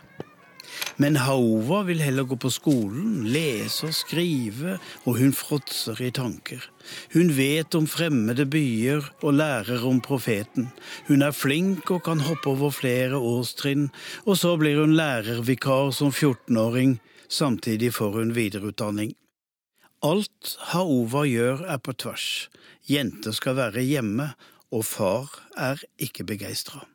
Men 0.97 1.17
Haova 1.19 1.81
vil 1.83 1.99
heller 1.99 2.23
gå 2.23 2.37
på 2.39 2.49
skolen, 2.53 3.25
lese 3.27 3.89
og 3.89 3.95
skrive, 3.97 4.77
og 5.03 5.19
hun 5.19 5.33
fråtser 5.35 5.99
i 5.99 6.11
tanker. 6.15 6.63
Hun 7.11 7.33
vet 7.35 7.75
om 7.75 7.87
fremmede 7.89 8.45
byer 8.47 9.03
og 9.21 9.35
lærer 9.41 9.83
om 9.87 9.99
profeten. 10.03 10.69
Hun 11.09 11.25
er 11.25 11.35
flink 11.35 11.91
og 11.91 12.05
kan 12.07 12.23
hoppe 12.23 12.53
over 12.53 12.71
flere 12.71 13.19
årstrinn, 13.19 13.89
og 14.23 14.39
så 14.39 14.55
blir 14.61 14.79
hun 14.79 14.95
lærervikar 14.95 15.91
som 15.91 16.15
14-åring. 16.15 16.97
Samtidig 17.27 17.91
får 17.93 18.21
hun 18.21 18.35
videreutdanning. 18.37 19.15
Alt 20.05 20.55
Haova 20.71 21.25
gjør 21.27 21.65
er 21.75 21.79
på 21.81 21.95
tvers. 21.97 22.47
Jenter 22.87 23.35
skal 23.35 23.57
være 23.57 23.83
hjemme, 23.83 24.31
og 24.71 24.85
far 24.85 25.31
er 25.57 25.81
ikke 25.99 26.27
begeistra. 26.27 26.85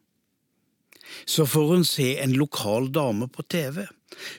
Så 1.24 1.46
får 1.46 1.72
hun 1.74 1.86
se 1.86 2.12
en 2.22 2.36
lokal 2.38 2.90
dame 2.92 3.28
på 3.28 3.42
TV. 3.42 3.86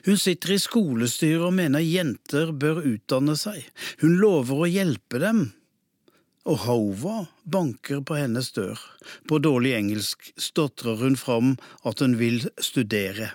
Hun 0.06 0.18
sitter 0.20 0.54
i 0.54 0.60
skolestyret 0.60 1.46
og 1.48 1.56
mener 1.56 1.84
jenter 1.84 2.52
bør 2.52 2.82
utdanne 2.84 3.36
seg. 3.40 3.64
Hun 4.02 4.18
lover 4.20 4.64
å 4.64 4.70
hjelpe 4.70 5.20
dem. 5.22 5.44
Og 6.42 6.64
Hova 6.64 7.18
banker 7.46 8.02
på 8.02 8.18
hennes 8.18 8.50
dør. 8.54 8.80
På 9.30 9.38
dårlig 9.38 9.76
engelsk 9.78 10.32
stotrer 10.36 10.98
hun 11.04 11.16
fram 11.18 11.54
at 11.86 12.02
hun 12.02 12.18
vil 12.18 12.42
studere. 12.58 13.30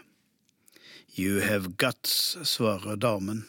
You 1.17 1.39
have 1.41 1.77
guts, 1.81 2.37
svarer 2.45 2.99
damen, 3.01 3.47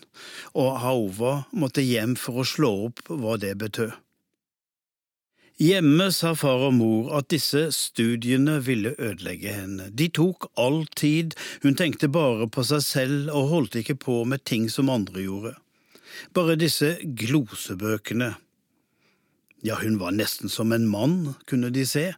og 0.57 0.79
Hauva 0.81 1.33
måtte 1.53 1.85
hjem 1.85 2.15
for 2.17 2.41
å 2.41 2.47
slå 2.49 2.71
opp 2.87 3.03
hva 3.13 3.35
det 3.37 3.59
betød. 3.61 3.93
Hjemme 5.59 6.13
sa 6.15 6.37
far 6.39 6.61
og 6.69 6.77
mor 6.77 7.09
at 7.19 7.33
disse 7.33 7.65
studiene 7.75 8.61
ville 8.63 8.93
ødelegge 8.95 9.51
henne. 9.57 9.89
De 9.91 10.07
tok 10.15 10.47
all 10.55 10.85
tid, 10.95 11.35
hun 11.65 11.75
tenkte 11.75 12.07
bare 12.15 12.47
på 12.47 12.63
seg 12.69 12.85
selv 12.87 13.33
og 13.35 13.49
holdt 13.51 13.79
ikke 13.81 13.97
på 14.05 14.21
med 14.23 14.45
ting 14.47 14.69
som 14.71 14.91
andre 14.93 15.25
gjorde. 15.25 15.57
Bare 16.31 16.55
disse 16.61 16.93
glosebøkene. 17.03 18.37
Ja, 19.67 19.81
hun 19.83 19.99
var 19.99 20.15
nesten 20.15 20.47
som 20.47 20.71
en 20.71 20.87
mann, 20.87 21.35
kunne 21.51 21.73
de 21.75 21.83
se, 21.91 22.13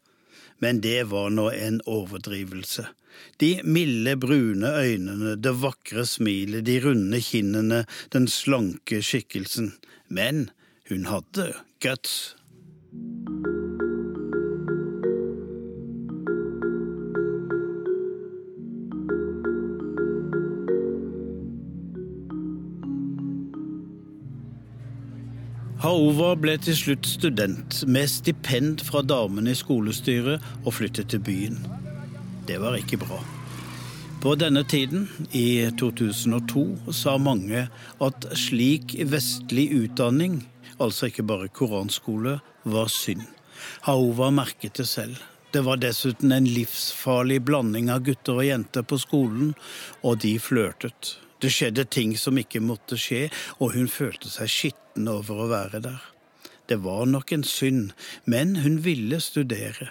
men 0.60 0.82
det 0.84 1.06
var 1.08 1.32
nå 1.32 1.48
en 1.56 1.80
overdrivelse. 1.88 2.84
De 3.40 3.54
milde, 3.64 4.18
brune 4.20 4.68
øynene, 4.68 5.32
det 5.40 5.54
vakre 5.62 6.04
smilet, 6.04 6.66
de 6.68 6.76
runde 6.84 7.22
kinnene, 7.24 7.86
den 8.12 8.28
slanke 8.28 9.00
skikkelsen. 9.00 9.72
Men 10.12 10.50
hun 10.92 11.08
hadde 11.08 11.54
guts. 11.80 12.36
Haova 25.80 26.34
ble 26.36 26.58
til 26.60 26.74
slutt 26.76 27.06
student 27.08 27.78
med 27.88 28.10
stipend 28.12 28.82
fra 28.84 29.00
damene 29.00 29.54
i 29.54 29.56
skolestyret 29.56 30.42
og 30.60 30.74
flyttet 30.76 31.08
til 31.08 31.22
byen. 31.24 31.56
Det 32.44 32.58
var 32.60 32.76
ikke 32.76 32.98
bra. 33.00 33.16
På 34.20 34.34
denne 34.36 34.60
tiden, 34.68 35.06
i 35.32 35.70
2002, 35.80 36.92
sa 36.92 37.14
mange 37.16 37.62
at 38.04 38.28
slik 38.36 38.92
vestlig 39.08 39.70
utdanning, 39.78 40.42
altså 40.76 41.08
ikke 41.08 41.24
bare 41.24 41.48
koranskole, 41.48 42.36
var 42.68 42.92
synd. 42.92 43.24
Haova 43.88 44.28
merket 44.36 44.76
det 44.82 44.88
selv. 44.90 45.16
Det 45.48 45.64
var 45.64 45.80
dessuten 45.80 46.36
en 46.36 46.44
livsfarlig 46.44 47.40
blanding 47.48 47.88
av 47.88 48.04
gutter 48.04 48.36
og 48.36 48.50
jenter 48.50 48.84
på 48.84 49.00
skolen, 49.00 49.56
og 50.04 50.20
de 50.20 50.36
flørtet. 50.36 51.16
Det 51.40 51.48
skjedde 51.52 51.86
ting 51.88 52.16
som 52.20 52.38
ikke 52.38 52.60
måtte 52.60 52.98
skje, 53.00 53.28
og 53.58 53.72
hun 53.76 53.88
følte 53.88 54.28
seg 54.28 54.50
skitten 54.52 55.08
over 55.08 55.44
å 55.44 55.50
være 55.50 55.80
der. 55.84 56.02
Det 56.68 56.82
var 56.84 57.06
nok 57.08 57.32
en 57.32 57.44
synd, 57.46 57.94
men 58.24 58.60
hun 58.62 58.82
ville 58.84 59.18
studere. 59.24 59.90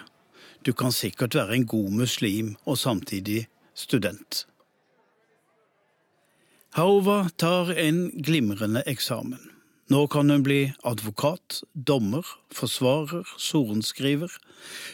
Du 0.64 0.72
kan 0.72 0.92
sikkert 0.92 1.34
være 1.34 1.58
en 1.58 1.66
god 1.66 1.90
muslim 2.04 2.54
og 2.64 2.78
samtidig 2.78 3.48
student. 3.74 4.44
Haova 6.78 7.24
tar 7.36 7.72
en 7.74 8.04
glimrende 8.22 8.84
eksamen. 8.86 9.40
Nå 9.90 10.04
kan 10.06 10.30
hun 10.30 10.44
bli 10.46 10.60
advokat, 10.86 11.64
dommer, 11.74 12.22
forsvarer, 12.54 13.26
sorenskriver. 13.42 14.30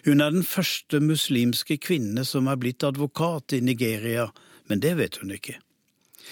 Hun 0.07 0.24
er 0.24 0.32
den 0.32 0.46
første 0.46 1.02
muslimske 1.04 1.76
kvinne 1.76 2.24
som 2.24 2.48
er 2.48 2.57
blitt 2.57 2.86
advokat 2.86 3.52
i 3.52 3.61
Nigeria, 3.61 4.30
men 4.70 4.80
det 4.80 4.94
vet 4.96 5.20
hun 5.20 5.36
ikke. 5.36 5.59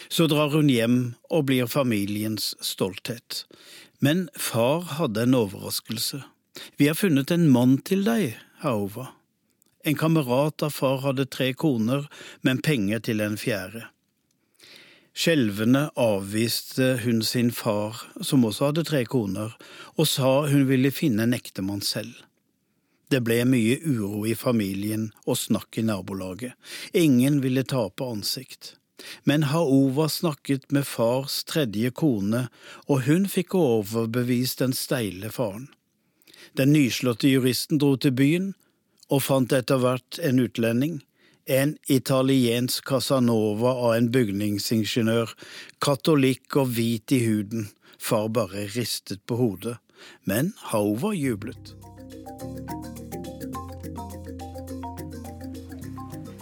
Så 0.09 0.26
drar 0.30 0.52
hun 0.55 0.68
hjem 0.72 0.98
og 1.30 1.46
blir 1.50 1.70
familiens 1.70 2.52
stolthet. 2.61 3.44
Men 4.05 4.28
far 4.36 4.84
hadde 4.98 5.24
en 5.24 5.36
overraskelse. 5.38 6.22
Vi 6.76 6.88
har 6.88 6.98
funnet 6.98 7.30
en 7.34 7.48
mann 7.50 7.78
til 7.82 8.05
deg, 8.07 8.36
Haova. 8.62 9.11
En 9.84 9.96
kamerat 10.00 10.62
av 10.64 10.72
far 10.72 11.02
hadde 11.05 11.26
tre 11.28 11.50
koner, 11.52 12.07
men 12.40 12.62
penger 12.64 13.02
til 13.05 13.20
en 13.20 13.36
fjerde. 13.40 13.86
Skjelvende 15.14 15.90
avviste 16.00 16.96
hun 17.05 17.20
sin 17.22 17.52
far, 17.55 18.00
som 18.20 18.46
også 18.48 18.70
hadde 18.70 18.86
tre 18.88 19.05
koner, 19.07 19.52
og 19.94 20.09
sa 20.11 20.46
hun 20.50 20.64
ville 20.70 20.90
finne 20.90 21.28
en 21.28 21.36
ektemann 21.36 21.84
selv. 21.86 22.16
Det 23.12 23.20
ble 23.22 23.44
mye 23.46 23.76
uro 23.84 24.24
i 24.26 24.34
familien 24.34 25.11
og 25.22 25.38
snakk 25.38 25.78
i 25.78 25.84
nabolaget. 25.86 26.57
Ingen 26.98 27.38
ville 27.44 27.62
tape 27.62 28.09
ansikt. 28.09 28.74
Men 29.24 29.49
Haova 29.51 30.09
snakket 30.09 30.70
med 30.72 30.86
fars 30.86 31.42
tredje 31.45 31.90
kone, 31.90 32.47
og 32.86 33.05
hun 33.09 33.26
fikk 33.30 33.57
overbevist 33.59 34.62
den 34.62 34.76
steile 34.76 35.32
faren. 35.34 35.68
Den 36.55 36.72
nyslåtte 36.72 37.28
juristen 37.28 37.80
dro 37.82 37.97
til 37.97 38.14
byen 38.14 38.53
og 39.11 39.24
fant 39.26 39.53
etter 39.53 39.80
hvert 39.82 40.20
en 40.22 40.40
utlending, 40.45 41.01
en 41.45 41.74
italiensk 41.92 42.86
Casanova 42.88 43.74
av 43.74 43.97
en 43.99 44.11
bygningsingeniør, 44.14 45.34
katolikk 45.84 46.57
og 46.62 46.72
hvit 46.76 47.12
i 47.12 47.20
huden. 47.26 47.68
Far 47.99 48.28
bare 48.28 48.68
ristet 48.76 49.24
på 49.28 49.36
hodet, 49.40 49.76
men 50.24 50.53
Haova 50.70 51.12
jublet. 51.16 51.74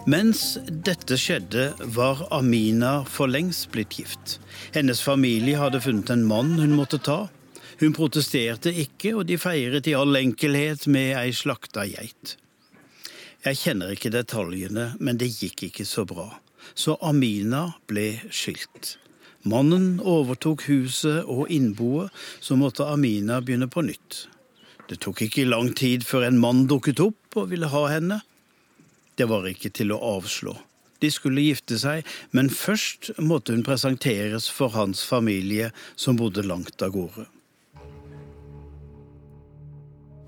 Mens 0.02 0.58
dette 0.66 1.14
skjedde, 1.14 1.68
var 1.94 2.24
Amina 2.34 3.04
for 3.06 3.30
lengst 3.30 3.68
blitt 3.70 3.94
gift. 4.00 4.40
Hennes 4.74 4.98
familie 4.98 5.60
hadde 5.60 5.78
funnet 5.84 6.10
en 6.10 6.24
mann 6.26 6.56
hun 6.58 6.74
måtte 6.74 6.98
ta. 6.98 7.28
Hun 7.78 7.94
protesterte 7.94 8.72
ikke, 8.74 9.12
og 9.14 9.28
de 9.30 9.38
feiret 9.38 9.86
i 9.86 9.94
all 9.94 10.18
enkelhet 10.18 10.88
med 10.90 11.14
ei 11.20 11.30
slakta 11.30 11.84
geit. 11.86 12.34
Jeg 13.46 13.60
kjenner 13.60 13.94
ikke 13.94 14.10
detaljene, 14.10 14.88
men 14.98 15.22
det 15.22 15.30
gikk 15.36 15.68
ikke 15.68 15.86
så 15.86 16.02
bra. 16.06 16.26
Så 16.74 16.96
Amina 16.98 17.68
ble 17.86 18.16
skilt. 18.30 18.96
Mannen 19.46 20.00
overtok 20.02 20.66
huset 20.66 21.30
og 21.30 21.46
innboet, 21.50 22.10
så 22.42 22.58
måtte 22.58 22.90
Amina 22.90 23.38
begynne 23.38 23.70
på 23.70 23.86
nytt. 23.86 24.24
Det 24.90 24.98
tok 25.06 25.22
ikke 25.28 25.46
lang 25.46 25.70
tid 25.78 26.02
før 26.02 26.26
en 26.26 26.42
mann 26.42 26.66
dukket 26.70 26.98
opp 27.06 27.38
og 27.38 27.50
ville 27.54 27.70
ha 27.70 27.86
henne. 27.94 28.18
Det 29.22 29.28
var 29.30 29.44
ikke 29.46 29.70
til 29.70 29.92
å 29.94 30.00
avslå. 30.16 30.56
De 30.98 31.06
skulle 31.14 31.44
gifte 31.44 31.76
seg, 31.78 32.02
men 32.34 32.48
først 32.50 33.12
måtte 33.22 33.54
hun 33.54 33.62
presenteres 33.62 34.48
for 34.50 34.74
hans 34.74 35.04
familie, 35.06 35.68
som 35.94 36.18
bodde 36.18 36.42
langt 36.42 36.82
av 36.82 36.90
gårde. 36.96 37.28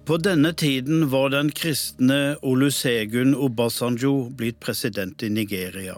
På 0.06 0.18
denne 0.22 0.52
tiden 0.54 1.08
var 1.10 1.32
den 1.32 1.50
kristne 1.56 2.36
Olusegun 2.46 3.34
Obasanjo 3.34 4.28
blitt 4.38 4.60
president 4.62 5.26
i 5.26 5.32
Nigeria, 5.32 5.96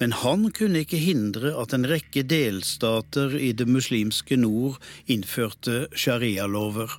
men 0.00 0.16
han 0.22 0.48
kunne 0.56 0.86
ikke 0.86 1.02
hindre 1.04 1.52
at 1.60 1.76
en 1.76 1.84
rekke 1.90 2.24
delstater 2.32 3.36
i 3.36 3.52
det 3.52 3.68
muslimske 3.68 4.40
nord 4.40 4.80
innførte 5.04 5.84
sharialover. 5.92 6.96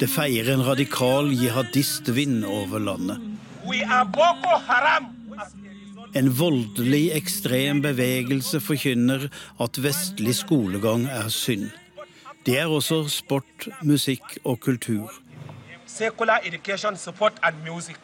Det 0.00 0.10
feier 0.10 0.50
en 0.52 0.66
radikal 0.66 1.30
jihadistvind 1.30 2.42
over 2.44 2.82
landet. 2.90 3.35
En 6.16 6.28
voldelig, 6.38 7.10
ekstrem 7.16 7.82
bevegelse 7.84 8.60
forkynner 8.62 9.26
at 9.60 9.80
vestlig 9.82 10.36
skolegang 10.38 11.06
er 11.10 11.28
synd. 11.34 11.68
Det 12.46 12.58
er 12.60 12.70
også 12.70 13.02
sport, 13.10 13.68
musikk 13.82 14.38
og 14.44 14.60
kultur. 14.60 15.10
Secular 15.86 16.40
education, 16.46 16.96
support 16.96 17.32
and 17.42 17.56
music. 17.66 17.98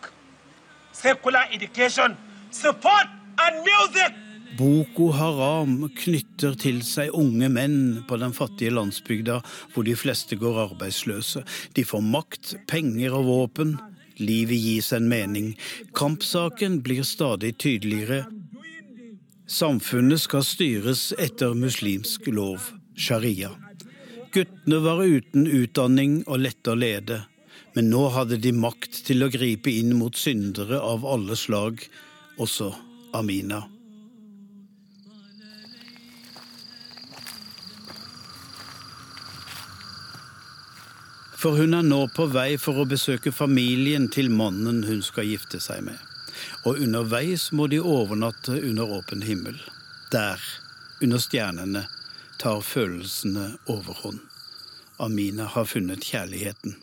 Secular 0.93 1.49
education, 1.53 2.17
support 2.51 3.09
and 3.39 3.63
music! 3.63 4.13
Boko 4.59 5.07
Haram 5.17 5.87
knytter 5.97 6.53
til 6.61 6.83
seg 6.85 7.15
unge 7.17 7.49
menn 7.49 8.03
på 8.09 8.19
den 8.21 8.35
fattige 8.37 8.75
landsbygda 8.75 9.39
hvor 9.73 9.87
de 9.87 9.95
fleste 9.97 10.37
går 10.37 10.59
arbeidsløse. 10.67 11.41
De 11.73 11.85
får 11.89 12.05
makt, 12.05 12.55
penger 12.69 13.17
og 13.17 13.25
våpen. 13.31 13.79
Livet 14.17 14.61
gis 14.61 14.93
en 14.93 15.09
mening. 15.09 15.55
Kampsaken 15.95 16.81
blir 16.83 17.03
stadig 17.03 17.57
tydeligere. 17.59 18.25
Samfunnet 19.47 20.21
skal 20.21 20.45
styres 20.47 21.11
etter 21.21 21.55
muslimsk 21.59 22.29
lov, 22.33 22.71
sharia. 22.97 23.51
Guttene 24.33 24.79
var 24.81 25.03
uten 25.05 25.45
utdanning 25.47 26.23
og 26.25 26.41
lette 26.47 26.73
å 26.73 26.79
lede, 26.79 27.19
men 27.77 27.91
nå 27.93 28.07
hadde 28.15 28.41
de 28.41 28.55
makt 28.57 29.03
til 29.09 29.27
å 29.27 29.31
gripe 29.33 29.73
inn 29.73 29.93
mot 29.99 30.17
syndere 30.17 30.81
av 30.81 31.05
alle 31.05 31.37
slag, 31.37 31.85
også 32.41 32.73
Amina. 33.13 33.67
For 41.43 41.57
hun 41.59 41.75
er 41.75 41.83
nå 41.83 42.05
på 42.15 42.29
vei 42.31 42.55
for 42.61 42.79
å 42.79 42.87
besøke 42.87 43.33
familien 43.35 44.05
til 44.15 44.29
mannen 44.31 44.85
hun 44.87 45.01
skal 45.03 45.27
gifte 45.27 45.59
seg 45.59 45.81
med. 45.83 45.99
Og 46.69 46.79
underveis 46.85 47.49
må 47.51 47.67
de 47.67 47.81
overnatte 47.83 48.61
under 48.61 48.93
åpen 48.99 49.25
himmel. 49.27 49.57
Der, 50.15 50.39
under 51.03 51.19
stjernene, 51.19 51.83
tar 52.39 52.63
følelsene 52.63 53.57
overhånd. 53.67 54.21
Amina 55.03 55.49
har 55.51 55.67
funnet 55.67 56.07
kjærligheten. 56.07 56.77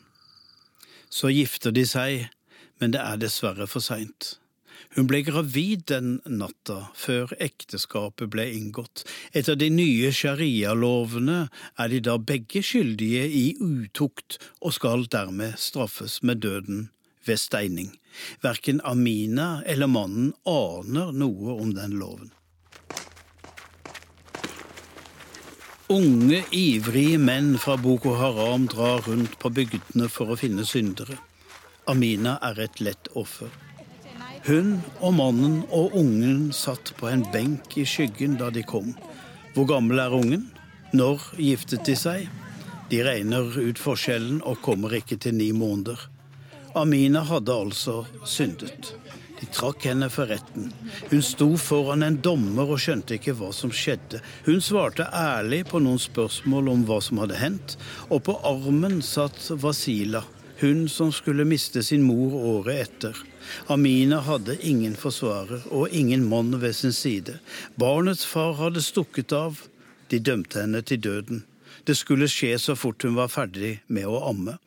Så 1.09 1.31
gifter 1.31 1.71
de 1.71 1.85
seg, 1.87 2.27
men 2.83 2.91
det 2.91 2.99
er 2.99 3.21
dessverre 3.21 3.67
for 3.67 3.83
seint. 3.85 4.38
Hun 4.97 5.05
ble 5.05 5.19
gravid 5.21 5.83
den 5.91 6.15
natta 6.25 6.87
før 6.97 7.29
ekteskapet 7.37 8.31
ble 8.33 8.47
inngått. 8.57 9.03
Etter 9.37 9.57
de 9.59 9.69
nye 9.69 10.09
sharialovene 10.15 11.43
er 11.77 11.91
de 11.93 11.99
da 12.07 12.17
begge 12.17 12.63
skyldige 12.65 13.27
i 13.29 13.43
utukt 13.61 14.39
og 14.59 14.73
skal 14.79 15.05
dermed 15.05 15.59
straffes 15.61 16.23
med 16.25 16.41
døden 16.41 16.87
ved 17.29 17.37
steining. 17.37 17.93
Verken 18.41 18.81
Amina 18.81 19.61
eller 19.69 19.91
mannen 19.93 20.33
aner 20.49 21.13
noe 21.13 21.59
om 21.59 21.77
den 21.77 21.95
loven. 22.01 22.33
Unge, 25.89 26.43
ivrige 26.53 27.17
menn 27.17 27.55
fra 27.61 27.77
Boko 27.77 28.17
Haram 28.17 28.67
drar 28.69 29.01
rundt 29.05 29.37
på 29.41 29.49
bygdene 29.53 30.09
for 30.09 30.33
å 30.33 30.37
finne 30.37 30.65
syndere. 30.65 31.21
Amina 31.89 32.37
er 32.45 32.65
et 32.65 32.81
lett 32.81 33.09
offer. 33.17 33.49
Hun 34.47 34.77
og 35.03 35.13
mannen 35.17 35.57
og 35.75 35.95
ungen 35.99 36.49
satt 36.55 36.93
på 36.97 37.09
en 37.11 37.25
benk 37.33 37.75
i 37.77 37.83
skyggen 37.87 38.37
da 38.39 38.47
de 38.53 38.63
kom. 38.63 38.93
Hvor 39.55 39.67
gammel 39.67 39.99
er 39.99 40.15
ungen? 40.15 40.45
Når 40.95 41.25
giftet 41.37 41.83
de 41.85 41.95
seg? 41.99 42.29
De 42.89 43.01
regner 43.05 43.51
ut 43.59 43.81
forskjellen 43.81 44.39
og 44.47 44.61
kommer 44.65 44.95
ikke 44.97 45.19
til 45.21 45.35
ni 45.37 45.51
måneder. 45.53 45.99
Amina 46.79 47.25
hadde 47.27 47.53
altså 47.65 48.03
syndet. 48.25 48.93
De 49.39 49.47
trakk 49.55 49.85
henne 49.87 50.09
for 50.11 50.31
retten. 50.31 50.71
Hun 51.11 51.21
sto 51.23 51.51
foran 51.59 52.03
en 52.03 52.17
dommer 52.23 52.71
og 52.73 52.81
skjønte 52.81 53.15
ikke 53.19 53.35
hva 53.39 53.51
som 53.55 53.71
skjedde. 53.75 54.19
Hun 54.47 54.59
svarte 54.63 55.07
ærlig 55.15 55.65
på 55.69 55.79
noen 55.83 56.01
spørsmål 56.01 56.73
om 56.73 56.83
hva 56.87 56.99
som 57.03 57.21
hadde 57.23 57.39
hendt, 57.39 57.77
og 58.09 58.25
på 58.27 58.35
armen 58.47 58.99
satt 59.05 59.51
Vasila, 59.61 60.23
hun 60.61 60.87
som 60.89 61.11
skulle 61.15 61.45
miste 61.47 61.83
sin 61.83 62.03
mor 62.03 62.35
året 62.35 62.87
etter. 62.87 63.17
Amina 63.67 64.19
hadde 64.25 64.57
ingen 64.61 64.95
forsvarer 64.99 65.65
og 65.71 65.89
ingen 65.95 66.25
mann 66.29 66.53
ved 66.61 66.75
sin 66.75 66.93
side. 66.93 67.39
Barnets 67.79 68.25
far 68.25 68.57
hadde 68.59 68.83
stukket 68.83 69.33
av. 69.35 69.61
De 70.09 70.19
dømte 70.19 70.61
henne 70.61 70.81
til 70.81 71.01
døden. 71.01 71.43
Det 71.87 71.95
skulle 71.97 72.27
skje 72.29 72.57
så 72.59 72.75
fort 72.75 73.03
hun 73.05 73.15
var 73.17 73.31
ferdig 73.31 73.79
med 73.87 74.09
å 74.09 74.23
amme. 74.29 74.57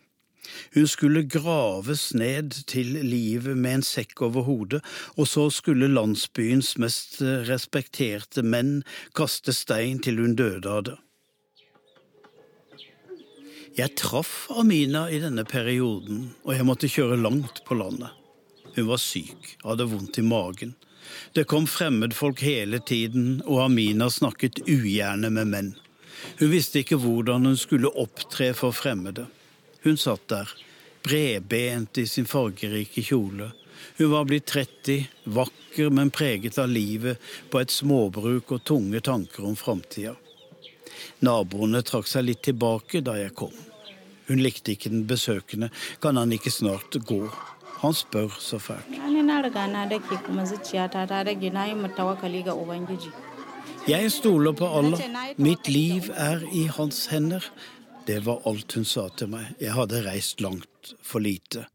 Hun 0.74 0.86
skulle 0.90 1.22
graves 1.22 2.10
ned 2.14 2.56
til 2.66 2.96
livet 3.06 3.56
med 3.56 3.78
en 3.78 3.86
sekk 3.86 4.24
over 4.26 4.46
hodet, 4.48 4.82
og 5.16 5.28
så 5.28 5.48
skulle 5.54 5.90
landsbyens 5.92 6.74
mest 6.82 7.20
respekterte 7.48 8.42
menn 8.42 8.80
kaste 9.16 9.54
stein 9.56 10.02
til 10.02 10.20
hun 10.22 10.36
døde 10.36 10.68
av 10.68 10.84
det. 10.88 10.98
Jeg 13.72 13.94
traff 13.96 14.50
Amina 14.52 15.06
i 15.08 15.16
denne 15.22 15.46
perioden, 15.48 16.26
og 16.44 16.52
jeg 16.52 16.64
måtte 16.68 16.90
kjøre 16.92 17.16
langt 17.16 17.62
på 17.64 17.76
landet. 17.78 18.10
Hun 18.74 18.84
var 18.90 19.00
syk, 19.00 19.54
hadde 19.64 19.86
vondt 19.88 20.18
i 20.20 20.24
magen. 20.26 20.74
Det 21.32 21.46
kom 21.48 21.64
fremmedfolk 21.64 22.42
hele 22.44 22.82
tiden, 22.84 23.38
og 23.46 23.62
Amina 23.64 24.10
snakket 24.12 24.60
ugjerne 24.68 25.30
med 25.32 25.48
menn. 25.54 25.70
Hun 26.42 26.52
visste 26.52 26.82
ikke 26.82 27.00
hvordan 27.00 27.48
hun 27.48 27.56
skulle 27.56 27.88
opptre 27.96 28.50
for 28.56 28.76
fremmede. 28.76 29.24
Hun 29.86 29.96
satt 29.96 30.28
der, 30.28 30.52
bredbent 31.02 31.96
i 31.98 32.04
sin 32.06 32.28
fargerike 32.28 33.00
kjole. 33.08 33.54
Hun 33.96 34.12
var 34.12 34.28
blitt 34.28 34.52
30, 34.52 35.08
vakker, 35.32 35.88
men 35.88 36.12
preget 36.12 36.60
av 36.60 36.68
livet 36.68 37.16
på 37.48 37.64
et 37.64 37.72
småbruk 37.72 38.52
og 38.52 38.68
tunge 38.68 39.00
tanker 39.00 39.48
om 39.48 39.56
framtida. 39.56 40.12
Naboene 41.24 41.82
trakk 41.86 42.08
seg 42.10 42.26
litt 42.26 42.42
tilbake 42.46 43.02
da 43.04 43.16
jeg 43.20 43.34
kom. 43.38 43.54
Hun 44.28 44.42
likte 44.42 44.74
ikke 44.74 44.92
den 44.92 45.06
besøkende. 45.08 45.70
Kan 46.00 46.16
han 46.16 46.32
ikke 46.32 46.52
snart 46.52 46.96
gå? 47.08 47.24
Han 47.82 47.94
spør 47.94 48.30
så 48.38 48.58
fælt. 48.62 48.86
Jeg 53.88 54.12
stoler 54.14 54.52
på 54.52 54.66
Allah. 54.78 55.34
Mitt 55.36 55.68
liv 55.68 56.10
er 56.14 56.44
i 56.54 56.66
hans 56.78 57.06
hender. 57.10 57.50
Det 58.06 58.20
var 58.26 58.46
alt 58.46 58.78
hun 58.78 58.86
sa 58.86 59.08
til 59.18 59.32
meg. 59.34 59.54
Jeg 59.60 59.74
hadde 59.74 60.04
reist 60.06 60.40
langt 60.42 60.94
for 61.02 61.22
lite. 61.22 61.66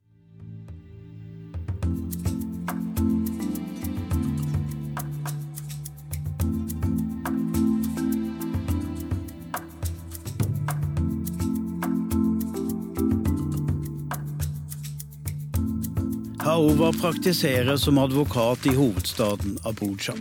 Haova 16.57 16.93
praktiserer 16.93 17.77
som 17.77 17.97
advokat 17.97 18.65
i 18.65 18.69
hovedstaden 18.69 19.59
Abuja. 19.63 20.13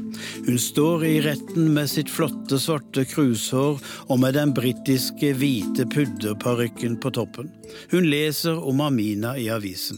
Hun 0.46 0.58
står 0.58 1.04
i 1.04 1.20
retten 1.20 1.70
med 1.74 1.88
sitt 1.90 2.10
flotte, 2.12 2.58
svarte 2.60 3.06
krushår 3.08 3.78
og 3.80 4.20
med 4.20 4.36
den 4.36 4.52
britiske 4.52 5.30
hvite 5.40 5.86
pudderparykken 5.94 6.98
på 7.00 7.14
toppen. 7.16 7.48
Hun 7.88 8.10
leser 8.12 8.60
om 8.68 8.84
Amina 8.84 9.32
i 9.40 9.48
avisen. 9.48 9.96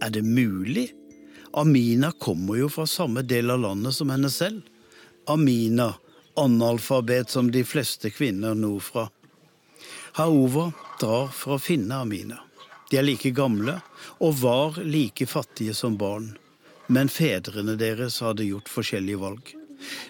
Er 0.00 0.16
det 0.16 0.24
mulig? 0.24 0.88
Amina 1.52 2.08
kommer 2.16 2.62
jo 2.62 2.72
fra 2.72 2.88
samme 2.88 3.20
del 3.20 3.52
av 3.52 3.60
landet 3.68 4.00
som 4.00 4.08
henne 4.08 4.32
selv. 4.32 4.64
Amina, 5.28 5.92
analfabet 6.40 7.28
som 7.36 7.52
de 7.52 7.68
fleste 7.68 8.16
kvinner 8.16 8.56
nordfra. 8.56 9.10
Haova 10.16 10.70
drar 10.96 11.28
for 11.36 11.60
å 11.60 11.64
finne 11.68 12.00
Amina. 12.00 12.47
De 12.88 12.98
er 12.98 13.04
like 13.04 13.30
gamle 13.36 13.78
og 14.24 14.38
var 14.40 14.80
like 14.84 15.26
fattige 15.28 15.74
som 15.76 15.98
barn. 16.00 16.32
Men 16.88 17.10
fedrene 17.12 17.76
deres 17.76 18.20
hadde 18.24 18.46
gjort 18.48 18.70
forskjellige 18.72 19.20
valg. 19.20 19.52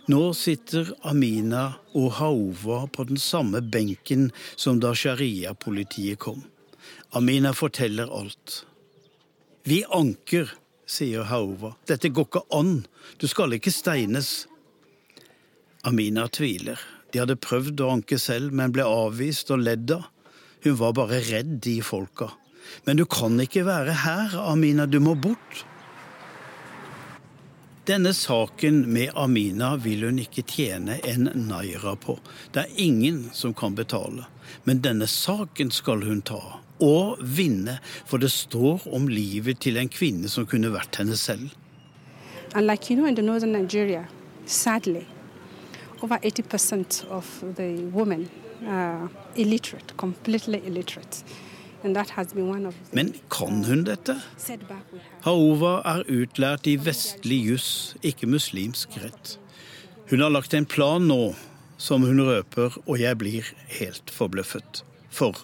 Nå 0.09 0.21
sitter 0.37 0.93
Amina 1.11 1.65
og 1.99 2.15
Haova 2.21 2.85
på 2.93 3.05
den 3.11 3.21
samme 3.21 3.61
benken 3.61 4.31
som 4.57 4.79
da 4.81 4.95
sharia-politiet 4.97 6.21
kom. 6.23 6.45
Amina 7.19 7.53
forteller 7.57 8.09
alt. 8.15 8.63
Vi 9.69 9.83
anker, 9.93 10.49
sier 10.89 11.27
Haova. 11.29 11.75
Dette 11.89 12.09
går 12.09 12.29
ikke 12.31 12.45
an. 12.57 12.73
Du 13.21 13.27
skal 13.29 13.57
ikke 13.57 13.75
steines. 13.75 14.47
Amina 15.85 16.29
tviler. 16.33 16.81
De 17.13 17.21
hadde 17.21 17.41
prøvd 17.41 17.81
å 17.85 17.93
anke 17.97 18.19
selv, 18.21 18.53
men 18.53 18.73
ble 18.73 18.87
avvist 18.87 19.53
og 19.53 19.65
ledd 19.65 19.93
av. 19.97 20.09
Hun 20.65 20.77
var 20.81 20.97
bare 20.97 21.21
redd 21.29 21.59
de 21.65 21.79
folka. 21.85 22.33
Men 22.85 22.97
du 22.97 23.05
kan 23.05 23.41
ikke 23.41 23.67
være 23.67 23.97
her, 24.05 24.39
Amina, 24.51 24.87
du 24.87 25.01
må 25.01 25.15
bort. 25.15 25.65
Denne 27.89 28.13
saken 28.13 28.83
med 28.93 29.15
Amina 29.17 29.71
vil 29.81 30.03
hun 30.05 30.19
ikke 30.21 30.43
tjene 30.45 30.99
en 31.09 31.31
naira 31.49 31.95
på. 31.97 32.19
Det 32.53 32.67
er 32.67 32.81
ingen 32.85 33.31
som 33.33 33.55
kan 33.57 33.79
betale. 33.79 34.27
Men 34.69 34.83
denne 34.85 35.09
saken 35.09 35.71
skal 35.73 36.05
hun 36.05 36.21
ta, 36.21 36.43
og 36.85 37.23
vinne, 37.25 37.79
for 38.05 38.21
det 38.21 38.29
står 38.35 38.85
om 38.93 39.09
livet 39.09 39.63
til 39.65 39.81
en 39.81 39.89
kvinne 39.89 40.29
som 40.29 40.45
kunne 40.47 40.75
vært 40.75 41.01
henne 41.01 41.17
selv. 41.17 41.49
And 42.55 42.67
like 42.67 42.91
you 42.91 42.97
know, 42.97 43.07
in 43.09 43.15
the 43.15 43.23
northern 43.23 43.53
Nigeria, 43.53 44.05
sadly, 44.45 45.07
over 46.03 46.19
80% 46.19 47.09
of 47.11 47.43
the 47.57 47.89
women 47.93 48.29
are 48.67 49.09
illiterate, 49.35 49.97
completely 49.97 50.61
illiterate. 50.65 51.25
Men 51.83 53.13
kan 53.31 53.63
hun 53.65 53.85
dette? 53.87 54.17
Haova 55.27 55.75
er 55.87 56.03
utlært 56.11 56.67
i 56.67 56.75
vestlig 56.81 57.39
juss, 57.53 57.71
ikke 58.03 58.27
muslimsk 58.31 58.99
rett. 59.03 59.37
Hun 60.11 60.25
har 60.25 60.33
lagt 60.33 60.57
en 60.57 60.67
plan 60.67 61.05
nå 61.07 61.35
som 61.79 62.03
hun 62.03 62.21
røper, 62.27 62.75
og 62.87 62.99
jeg 62.99 63.19
blir 63.21 63.53
helt 63.79 64.11
forbløffet. 64.11 64.83
For 65.15 65.39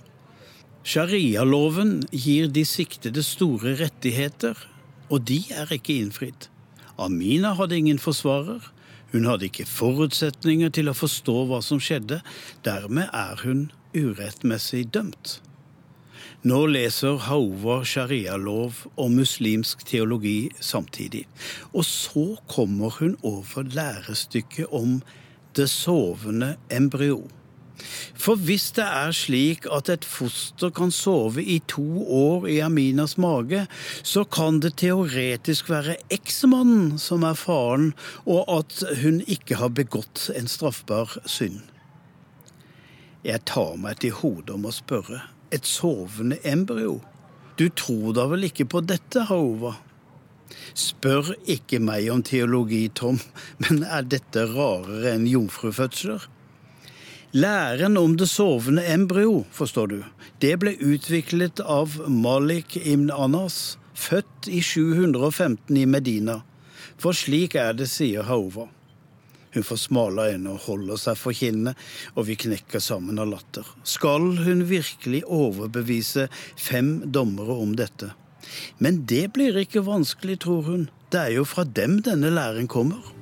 sharialoven 0.84 2.02
gir 2.10 2.50
de 2.50 2.64
siktede 2.66 3.22
store 3.22 3.76
rettigheter, 3.78 4.58
og 5.12 5.28
de 5.30 5.44
er 5.54 5.70
ikke 5.76 6.00
innfridd. 6.00 6.48
Amina 6.98 7.54
hadde 7.54 7.78
ingen 7.78 7.98
forsvarer. 8.02 8.72
Hun 9.14 9.28
hadde 9.30 9.46
ikke 9.46 9.66
forutsetninger 9.68 10.72
til 10.74 10.90
å 10.90 10.96
forstå 10.98 11.44
hva 11.46 11.60
som 11.62 11.78
skjedde. 11.82 12.18
Dermed 12.66 13.10
er 13.14 13.38
hun 13.44 13.68
urettmessig 13.94 14.88
dømt. 14.94 15.38
Nå 16.44 16.58
leser 16.68 17.22
Hauva 17.24 17.78
sharialov 17.88 18.82
og 19.00 19.14
muslimsk 19.14 19.86
teologi 19.88 20.50
samtidig. 20.60 21.22
Og 21.72 21.86
så 21.88 22.24
kommer 22.52 22.92
hun 22.98 23.14
over 23.24 23.64
lærestykket 23.64 24.68
om 24.68 24.98
det 25.56 25.70
sovende 25.72 26.58
embryo. 26.68 27.22
For 28.12 28.36
hvis 28.36 28.68
det 28.76 28.84
er 28.84 29.16
slik 29.16 29.64
at 29.72 29.88
et 29.88 30.04
foster 30.04 30.68
kan 30.68 30.92
sove 30.92 31.40
i 31.40 31.62
to 31.64 32.04
år 32.12 32.44
i 32.52 32.60
Aminas 32.60 33.16
mage, 33.16 33.64
så 34.02 34.28
kan 34.28 34.60
det 34.60 34.76
teoretisk 34.84 35.72
være 35.72 35.96
eksmannen 36.12 36.98
som 37.00 37.24
er 37.24 37.40
faren, 37.40 37.94
og 38.28 38.44
at 38.52 38.84
hun 39.00 39.22
ikke 39.24 39.62
har 39.64 39.72
begått 39.72 40.28
en 40.36 40.50
straffbar 40.50 41.16
synd. 41.24 41.62
Jeg 43.24 43.46
tar 43.48 43.78
meg 43.80 44.04
til 44.04 44.12
hodet 44.20 44.58
om 44.58 44.68
å 44.68 44.76
spørre 44.84 45.24
et 45.50 45.66
sovende 45.68 46.38
embryo. 46.44 47.00
Du 47.58 47.68
tror 47.68 48.14
da 48.16 48.28
vel 48.30 48.48
ikke 48.48 48.66
på 48.70 48.82
dette, 48.84 49.26
Haova? 49.28 49.76
Spør 50.74 51.32
ikke 51.50 51.80
meg 51.82 52.08
om 52.12 52.22
teologi, 52.26 52.88
Tom, 52.94 53.20
men 53.62 53.84
er 53.84 54.06
dette 54.06 54.46
rarere 54.50 55.14
enn 55.14 55.28
jomfrufødsler? 55.30 56.28
Læren 57.34 57.96
om 57.98 58.16
det 58.18 58.28
sovende 58.30 58.84
embryo, 58.86 59.44
forstår 59.50 59.86
du, 59.90 59.96
det 60.42 60.52
ble 60.62 60.76
utviklet 60.78 61.58
av 61.60 61.96
Malik 62.06 62.76
ibn 62.78 63.10
Anas, 63.10 63.76
født 63.94 64.46
i 64.46 64.60
715 64.62 65.76
i 65.78 65.86
Medina. 65.86 66.42
For 66.98 67.16
slik 67.16 67.56
er 67.58 67.74
det, 67.74 67.88
sier 67.90 68.26
Haova. 68.28 68.68
Hun 69.54 69.66
får 69.66 69.80
smale 69.84 70.26
øyne 70.32 70.56
og 70.56 70.64
holder 70.66 70.98
seg 71.00 71.18
for 71.20 71.36
kinnet, 71.36 71.78
og 72.18 72.26
vi 72.28 72.38
knekker 72.46 72.82
sammen 72.82 73.20
av 73.22 73.30
latter. 73.30 73.68
Skal 73.86 74.32
hun 74.42 74.66
virkelig 74.70 75.22
overbevise 75.24 76.28
fem 76.58 76.96
dommere 77.14 77.58
om 77.62 77.76
dette? 77.78 78.10
Men 78.82 79.04
det 79.08 79.28
blir 79.36 79.56
ikke 79.62 79.86
vanskelig, 79.86 80.40
tror 80.44 80.66
hun. 80.66 80.88
Det 81.14 81.20
er 81.20 81.36
jo 81.38 81.46
fra 81.46 81.64
dem 81.64 82.00
denne 82.04 82.32
læren 82.34 82.66
kommer. 82.70 83.13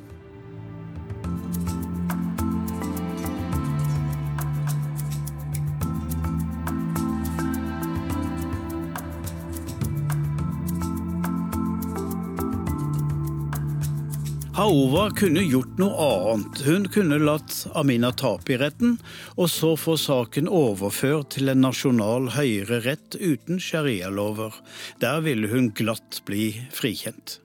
Haova 14.53 15.07
kunne 15.16 15.40
gjort 15.48 15.78
noe 15.80 15.94
annet. 16.05 16.59
Hun 16.66 16.82
kunne 16.92 17.16
latt 17.24 17.55
Amina 17.72 18.11
tape 18.12 18.53
i 18.53 18.59
retten, 18.61 18.98
og 19.40 19.48
så 19.48 19.70
få 19.80 19.94
saken 19.96 20.50
overført 20.53 21.30
til 21.38 21.48
en 21.48 21.62
nasjonal 21.64 22.28
høyere 22.34 22.82
rett 22.84 23.16
uten 23.16 23.57
sharialover. 23.57 24.53
Der 25.00 25.24
ville 25.24 25.48
hun 25.48 25.70
glatt 25.72 26.20
bli 26.28 26.50
frikjent. 26.68 27.38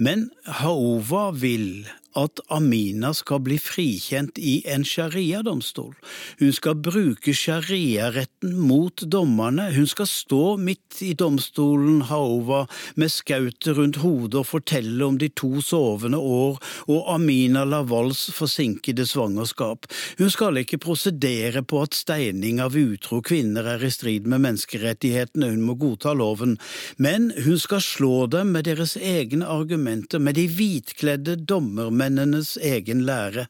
Men 0.00 0.30
Haova 0.62 1.26
vil 1.36 1.84
at 2.16 2.40
Amina 2.48 3.12
skal 3.14 3.42
bli 3.44 3.58
frikjent 3.60 4.38
i 4.40 4.62
en 4.66 4.84
sharia-domstol. 4.86 5.92
Hun 6.40 6.52
skal 6.56 6.78
bruke 6.80 7.34
sharia-retten 7.36 8.56
mot 8.56 9.04
dommerne. 9.04 9.68
Hun 9.74 9.86
skal 9.90 10.08
stå 10.08 10.56
midt 10.56 11.02
i 11.04 11.12
domstolen 11.18 12.02
Haova 12.08 12.64
med 12.96 13.12
skautet 13.12 13.76
rundt 13.76 14.00
hodet 14.02 14.40
og 14.40 14.48
fortelle 14.48 15.04
om 15.04 15.18
de 15.20 15.28
to 15.28 15.60
sovende 15.64 16.18
år 16.18 16.58
og 16.88 17.12
Amina 17.14 17.64
Lavals 17.68 18.28
forsinkede 18.34 19.06
svangerskap. 19.06 19.86
Hun 20.18 20.32
skal 20.32 20.62
ikke 20.62 20.80
prosedere 20.82 21.62
på 21.62 21.82
at 21.84 21.98
steining 21.98 22.62
av 22.64 22.76
utro 22.78 23.20
kvinner 23.22 23.68
er 23.74 23.84
i 23.84 23.92
strid 23.92 24.26
med 24.26 24.42
menneskerettighetene, 24.46 25.52
hun 25.52 25.66
må 25.68 25.76
godta 25.78 26.14
loven, 26.16 26.56
men 26.96 27.30
hun 27.44 27.58
skal 27.60 27.82
slå 27.84 28.26
dem 28.32 28.54
med 28.56 28.66
deres 28.68 28.96
egne 28.96 29.46
argumenter, 29.48 30.22
med 30.22 30.38
de 30.38 30.48
hvitkledde 30.50 31.36
dommermenn 31.48 32.07
mennenes 32.08 32.56
egen 32.56 33.04
lære. 33.06 33.48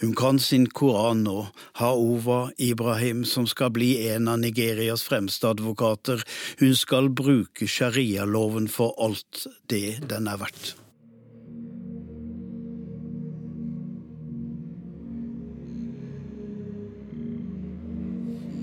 Hun 0.00 0.14
kan 0.16 0.38
sin 0.40 0.66
koran 0.66 1.24
nå, 1.24 1.48
Haova 1.76 2.50
Ibrahim, 2.56 3.24
som 3.24 3.46
skal 3.46 3.72
bli 3.76 4.08
en 4.08 4.28
av 4.28 4.40
Nigerias 4.40 5.04
fremste 5.04 5.50
advokater. 5.50 6.24
Hun 6.60 6.76
skal 6.76 7.10
bruke 7.12 7.68
sharialoven 7.68 8.68
for 8.68 8.96
alt 9.00 9.46
det 9.68 10.00
den 10.08 10.28
er 10.28 10.40
verdt. 10.40 10.74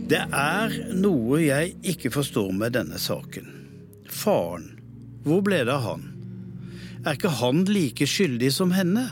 Det 0.07 0.24
er 0.32 0.74
noe 0.95 1.41
jeg 1.43 1.76
ikke 1.93 2.09
forstår 2.15 2.53
med 2.55 2.78
denne 2.80 2.97
saken. 2.97 3.49
Faren, 4.07 4.72
hvor 5.28 5.43
ble 5.43 5.65
det 5.68 5.76
av 5.76 5.84
han? 5.84 6.13
Er 7.05 7.17
ikke 7.17 7.33
han 7.39 7.63
like 7.69 8.07
skyldig 8.09 8.49
som 8.53 8.73
henne? 8.75 9.05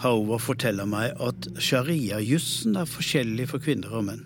Hauva 0.00 0.38
forteller 0.40 0.88
meg 0.88 1.12
at 1.20 1.46
sharia-jussen 1.60 2.78
er 2.80 2.88
forskjellig 2.88 3.50
for 3.50 3.62
kvinner 3.62 3.92
og 4.00 4.06
menn. 4.08 4.24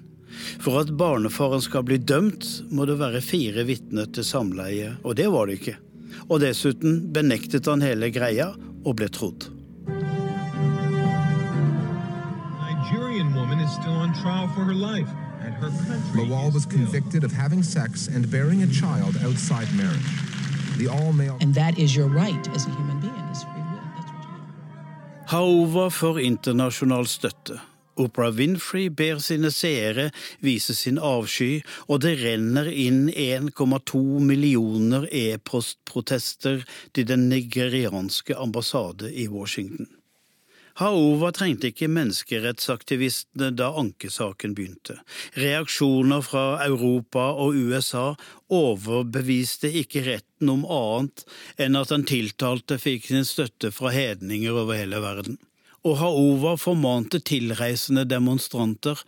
For 0.63 0.81
at 0.81 0.93
barnefaren 0.99 1.63
skal 1.63 1.85
bli 1.87 1.99
dømt, 1.99 2.47
må 2.75 2.87
det 2.87 2.99
være 3.01 3.23
fire 3.23 3.67
vitner 3.67 4.07
til 4.15 4.27
samleie, 4.27 4.95
og 5.03 5.19
det 5.19 5.29
var 5.35 5.51
det 5.51 5.59
ikke. 5.61 5.77
Og 6.29 6.41
dessuten 6.43 7.13
benektet 7.15 7.67
han 7.71 7.83
hele 7.83 8.11
greia 8.15 8.53
og 8.85 8.97
ble 9.01 9.11
trodd. 9.11 9.51
Lawal 16.15 16.53
was 16.53 16.67
convicted 16.67 17.25
of 17.25 17.33
having 17.33 17.63
sex 17.63 18.09
and 18.09 18.31
bearing 18.31 18.63
a 18.63 18.67
child 18.67 19.17
outside 19.25 19.69
marriage. 19.77 20.44
And 21.41 21.55
that 21.55 21.79
is 21.79 21.97
your 21.97 22.09
right 22.09 22.49
as 22.55 22.67
a 22.67 22.71
human 22.71 23.01
being. 23.01 23.15
Haova 25.27 25.91
for 25.91 26.21
internasjonal 26.21 27.07
støtte. 27.09 27.57
Oprah 27.97 28.31
Winfrey 28.37 28.91
ber 28.91 29.19
sine 29.25 29.49
seere 29.51 30.11
vise 30.45 30.75
sin 30.77 30.99
avsky, 30.99 31.63
og 31.89 32.03
det 32.05 32.19
renner 32.21 32.69
inn 32.69 33.09
1,2 33.09 34.03
millioner 34.21 35.09
e-postprotester 35.11 36.63
til 36.93 37.09
den 37.09 37.29
nigerianske 37.33 38.37
ambassade 38.37 39.11
i 39.11 39.27
Washington. 39.29 39.89
Haova 40.75 41.29
trengte 41.31 41.69
ikke 41.71 41.87
menneskerettsaktivistene 41.87 43.53
da 43.55 43.69
ankesaken 43.79 44.57
begynte. 44.59 44.97
Reaksjoner 45.39 46.23
fra 46.27 46.65
Europa 46.65 47.29
og 47.45 47.55
USA 47.55 48.09
overbeviste 48.51 49.71
ikke 49.71 50.03
retten 50.09 50.51
om 50.51 50.65
annet 50.67 51.23
enn 51.63 51.79
at 51.79 51.93
den 51.95 52.07
tiltalte 52.11 52.81
fikk 52.83 53.07
sin 53.13 53.27
støtte 53.29 53.71
fra 53.75 53.93
hedninger 53.95 54.51
over 54.51 54.75
hele 54.81 54.99
verden. 55.05 55.39
Og 55.87 56.01
Haova 56.01 56.57
formante 56.59 57.21
tilreisende 57.23 58.03
demonstranter 58.11 58.99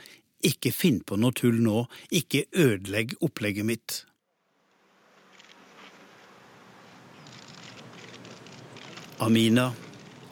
ikke 0.47 0.71
finn 0.71 1.01
på 1.03 1.19
noe 1.19 1.35
tull 1.35 1.59
nå, 1.65 1.87
ikke 2.15 2.45
ødelegg 2.55 3.17
opplegget 3.27 3.67
mitt. 3.67 4.05
Amina 9.19 9.73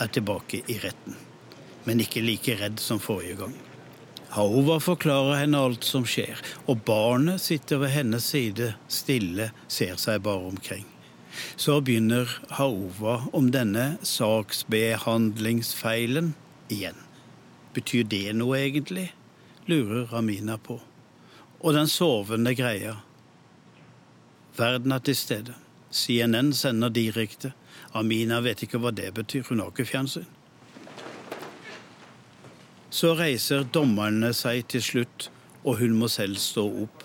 er 0.00 0.10
tilbake 0.12 0.64
i 0.66 0.80
retten 0.82 1.16
men 1.84 2.00
ikke 2.00 2.22
like 2.24 2.56
redd 2.60 2.80
som 2.80 3.00
forrige 3.00 3.36
gang. 3.44 3.54
Haova 4.34 4.80
forklarer 4.82 5.36
henne 5.44 5.58
alt 5.62 5.84
som 5.86 6.04
skjer, 6.08 6.40
og 6.66 6.84
barnet 6.88 7.40
sitter 7.44 7.78
ved 7.84 7.90
hennes 7.94 8.24
side, 8.32 8.74
stille, 8.90 9.50
ser 9.70 9.96
seg 10.00 10.22
bare 10.26 10.46
omkring. 10.50 10.86
Så 11.56 11.80
begynner 11.82 12.40
Haova 12.58 13.22
om 13.34 13.50
denne 13.54 13.96
saksbehandlingsfeilen 14.06 16.34
igjen. 16.72 16.98
Betyr 17.74 18.04
det 18.10 18.32
noe, 18.38 18.58
egentlig? 18.58 19.12
lurer 19.66 20.06
Ramina 20.10 20.56
på. 20.60 20.80
Og 21.64 21.74
den 21.74 21.88
sovende 21.88 22.54
greia. 22.54 22.96
Verden 24.58 24.92
er 24.92 24.98
til 25.02 25.16
stede. 25.16 25.54
CNN 25.90 26.52
sender 26.54 26.88
direkte. 26.92 27.52
Amina 27.94 28.40
vet 28.42 28.64
ikke 28.66 28.80
hva 28.82 28.90
det 28.90 29.12
betyr, 29.14 29.44
hun 29.48 29.60
har 29.62 29.70
ikke 29.70 29.86
fjernsyn. 29.86 30.26
Så 32.94 33.12
reiser 33.18 33.66
dommerne 33.74 34.32
seg 34.34 34.66
til 34.70 34.82
slutt, 34.82 35.28
og 35.64 35.78
hun 35.78 35.94
må 35.98 36.08
selv 36.10 36.38
stå 36.42 36.64
opp. 36.84 37.04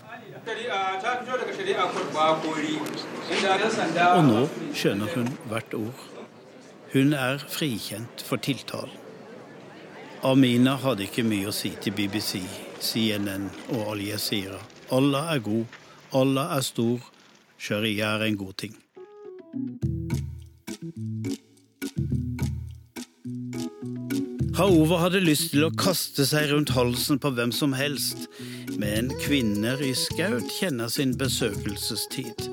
Og 4.10 4.24
nå 4.26 4.42
skjønner 4.74 5.14
hun 5.14 5.30
hvert 5.52 5.78
ord. 5.78 6.02
Hun 6.94 7.14
er 7.14 7.46
frikjent 7.46 8.26
for 8.26 8.42
tiltalen. 8.42 8.98
Amina 10.26 10.74
hadde 10.82 11.06
ikke 11.06 11.24
mye 11.24 11.48
å 11.48 11.56
si 11.56 11.70
til 11.80 11.94
BBC, 11.96 12.42
CNN 12.82 13.46
og 13.78 13.94
Al 13.94 14.02
Jazeera. 14.04 14.60
Allah 14.92 15.32
er 15.36 15.46
god, 15.46 15.80
Allah 16.18 16.58
er 16.58 16.66
stor, 16.66 17.00
sharia 17.62 18.18
er 18.18 18.28
en 18.28 18.42
god 18.42 18.58
ting. 18.66 18.76
Haova 24.60 24.98
hadde 25.06 25.22
lyst 25.24 25.54
til 25.54 25.64
å 25.64 25.70
kaste 25.72 26.26
seg 26.28 26.50
rundt 26.50 26.74
halsen 26.76 27.16
på 27.24 27.30
hvem 27.32 27.54
som 27.56 27.72
helst, 27.72 28.26
men 28.76 29.08
kvinner 29.22 29.80
i 29.80 29.94
skaut 29.96 30.52
kjenner 30.52 30.92
sin 30.92 31.14
besøkelsestid. 31.16 32.44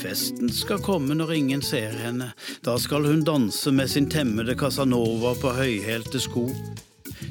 Festen 0.00 0.50
skal 0.50 0.82
komme 0.82 1.14
når 1.14 1.30
ingen 1.36 1.62
ser 1.62 1.94
henne. 1.94 2.32
Da 2.66 2.74
skal 2.82 3.06
hun 3.06 3.22
danse 3.22 3.70
med 3.70 3.92
sin 3.92 4.10
temmede 4.10 4.58
Casanova 4.58 5.36
på 5.38 5.54
høyhælte 5.54 6.24
sko. 6.26 6.48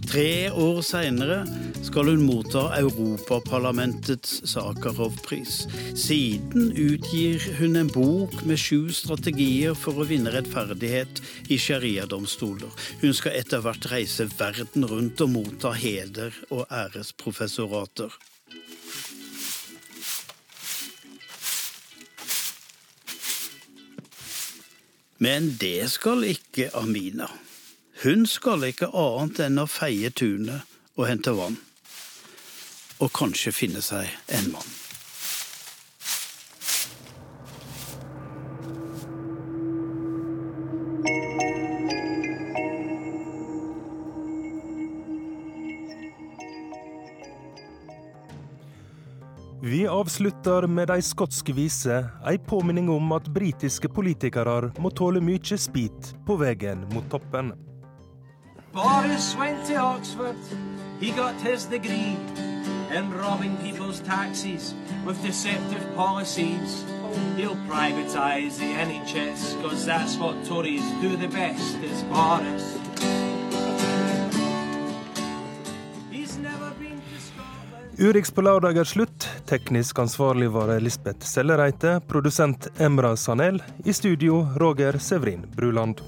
Tre 0.10 0.52
år 0.52 0.82
seinere 0.86 1.44
skal 1.86 2.10
hun 2.12 2.26
motta 2.28 2.66
Europaparlamentets 2.78 4.42
Sakharov-pris. 4.52 5.64
Siden 6.00 6.72
utgir 6.78 7.44
hun 7.60 7.80
en 7.80 7.92
bok 7.94 8.36
med 8.48 8.62
sju 8.62 8.92
strategier 8.96 9.78
for 9.78 10.02
å 10.02 10.08
vinne 10.10 10.34
rettferdighet 10.34 11.22
i 11.54 11.60
sharia-domstoler. 11.62 12.70
Hun 13.02 13.16
skal 13.18 13.40
etter 13.40 13.64
hvert 13.66 13.90
reise 13.94 14.28
verden 14.38 14.88
rundt 14.90 15.24
og 15.24 15.34
motta 15.36 15.74
heder 15.78 16.36
og 16.50 16.68
æresprofessorater. 16.70 18.14
Men 25.24 25.54
det 25.62 25.88
skal 25.94 26.26
ikke 26.28 26.72
Amina. 26.76 27.30
Hun 28.04 28.26
skal 28.28 28.66
ikke 28.68 28.90
annet 29.00 29.38
enn 29.46 29.62
å 29.62 29.64
feie 29.64 30.10
tunet 30.12 30.68
og 31.00 31.06
hente 31.08 31.32
vann. 31.38 31.56
Og 33.00 33.14
kanskje 33.16 33.56
finne 33.56 33.80
seg 33.80 34.10
en 34.28 34.50
mann. 34.52 34.74
Vi 49.64 49.86
avslutter 49.88 50.68
med 50.68 50.92
de 50.92 51.00
skotsk 51.00 51.56
vise, 51.56 52.04
ei 52.28 52.36
påminning 52.36 52.92
om 52.92 53.16
at 53.16 53.32
britiske 53.32 53.88
politikere 53.88 54.74
må 54.76 54.92
tåle 54.92 55.24
mye 55.24 55.56
spit 55.56 56.18
på 56.28 56.44
veien 56.44 56.84
mot 56.92 57.08
toppen. 57.08 57.56
Boris 58.74 59.36
went 59.36 59.64
to 59.68 59.76
Oxford, 59.76 60.36
he 61.00 61.12
got 61.12 61.40
his 61.42 61.66
degree 61.66 62.18
in 62.92 63.14
robbing 63.14 63.56
people's 63.58 64.00
taxes 64.00 64.74
with 65.06 65.22
deceptive 65.22 65.86
policies. 65.96 66.84
He'll 67.38 67.60
privatise 67.70 68.58
the 68.58 68.74
NHS, 68.74 69.62
cause 69.62 69.86
that's 69.86 70.18
what 70.18 70.44
Tories 70.46 70.82
do 71.02 71.16
the 71.16 71.28
best, 71.28 71.78
is 71.84 72.02
Boris. 72.10 72.78
Urix 77.98 78.32
på 78.32 78.42
lørdag 78.42 78.78
er 78.78 78.90
slutt. 78.90 79.28
Teknisk 79.46 80.00
ansvarlig 80.00 80.50
var 80.52 80.80
Lisbeth 80.80 81.28
Sellereite. 81.30 82.00
Produsent 82.08 82.68
Emra 82.82 83.14
Sanel. 83.16 83.62
I 83.86 83.94
studio 83.94 84.48
Roger 84.58 84.98
Severin 84.98 85.46
Bruland. 85.56 86.02